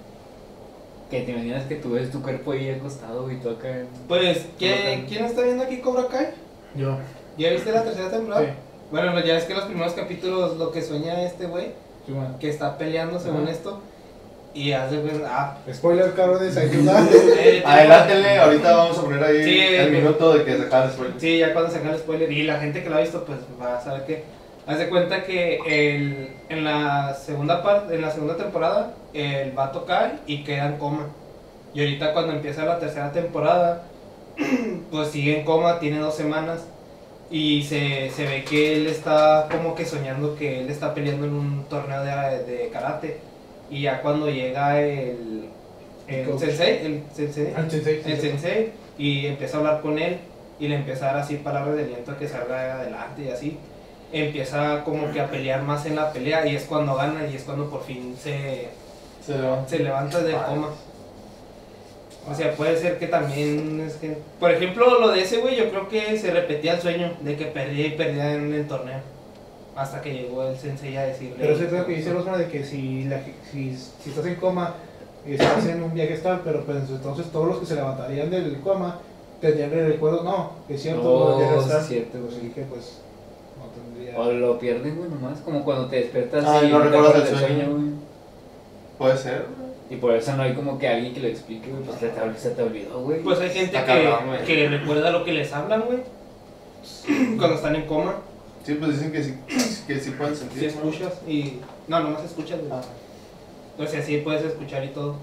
Que 1.10 1.22
te 1.22 1.32
imaginas 1.32 1.64
que 1.68 1.76
tú 1.76 1.92
ves 1.92 2.10
tu 2.12 2.22
cuerpo 2.22 2.52
ahí 2.52 2.70
acostado, 2.72 3.24
güey, 3.24 3.40
tú 3.40 3.50
acá. 3.52 3.70
en- 3.70 3.88
Pues, 4.08 4.46
¿quién, 4.58 5.06
¿quién 5.06 5.24
está 5.24 5.42
viendo 5.44 5.64
aquí 5.64 5.78
Cobra 5.80 6.08
Kai? 6.08 6.30
Yo. 6.76 6.98
¿Ya 7.38 7.52
viste 7.52 7.72
la 7.72 7.84
tercera 7.84 8.10
temporada? 8.10 8.44
Sí. 8.44 8.52
Bueno, 8.96 9.20
ya 9.20 9.38
es 9.38 9.44
que 9.44 9.54
los 9.54 9.66
primeros 9.66 9.92
capítulos 9.92 10.56
lo 10.56 10.72
que 10.72 10.82
sueña 10.82 11.22
este 11.24 11.48
güey, 11.48 11.72
que 12.40 12.50
está 12.50 12.78
peleando 12.78 13.20
según 13.20 13.46
esto, 13.50 13.82
y 14.54 14.72
hace 14.72 15.00
pues, 15.00 15.16
ah, 15.26 15.58
Spoiler, 15.70 16.14
cabrones, 16.14 16.56
ayuda. 16.56 17.06
eh, 17.38 17.62
Adelántenle, 17.66 18.40
ahorita 18.40 18.74
vamos 18.74 18.98
a 18.98 19.02
poner 19.02 19.22
ahí 19.22 19.44
Sí, 19.44 19.60
el 19.60 19.90
güey. 19.90 20.02
minuto 20.02 20.34
de 20.38 20.46
que 20.46 20.56
se 20.56 20.64
acabe 20.64 20.86
el 20.86 20.92
spoiler. 20.94 21.14
Sí, 21.20 21.38
ya 21.40 21.52
cuando 21.52 21.72
sacan 21.72 21.90
el 21.90 21.98
spoiler 22.00 22.32
y 22.32 22.44
la 22.44 22.58
gente 22.60 22.84
que 22.84 22.90
lo 22.90 22.96
ha 22.96 23.02
visto 23.02 23.26
pues 23.26 23.40
va 23.62 23.78
a 23.78 23.82
saber 23.84 24.06
que 24.06 24.24
haz 24.66 24.80
de 24.80 24.88
cuenta 24.88 25.24
que 25.26 25.58
el, 25.68 26.30
en 26.48 26.64
la 26.64 27.14
segunda 27.16 27.62
parte 27.64 27.96
en 27.96 28.02
la 28.02 28.12
segunda 28.12 28.38
temporada 28.38 28.94
el 29.14 29.52
vato 29.52 29.86
cae 29.86 30.14
y 30.26 30.46
queda 30.46 30.68
en 30.68 30.78
coma. 30.78 31.08
Y 31.74 31.82
ahorita 31.82 32.14
cuando 32.14 32.32
empieza 32.32 32.64
la 32.64 32.80
tercera 32.80 33.12
temporada 33.12 33.84
pues 34.90 35.10
sigue 35.10 35.38
en 35.38 35.44
coma, 35.46 35.80
tiene 35.80 36.00
dos 36.00 36.16
semanas 36.16 36.62
Y 37.32 37.64
se, 37.64 38.10
se 38.12 38.26
ve 38.26 38.44
que 38.44 38.76
él 38.76 38.88
está 38.88 39.48
como 39.52 39.74
que 39.76 39.86
soñando 39.86 40.36
que 40.36 40.62
él 40.62 40.70
está 40.70 40.94
peleando 40.94 41.26
en 41.26 41.34
un 41.34 41.64
torneo 41.66 42.04
de, 42.04 42.44
de 42.44 42.70
karate. 42.70 43.18
Y 43.70 43.82
ya 43.84 44.02
cuando 44.02 44.30
llega 44.30 44.80
el, 44.80 45.50
el 46.08 46.40
sensei, 46.40 46.86
el 46.86 47.04
sensei, 47.14 47.54
Ah, 47.56 47.62
el 47.62 47.72
sensei, 47.72 48.04
sí, 48.04 48.12
el 48.12 48.22
sensei, 48.22 48.72
y 48.98 49.26
empieza 49.26 49.58
a 49.58 49.60
hablar 49.62 49.82
con 49.82 49.98
él 49.98 50.20
y 50.60 50.68
le 50.68 50.76
empieza 50.76 51.10
a 51.10 51.14
dar 51.14 51.24
así 51.24 51.38
palabras 51.38 51.76
de 51.76 51.84
aliento 51.86 52.12
a 52.12 52.18
que 52.18 52.28
salga 52.28 52.76
adelante 52.80 53.24
y 53.24 53.30
así. 53.30 53.58
Empieza 54.14 54.84
como 54.84 55.12
que 55.12 55.20
a 55.20 55.28
pelear 55.30 55.64
más 55.64 55.86
en 55.88 55.96
la 55.96 56.14
pelea 56.14 56.46
y 56.46 56.56
es 56.56 56.66
cuando 56.66 56.96
gana 56.96 57.28
y 57.28 57.36
es 57.36 57.44
cuando 57.44 57.70
por 57.70 57.84
fin 57.84 58.16
se, 58.22 58.68
Se 59.26 59.36
levanta. 59.38 59.68
se 59.70 59.80
levanta 59.80 60.20
del 60.22 60.36
Vale. 60.36 60.48
coma. 60.48 60.70
O 62.30 62.34
sea, 62.34 62.56
puede 62.56 62.76
ser 62.78 62.98
que 62.98 63.08
también 63.08 63.80
es 63.86 63.94
que... 63.96 64.18
Por 64.40 64.52
ejemplo, 64.52 65.00
lo 65.00 65.10
de 65.12 65.22
ese 65.22 65.38
güey, 65.38 65.56
yo 65.56 65.70
creo 65.70 65.88
que 65.88 66.18
se 66.18 66.32
repetía 66.32 66.74
el 66.74 66.82
sueño 66.82 67.12
de 67.22 67.36
que 67.36 67.46
perdía 67.46 67.88
y 67.88 67.92
perdía 67.92 68.34
en 68.34 68.52
el 68.54 68.68
torneo. 68.68 69.00
Hasta 69.76 70.02
que 70.02 70.12
llegó 70.14 70.44
el 70.44 70.58
sensei 70.58 70.96
a 70.98 71.04
decirle... 71.04 71.36
Pero 71.38 71.54
eso 71.54 71.66
es 71.66 71.72
lo 71.72 71.86
que 71.86 71.94
dice 71.94 72.12
Rosman 72.14 72.40
de 72.40 72.48
que 72.48 72.64
si, 72.64 73.04
la, 73.04 73.22
si, 73.52 73.76
si 73.76 74.10
estás 74.10 74.26
en 74.26 74.36
coma, 74.36 74.74
estás 75.28 75.68
en 75.68 75.84
un 75.84 75.94
viaje 75.94 76.14
astral, 76.16 76.42
pero 76.44 76.64
pues 76.66 76.78
entonces 76.90 77.28
todos 77.32 77.48
los 77.48 77.60
que 77.60 77.66
se 77.68 77.76
levantarían 77.76 78.30
del 78.32 78.60
coma 78.62 79.00
tendrían 79.42 79.74
el 79.74 79.88
recuerdo, 79.88 80.24
no, 80.24 80.52
es 80.70 80.82
cierto, 80.82 81.04
No, 81.04 81.82
cierto. 81.82 82.18
Así 82.30 82.52
que 82.56 82.62
pues 82.62 83.02
no 83.60 83.66
tendría... 83.94 84.18
O 84.20 84.32
lo 84.32 84.58
pierden, 84.58 84.96
güey, 84.96 85.10
nomás. 85.10 85.40
Como 85.42 85.64
cuando 85.64 85.88
te 85.88 85.98
despiertas 85.98 86.44
Ah, 86.48 86.64
y 86.64 86.70
no 86.72 86.80
recuerdas 86.80 87.30
el 87.30 87.38
sueño. 87.38 87.72
güey. 87.72 87.84
Puede 88.98 89.18
ser, 89.18 89.46
güey. 89.56 89.65
Y 89.90 89.98
por 89.98 90.14
eso 90.16 90.36
no 90.36 90.44
hay 90.44 90.54
como 90.54 90.80
que 90.80 90.88
alguien 90.88 91.14
que 91.14 91.20
lo 91.20 91.28
explique, 91.28 91.70
güey. 91.70 91.84
Pues 91.84 92.00
se 92.00 92.10
te, 92.10 92.40
se 92.40 92.50
te 92.52 92.62
olvidó, 92.64 93.02
güey. 93.02 93.22
Pues 93.22 93.40
hay 93.40 93.50
gente 93.50 93.78
que, 93.78 93.86
cabrón, 93.86 94.38
que 94.46 94.68
recuerda 94.68 95.12
lo 95.12 95.24
que 95.24 95.34
les 95.34 95.54
hablan, 95.54 95.82
güey. 95.82 96.00
Cuando 97.38 97.56
están 97.56 97.76
en 97.76 97.86
coma, 97.86 98.16
Sí, 98.66 98.74
pues 98.80 98.94
dicen 98.94 99.12
que 99.12 99.24
sí, 99.24 99.36
que 99.86 100.00
sí 100.00 100.12
pueden 100.12 100.36
sentir. 100.36 100.72
si 100.72 100.78
¿no? 100.78 100.90
escuchas 100.90 101.22
y... 101.28 101.60
No, 101.88 102.00
nomás 102.00 102.24
escuchas, 102.24 102.60
güey. 102.60 102.72
Ah. 102.72 102.82
O 103.78 103.86
sea, 103.86 104.02
sí 104.02 104.18
puedes 104.24 104.44
escuchar 104.44 104.84
y 104.84 104.88
todo. 104.88 105.18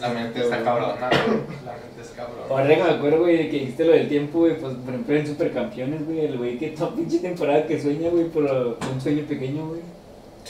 La 0.00 0.08
mente 0.08 0.40
está 0.40 0.64
cabrona, 0.64 0.94
güey. 0.96 1.38
La 1.64 1.72
mente 1.72 2.00
es 2.02 2.08
cabrona. 2.16 2.46
Ahora 2.48 2.68
que 2.68 2.82
me 2.82 2.90
acuerdo, 2.90 3.18
güey, 3.20 3.36
de 3.36 3.50
que 3.50 3.58
dijiste 3.60 3.84
lo 3.84 3.92
del 3.92 4.08
tiempo, 4.08 4.40
güey, 4.40 4.58
pues 4.58 4.74
por 4.74 4.92
ejemplo 4.92 5.14
en 5.14 5.26
Supercampeones, 5.26 6.04
güey, 6.04 6.24
el 6.24 6.36
güey 6.38 6.58
que 6.58 6.70
toda 6.70 6.96
pinche 6.96 7.18
temporada 7.18 7.66
que 7.66 7.80
sueña, 7.80 8.08
güey, 8.08 8.24
por 8.24 8.42
un 8.44 9.00
sueño 9.00 9.24
pequeño, 9.28 9.68
güey. 9.68 9.80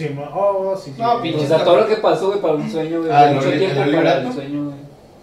Sí, 0.09 0.15
ma- 0.15 0.31
oh, 0.35 0.77
sí, 0.77 0.93
sí. 0.97 1.01
No, 1.03 1.21
pinche 1.23 1.45
O 1.45 1.49
sea, 1.49 1.65
todo 1.65 1.77
lo 1.77 1.87
que 1.87 1.97
pasó, 1.97 2.29
güey, 2.29 2.41
para 2.41 2.55
un 2.55 2.71
sueño, 2.71 3.01
güey, 3.01 3.13
Ah, 3.13 3.39
sueño, 3.41 4.65
güey. 4.65 4.77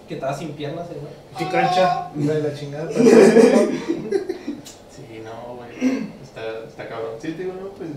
Que 0.08 0.14
estaba 0.14 0.34
sin 0.34 0.52
piernas, 0.54 0.86
¿eh, 0.92 0.98
güey. 1.02 1.14
Pinche 1.38 1.52
cancha, 1.52 2.10
de 2.16 2.42
la 2.42 2.54
chingada. 2.54 2.90
Sí, 4.90 5.22
no, 5.24 5.56
güey. 5.56 6.08
Está, 6.24 6.42
está 6.68 6.88
cabrón. 6.88 7.12
Sí, 7.22 7.30
te 7.34 7.44
digo, 7.44 7.54
no, 7.62 7.70
pues. 7.70 7.90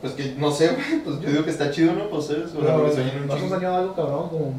Pues 0.00 0.12
que 0.14 0.34
no 0.38 0.50
sé, 0.50 0.68
güey. 0.68 1.00
Pues 1.04 1.20
yo 1.20 1.30
digo 1.30 1.44
que 1.44 1.50
está 1.50 1.70
chido, 1.70 1.92
¿no? 1.92 2.08
Pues 2.10 2.30
es, 2.30 2.54
o 2.54 2.62
sea, 2.64 2.74
porque 2.76 2.92
sueñan 2.94 3.16
un 3.22 3.26
¿No 3.26 3.34
has 3.34 3.40
chingo. 3.40 3.54
soñado 3.54 3.76
algo 3.76 3.94
cabrón? 3.94 4.28
Como... 4.28 4.52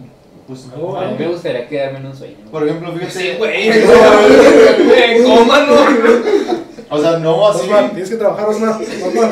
Pues 0.47 0.65
no. 0.67 0.97
A 0.97 1.01
mí 1.01 1.07
güey. 1.15 1.19
me 1.19 1.27
gustaría 1.33 1.67
quedarme 1.67 1.99
en 1.99 2.05
un 2.07 2.15
sueño. 2.15 2.35
güey. 2.39 2.51
Por 2.51 2.67
ejemplo, 2.67 2.91
fíjate. 2.93 3.11
Sí, 3.11 3.31
güey. 3.37 3.69
En 3.69 5.23
coma, 5.23 5.59
no. 5.65 5.75
O 6.95 6.99
sea, 7.01 7.17
no 7.19 7.47
así. 7.47 7.61
Osmar, 7.61 7.89
tienes 7.91 8.09
que 8.09 8.15
trabajar, 8.17 8.49
Osmar. 8.49 8.81
Osmar. 8.81 9.31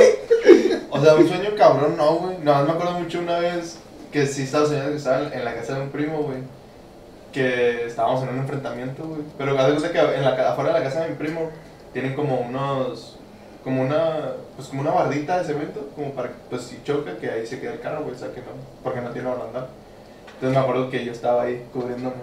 O 0.98 1.02
sea, 1.04 1.16
un 1.16 1.28
sueño 1.28 1.56
cabrón, 1.56 1.96
no, 1.96 2.16
güey. 2.16 2.38
Nada 2.40 2.60
más 2.60 2.68
me 2.68 2.74
acuerdo 2.74 3.00
mucho 3.00 3.20
una 3.20 3.38
vez 3.40 3.80
que 4.12 4.26
sí 4.26 4.44
estaba 4.44 4.66
soñando 4.66 4.92
que 4.92 4.98
estaba 4.98 5.28
en 5.32 5.46
la 5.46 5.54
casa 5.54 5.76
de 5.76 5.82
un 5.82 5.90
primo, 5.90 6.24
güey. 6.24 6.40
Que 7.32 7.86
estábamos 7.86 8.24
en 8.24 8.30
un 8.30 8.40
enfrentamiento, 8.40 9.04
güey. 9.04 9.22
Pero 9.38 9.52
de 9.54 9.58
cuenta 9.58 9.92
que 9.92 10.00
en 10.00 10.24
la, 10.24 10.52
afuera 10.52 10.74
de 10.74 10.80
la 10.80 10.86
casa 10.86 11.02
de 11.04 11.10
mi 11.10 11.16
primo 11.16 11.50
tienen 11.94 12.16
como 12.16 12.40
unos. 12.40 13.20
Como 13.64 13.84
una. 13.84 14.32
Pues 14.56 14.70
como 14.70 14.82
una 14.82 14.92
bardita 14.92 15.38
de 15.38 15.46
cemento. 15.46 15.88
Como 15.96 16.12
para 16.14 16.30
que, 16.30 16.36
pues 16.50 16.64
si 16.64 16.82
choca, 16.84 17.18
que 17.18 17.30
ahí 17.30 17.46
se 17.46 17.60
quede 17.60 17.74
el 17.74 17.80
carro, 17.80 18.02
güey. 18.04 18.16
O 18.16 18.18
sea 18.18 18.32
que 18.32 18.42
no. 18.42 18.48
Porque 18.84 19.02
no 19.02 19.12
tiene 19.12 19.30
barandal. 19.30 19.68
Entonces 20.34 20.58
me 20.58 20.64
acuerdo 20.64 20.90
que 20.90 21.06
yo 21.06 21.12
estaba 21.12 21.44
ahí 21.44 21.64
cubriéndome. 21.72 22.16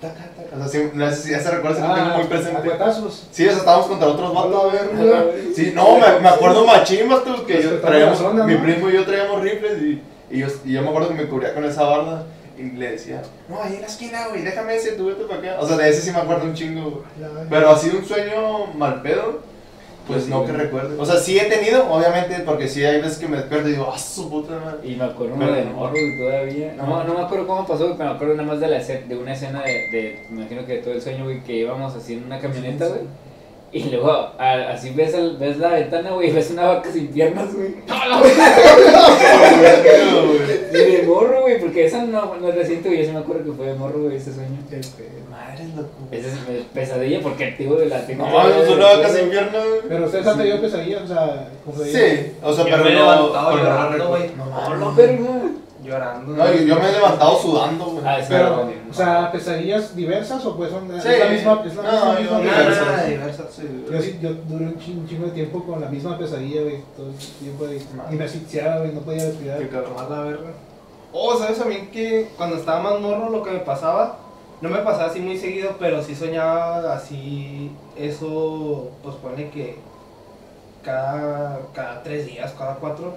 Taca, 0.00 0.24
taca. 0.36 0.56
O 0.56 0.58
sea, 0.58 0.68
sí, 0.68 0.90
no 0.94 1.10
sé 1.10 1.16
si 1.16 1.30
ya 1.30 1.40
se 1.40 1.50
recuerda, 1.50 1.76
sí 1.80 1.86
lo 1.88 1.94
tengo 1.94 2.16
muy 2.16 2.24
presente. 2.26 2.70
Ah. 2.80 2.92
Sí, 3.30 3.46
o 3.46 3.48
sea, 3.50 3.58
estábamos 3.58 3.86
contra 3.86 4.08
otros 4.08 4.30
A 4.30 4.34
vatos. 4.44 4.72
verga. 4.72 5.24
Sí, 5.54 5.72
no, 5.74 5.98
me, 5.98 6.20
me 6.20 6.28
acuerdo 6.28 6.64
machín, 6.66 7.08
vato, 7.08 7.44
que 7.46 7.62
yo 7.62 7.80
traíamos, 7.80 8.18
zona, 8.18 8.44
mi 8.44 8.56
primo 8.56 8.88
y 8.88 8.94
yo 8.94 9.04
traíamos 9.04 9.40
rifles 9.42 9.82
y, 9.82 10.02
y, 10.30 10.38
yo, 10.40 10.46
y 10.64 10.72
yo 10.72 10.82
me 10.82 10.88
acuerdo 10.88 11.08
que 11.08 11.14
me 11.14 11.26
cubría 11.28 11.54
con 11.54 11.64
esa 11.64 11.84
barda 11.84 12.24
y 12.56 12.62
le 12.72 12.92
decía, 12.92 13.22
no, 13.48 13.62
ahí 13.62 13.74
en 13.76 13.82
la 13.82 13.86
esquina, 13.86 14.26
güey, 14.28 14.42
déjame 14.42 14.74
ese, 14.76 14.92
tú 14.92 15.06
vete 15.06 15.24
para 15.24 15.38
acá. 15.40 15.60
O 15.60 15.66
sea, 15.66 15.76
de 15.76 15.88
ese 15.88 16.02
sí 16.02 16.10
me 16.10 16.18
acuerdo 16.18 16.44
un 16.44 16.54
chingo, 16.54 16.90
güey. 16.90 17.46
Pero 17.48 17.70
así 17.70 17.88
un 17.90 18.04
sueño 18.04 18.66
mal 18.74 19.00
pedo, 19.02 19.40
pues 20.08 20.26
no 20.28 20.44
que 20.44 20.52
recuerde. 20.52 20.96
O 20.98 21.06
sea, 21.06 21.16
sí 21.16 21.38
he 21.38 21.44
tenido, 21.44 21.88
obviamente, 21.92 22.34
porque 22.44 22.66
sí 22.66 22.84
hay 22.84 23.00
veces 23.00 23.18
que 23.18 23.28
me 23.28 23.36
despierto 23.36 23.68
y 23.68 23.72
digo, 23.72 23.88
ah, 23.94 23.98
su 23.98 24.28
puta 24.28 24.58
madre. 24.58 24.78
Y 24.88 24.96
me 24.96 25.04
acuerdo 25.04 25.36
Pero 25.38 25.52
de 25.54 25.64
morro, 25.66 25.94
todavía. 26.18 26.74
No, 26.76 27.04
no 27.04 27.14
me 27.14 27.20
acuerdo 27.20 27.46
cómo 27.46 27.66
pasó, 27.66 27.94
pero 27.96 28.10
me 28.10 28.14
acuerdo 28.16 28.34
nada 28.34 28.48
más 28.48 28.60
de, 28.60 28.66
la 28.68 28.78
escena- 28.78 29.06
de 29.06 29.16
una 29.16 29.32
escena 29.34 29.62
de, 29.62 29.72
de, 29.92 30.18
me 30.30 30.40
imagino 30.40 30.64
que 30.66 30.72
de 30.74 30.78
todo 30.82 30.94
el 30.94 31.02
sueño, 31.02 31.24
güey, 31.24 31.42
que 31.44 31.52
íbamos 31.56 31.94
así 31.94 32.14
en 32.14 32.24
una 32.24 32.40
camioneta, 32.40 32.88
güey. 32.88 33.00
Y 33.70 33.84
luego, 33.90 34.10
a- 34.10 34.70
así 34.72 34.90
ves, 34.90 35.12
el- 35.12 35.36
ves 35.36 35.58
la 35.58 35.68
ventana, 35.74 36.10
güey, 36.12 36.30
y 36.30 36.32
ves 36.32 36.50
una 36.50 36.66
vaca 36.66 36.90
sin 36.90 37.08
piernas, 37.08 37.54
güey. 37.54 37.74
Y 40.72 40.76
de 40.92 41.02
morro, 41.06 41.42
güey, 41.42 41.60
porque 41.60 41.84
esa 41.86 42.04
no, 42.04 42.34
no 42.36 42.48
es 42.48 42.54
reciente, 42.54 42.88
güey, 42.88 43.00
yo 43.00 43.06
sí 43.06 43.12
me 43.12 43.18
acuerdo 43.20 43.44
que 43.44 43.52
fue 43.52 43.66
de 43.66 43.74
morro, 43.74 44.02
güey, 44.04 44.16
ese 44.16 44.32
sueño. 44.34 44.58
Qué 44.70 44.76
pedo. 44.76 45.17
Madre, 45.58 45.76
loco. 45.76 45.88
Esa 46.10 46.28
es 46.28 46.34
mi 46.48 46.62
pesadilla 46.74 47.20
porque 47.22 47.44
activo 47.46 47.76
de 47.76 47.86
la 47.86 48.06
tengo. 48.06 48.26
No, 48.28 48.48
eso 48.48 48.62
es 48.62 48.70
una 48.70 48.86
vaca 48.86 49.08
sin 49.08 49.28
piernas, 49.30 49.52
güey. 49.68 49.80
Pero 49.88 50.04
ustedes 50.06 50.26
han 50.26 50.38
tenido 50.38 50.60
pesadillas, 50.60 51.02
o 51.02 51.06
sea, 51.08 51.48
como 51.64 51.84
Sí, 51.84 52.32
o 52.42 52.52
sea, 52.52 52.64
pero 52.64 52.84
me 52.84 52.90
he 52.90 52.94
no. 52.94 53.00
levantado 53.00 53.50
pero 53.52 53.62
no 53.62 53.68
llorando, 53.70 54.08
güey. 54.08 54.30
No, 54.36 54.76
No, 54.76 54.94
verga. 54.94 55.24
Llorando. 55.84 56.32
No, 56.32 56.52
yo, 56.54 56.76
me 56.76 56.88
he 56.88 56.92
levantado 56.92 57.38
sudando, 57.40 57.84
güey. 57.86 58.04
Ah, 58.04 58.18
Pero, 58.28 58.44
Pero- 58.66 58.72
o 58.90 58.92
sea, 58.94 59.32
pesadillas 59.32 59.94
diversas 59.96 60.44
o 60.44 60.54
pues 60.56 60.70
son 60.70 60.86
Sí. 61.00 61.08
es 61.08 61.18
la 61.18 61.30
misma, 61.30 61.62
es 61.64 61.76
la 61.76 61.82
No, 61.82 62.20
misma, 62.20 62.38
Nada, 62.40 62.70
nada, 62.70 63.04
diversas. 63.06 63.46
Sí, 63.54 63.84
Yo 63.90 64.02
sí, 64.02 64.18
yo 64.20 64.30
duré 64.48 64.64
un 64.66 64.78
chingo, 64.78 65.00
un 65.02 65.08
chingo 65.08 65.26
de 65.26 65.32
tiempo 65.32 65.64
con 65.64 65.80
la 65.80 65.88
misma 65.88 66.18
pesadilla, 66.18 66.62
güey, 66.62 66.82
todo 66.96 67.06
el 67.08 67.14
tiempo 67.16 67.66
de, 67.66 67.76
y 68.12 68.16
me 68.16 68.24
asfixiaba, 68.24 68.78
güey, 68.80 68.92
no 68.92 69.00
podía 69.00 69.24
respirar. 69.24 69.58
Qué 69.60 69.68
cabrón. 69.68 69.94
La 70.10 70.20
verga. 70.22 70.50
Oh, 71.12 71.38
¿sabes 71.38 71.58
también 71.58 71.90
que 71.90 72.28
cuando 72.36 72.56
estaba 72.56 72.80
más 72.82 73.00
morro 73.00 73.30
lo 73.30 73.42
que 73.42 73.50
me 73.52 73.60
pasaba? 73.60 74.18
No 74.60 74.68
me 74.68 74.78
pasaba 74.78 75.06
así 75.06 75.20
muy 75.20 75.38
seguido, 75.38 75.76
pero 75.78 76.02
sí 76.02 76.14
soñaba 76.14 76.94
así. 76.94 77.70
Eso, 77.96 78.90
pues 79.02 79.14
pone 79.16 79.50
que 79.50 79.76
cada, 80.82 81.60
cada 81.72 82.02
tres 82.02 82.26
días, 82.26 82.52
cada 82.58 82.74
cuatro. 82.76 83.14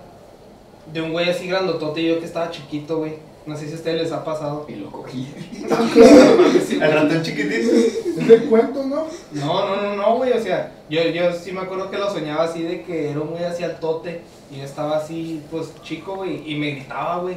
De 0.93 1.01
un 1.01 1.11
güey 1.11 1.29
así 1.29 1.47
grandotote, 1.47 2.03
yo 2.03 2.19
que 2.19 2.25
estaba 2.25 2.51
chiquito, 2.51 2.97
güey. 2.97 3.15
No 3.45 3.57
sé 3.57 3.65
si 3.65 3.73
a 3.73 3.75
ustedes 3.75 4.03
les 4.03 4.11
ha 4.11 4.23
pasado. 4.23 4.65
Y 4.69 4.75
lo 4.75 4.91
cogí. 4.91 5.33
El 6.71 6.79
ratón 6.91 7.23
chiquitito. 7.23 7.71
Es 8.19 8.27
de 8.27 8.45
cuento, 8.45 8.83
¿no? 8.83 9.07
No, 9.31 9.67
no, 9.67 9.81
no, 9.81 9.95
no, 9.95 10.17
güey. 10.17 10.33
O 10.33 10.41
sea, 10.41 10.71
yo, 10.89 11.01
yo 11.07 11.33
sí 11.33 11.51
me 11.51 11.61
acuerdo 11.61 11.89
que 11.89 11.97
lo 11.97 12.11
soñaba 12.11 12.43
así 12.43 12.61
de 12.61 12.83
que 12.83 13.09
era 13.09 13.19
un 13.19 13.31
güey 13.31 13.43
así 13.43 13.63
al 13.63 13.79
tote. 13.79 14.21
Y 14.51 14.57
yo 14.57 14.63
estaba 14.63 14.97
así, 14.97 15.41
pues 15.49 15.73
chico, 15.81 16.17
güey. 16.17 16.51
Y 16.51 16.55
me 16.55 16.71
gritaba, 16.71 17.17
güey. 17.17 17.35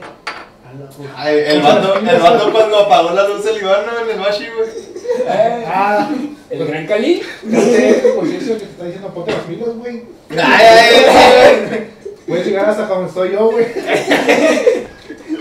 Ay, 1.16 1.36
el 1.46 1.62
vato, 1.62 1.96
el 1.98 2.18
vato 2.20 2.52
cuando 2.52 2.78
apagó 2.80 3.10
la 3.10 3.28
luz 3.28 3.44
del 3.44 3.58
Iván, 3.58 3.80
¿no? 3.86 4.04
En 4.04 4.10
el 4.10 4.24
Bashi, 4.24 4.46
güey. 4.56 4.68
Ah, 5.66 6.10
El 6.50 6.66
gran 6.66 6.86
Cali. 6.86 7.22
fíjate 7.22 7.90
este 7.90 8.14
conciencia 8.14 8.54
que 8.54 8.60
te 8.60 8.70
está 8.70 8.84
diciendo, 8.84 9.08
ponte 9.08 9.32
las 9.32 9.42
pilas, 9.42 9.68
güey. 9.76 10.02
Ay, 10.30 10.38
ay, 10.38 11.04
ay. 11.10 11.90
Puedes 12.26 12.46
llegar 12.46 12.68
hasta 12.68 12.86
donde 12.86 13.08
estoy 13.08 13.32
yo, 13.32 13.50
güey. 13.50 13.66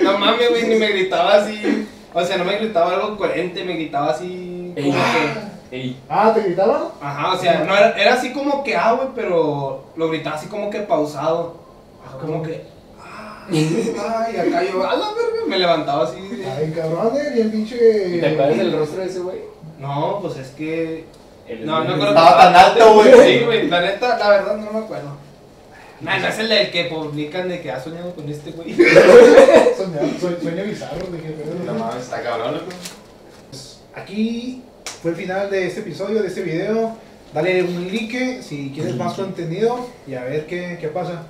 No 0.01 0.17
mames, 0.17 0.49
güey, 0.49 0.67
ni 0.67 0.75
me 0.75 0.87
gritaba 0.89 1.35
así. 1.35 1.87
O 2.13 2.23
sea, 2.23 2.37
no 2.37 2.45
me 2.45 2.57
gritaba 2.57 2.93
algo 2.93 3.17
coherente, 3.17 3.63
me 3.63 3.73
gritaba 3.73 4.11
así. 4.11 4.73
Ey. 4.75 4.91
Como 4.91 5.03
que. 5.03 5.75
Ey. 5.75 5.99
Ah, 6.09 6.31
¿te 6.33 6.41
gritaban? 6.41 6.83
Ajá, 7.01 7.33
o 7.33 7.37
sea, 7.37 7.63
no 7.65 7.75
era, 7.75 7.91
era 7.97 8.13
así 8.13 8.31
como 8.33 8.63
que 8.63 8.75
ah, 8.75 8.91
güey, 8.93 9.07
pero 9.15 9.85
lo 9.95 10.09
gritaba 10.09 10.35
así 10.35 10.47
como 10.47 10.69
que 10.69 10.79
pausado. 10.81 11.55
Como 12.21 12.43
que. 12.43 12.72
Ah, 13.99 14.25
ay, 14.27 14.37
acá 14.37 14.63
yo, 14.63 14.83
a 14.87 14.95
la 14.95 15.07
verga, 15.13 15.45
me 15.47 15.57
levantaba 15.59 16.05
así. 16.05 16.19
de- 16.21 16.45
Ay, 16.45 16.71
cabrón, 16.75 17.11
eh, 17.17 17.39
¿Y 17.39 17.43
pinche. 17.49 17.77
¿Te 18.19 18.27
acuerdas 18.27 18.57
del 18.57 18.77
rostro 18.77 19.01
de 19.01 19.09
ese 19.09 19.19
güey? 19.19 19.37
No, 19.79 20.19
pues 20.21 20.37
es 20.37 20.47
que. 20.49 21.05
El- 21.47 21.65
No, 21.65 21.79
no 21.83 21.93
creo 21.95 21.99
que. 21.99 22.07
Estaba 22.09 22.37
tan 22.37 22.55
alto, 22.55 22.93
güey. 22.95 23.11
Sí, 23.39 23.45
güey, 23.45 23.67
la 23.69 23.81
neta, 23.81 24.17
la 24.17 24.29
verdad 24.29 24.57
no 24.57 24.71
me 24.71 24.79
acuerdo. 24.79 25.17
Nah, 26.01 26.19
no 26.19 26.27
es 26.27 26.39
el 26.39 26.49
del 26.49 26.71
que 26.71 26.85
publican 26.85 27.47
de 27.47 27.61
que 27.61 27.71
has 27.71 27.83
soñado 27.83 28.13
con 28.13 28.27
este 28.29 28.51
güey. 28.51 28.75
Sueño 28.75 30.63
bizarro, 30.65 31.07
dije, 31.11 31.35
pero 31.37 31.73
No 31.73 31.79
mames, 31.79 32.03
está 32.03 32.21
cabrón, 32.21 32.55
loco. 32.55 32.65
Aquí 33.95 34.63
fue 35.01 35.11
el 35.11 35.17
final 35.17 35.49
de 35.49 35.67
este 35.67 35.81
episodio, 35.81 36.21
de 36.21 36.27
este 36.27 36.41
video. 36.41 36.95
Dale 37.33 37.63
un 37.63 37.87
like 37.87 38.41
si 38.43 38.71
quieres 38.73 38.95
más 38.95 39.13
contenido 39.13 39.87
y 40.07 40.13
a 40.15 40.23
ver 40.23 40.45
qué, 40.45 40.77
qué 40.79 40.87
pasa. 40.89 41.23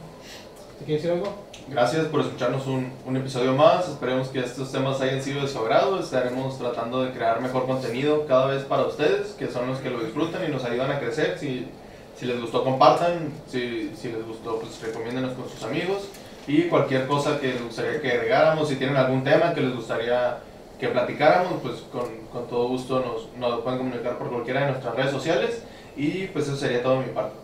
¿Te 0.80 0.86
quieres 0.86 1.04
decir 1.04 1.18
algo? 1.18 1.34
Gracias 1.68 2.06
por 2.08 2.22
escucharnos 2.22 2.68
un, 2.68 2.92
un 3.06 3.18
episodio 3.18 3.54
más. 3.54 3.88
Esperemos 3.88 4.28
que 4.30 4.40
estos 4.40 4.72
temas 4.72 5.00
hayan 5.02 5.22
sido 5.22 5.42
de 5.42 5.48
su 5.48 5.60
agrado. 5.60 6.00
Estaremos 6.00 6.58
tratando 6.58 7.04
de 7.04 7.12
crear 7.12 7.42
mejor 7.42 7.66
contenido 7.66 8.26
cada 8.28 8.48
vez 8.48 8.64
para 8.66 8.86
ustedes, 8.86 9.30
que 9.34 9.48
son 9.50 9.68
los 9.68 9.80
que 9.80 9.90
lo 9.90 10.00
disfrutan 10.00 10.44
y 10.46 10.52
nos 10.52 10.64
ayudan 10.66 10.92
a 10.92 11.00
crecer. 11.00 11.38
Si 11.40 11.68
Si 12.16 12.26
les 12.26 12.40
gustó, 12.42 12.64
compartan. 12.64 13.34
Si, 13.48 13.92
si 13.96 14.10
les 14.12 14.26
gustó, 14.26 14.60
pues 14.60 14.80
recomiéndenos 14.82 15.34
con 15.34 15.50
sus 15.50 15.64
amigos. 15.64 16.10
Y 16.48 16.64
cualquier 16.64 17.08
cosa 17.08 17.40
que 17.40 17.48
les 17.54 17.64
gustaría 17.64 18.02
que 18.02 18.12
agregáramos, 18.12 18.68
si 18.68 18.76
tienen 18.76 18.98
algún 18.98 19.24
tema 19.24 19.54
que 19.54 19.62
les 19.62 19.76
gustaría 19.76 20.40
que 20.80 20.90
platicáramos, 20.90 21.62
pues 21.62 21.76
con, 21.92 22.06
con 22.32 22.48
todo 22.48 22.68
gusto 22.68 23.00
nos, 23.00 23.32
nos 23.38 23.62
pueden 23.62 23.80
comunicar 23.80 24.18
por 24.18 24.30
cualquiera 24.30 24.62
de 24.62 24.72
nuestras 24.72 24.96
redes 24.96 25.12
sociales. 25.12 25.64
Y 25.96 26.28
pues 26.28 26.48
eso 26.48 26.58
sería 26.58 26.84
todo 26.84 27.00
de 27.00 27.08
mi 27.08 27.14
parte. 27.14 27.36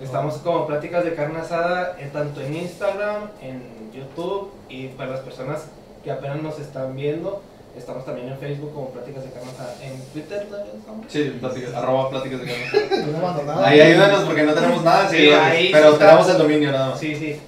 Estamos 0.00 0.34
como 0.38 0.66
Pláticas 0.66 1.04
de 1.04 1.14
Carne 1.14 1.40
Asada, 1.40 1.96
eh, 1.98 2.08
tanto 2.12 2.40
en 2.40 2.54
Instagram, 2.54 3.30
en 3.42 3.90
YouTube 3.92 4.50
y 4.68 4.88
para 4.88 5.10
las 5.10 5.20
personas 5.20 5.64
que 6.04 6.10
apenas 6.12 6.40
nos 6.40 6.58
están 6.60 6.94
viendo, 6.94 7.42
estamos 7.76 8.04
también 8.04 8.28
en 8.28 8.38
Facebook 8.38 8.72
como 8.72 8.90
Pláticas 8.90 9.24
de 9.24 9.30
Carne 9.30 9.50
Asada. 9.50 9.74
En 9.82 10.00
Twitter 10.12 10.46
también 10.48 10.76
estamos. 10.78 11.06
Sí, 11.08 11.36
pláticas, 11.40 11.74
arroba 11.74 12.10
pláticas 12.10 12.40
de 12.40 12.46
carne. 12.46 13.06
No 13.12 13.18
abandonado. 13.18 13.64
Ahí 13.64 13.80
ayúdanos 13.80 14.24
porque 14.24 14.42
no 14.44 14.54
tenemos 14.54 14.84
nada, 14.84 15.08
Sí, 15.08 15.16
sí, 15.16 15.30
ahí 15.30 15.70
pero 15.72 15.92
está. 15.92 16.06
tenemos 16.06 16.28
el 16.30 16.38
dominio 16.38 16.70
nada 16.72 16.90
más. 16.90 17.00
Sí, 17.00 17.16
sí. 17.16 17.40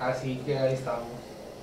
Así 0.00 0.40
que 0.46 0.56
ahí 0.56 0.74
estamos. 0.74 1.08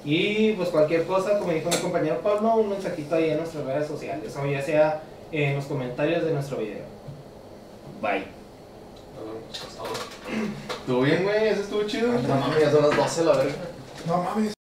Y 0.04 0.52
pues 0.54 0.68
cualquier 0.70 1.06
cosa, 1.06 1.39
como 1.39 1.54
dijo 1.54 1.70
mi 1.70 1.78
compañero 1.78 2.20
Pablo, 2.20 2.56
un 2.56 2.70
mensajito 2.70 3.16
ahí 3.16 3.30
en 3.30 3.38
nuestras 3.38 3.64
redes 3.64 3.88
sociales 3.88 4.36
o 4.36 4.46
ya 4.46 4.62
sea 4.62 5.02
en 5.32 5.56
los 5.56 5.66
comentarios 5.66 6.26
de 6.26 6.34
nuestro 6.34 6.58
video. 6.58 6.84
Bye. 8.02 8.43
¿Estuvo 10.80 11.01
bien, 11.01 11.24
güey? 11.24 11.47
¿Eso 11.47 11.61
estuvo 11.61 11.84
chido? 11.84 12.11
No 12.14 12.36
mames, 12.36 12.59
ya 12.59 12.72
son 12.72 12.82
las 12.89 12.97
12 12.97 13.26
la 13.26 13.34
verga. 13.34 13.55
No 14.07 14.24
mames. 14.24 14.53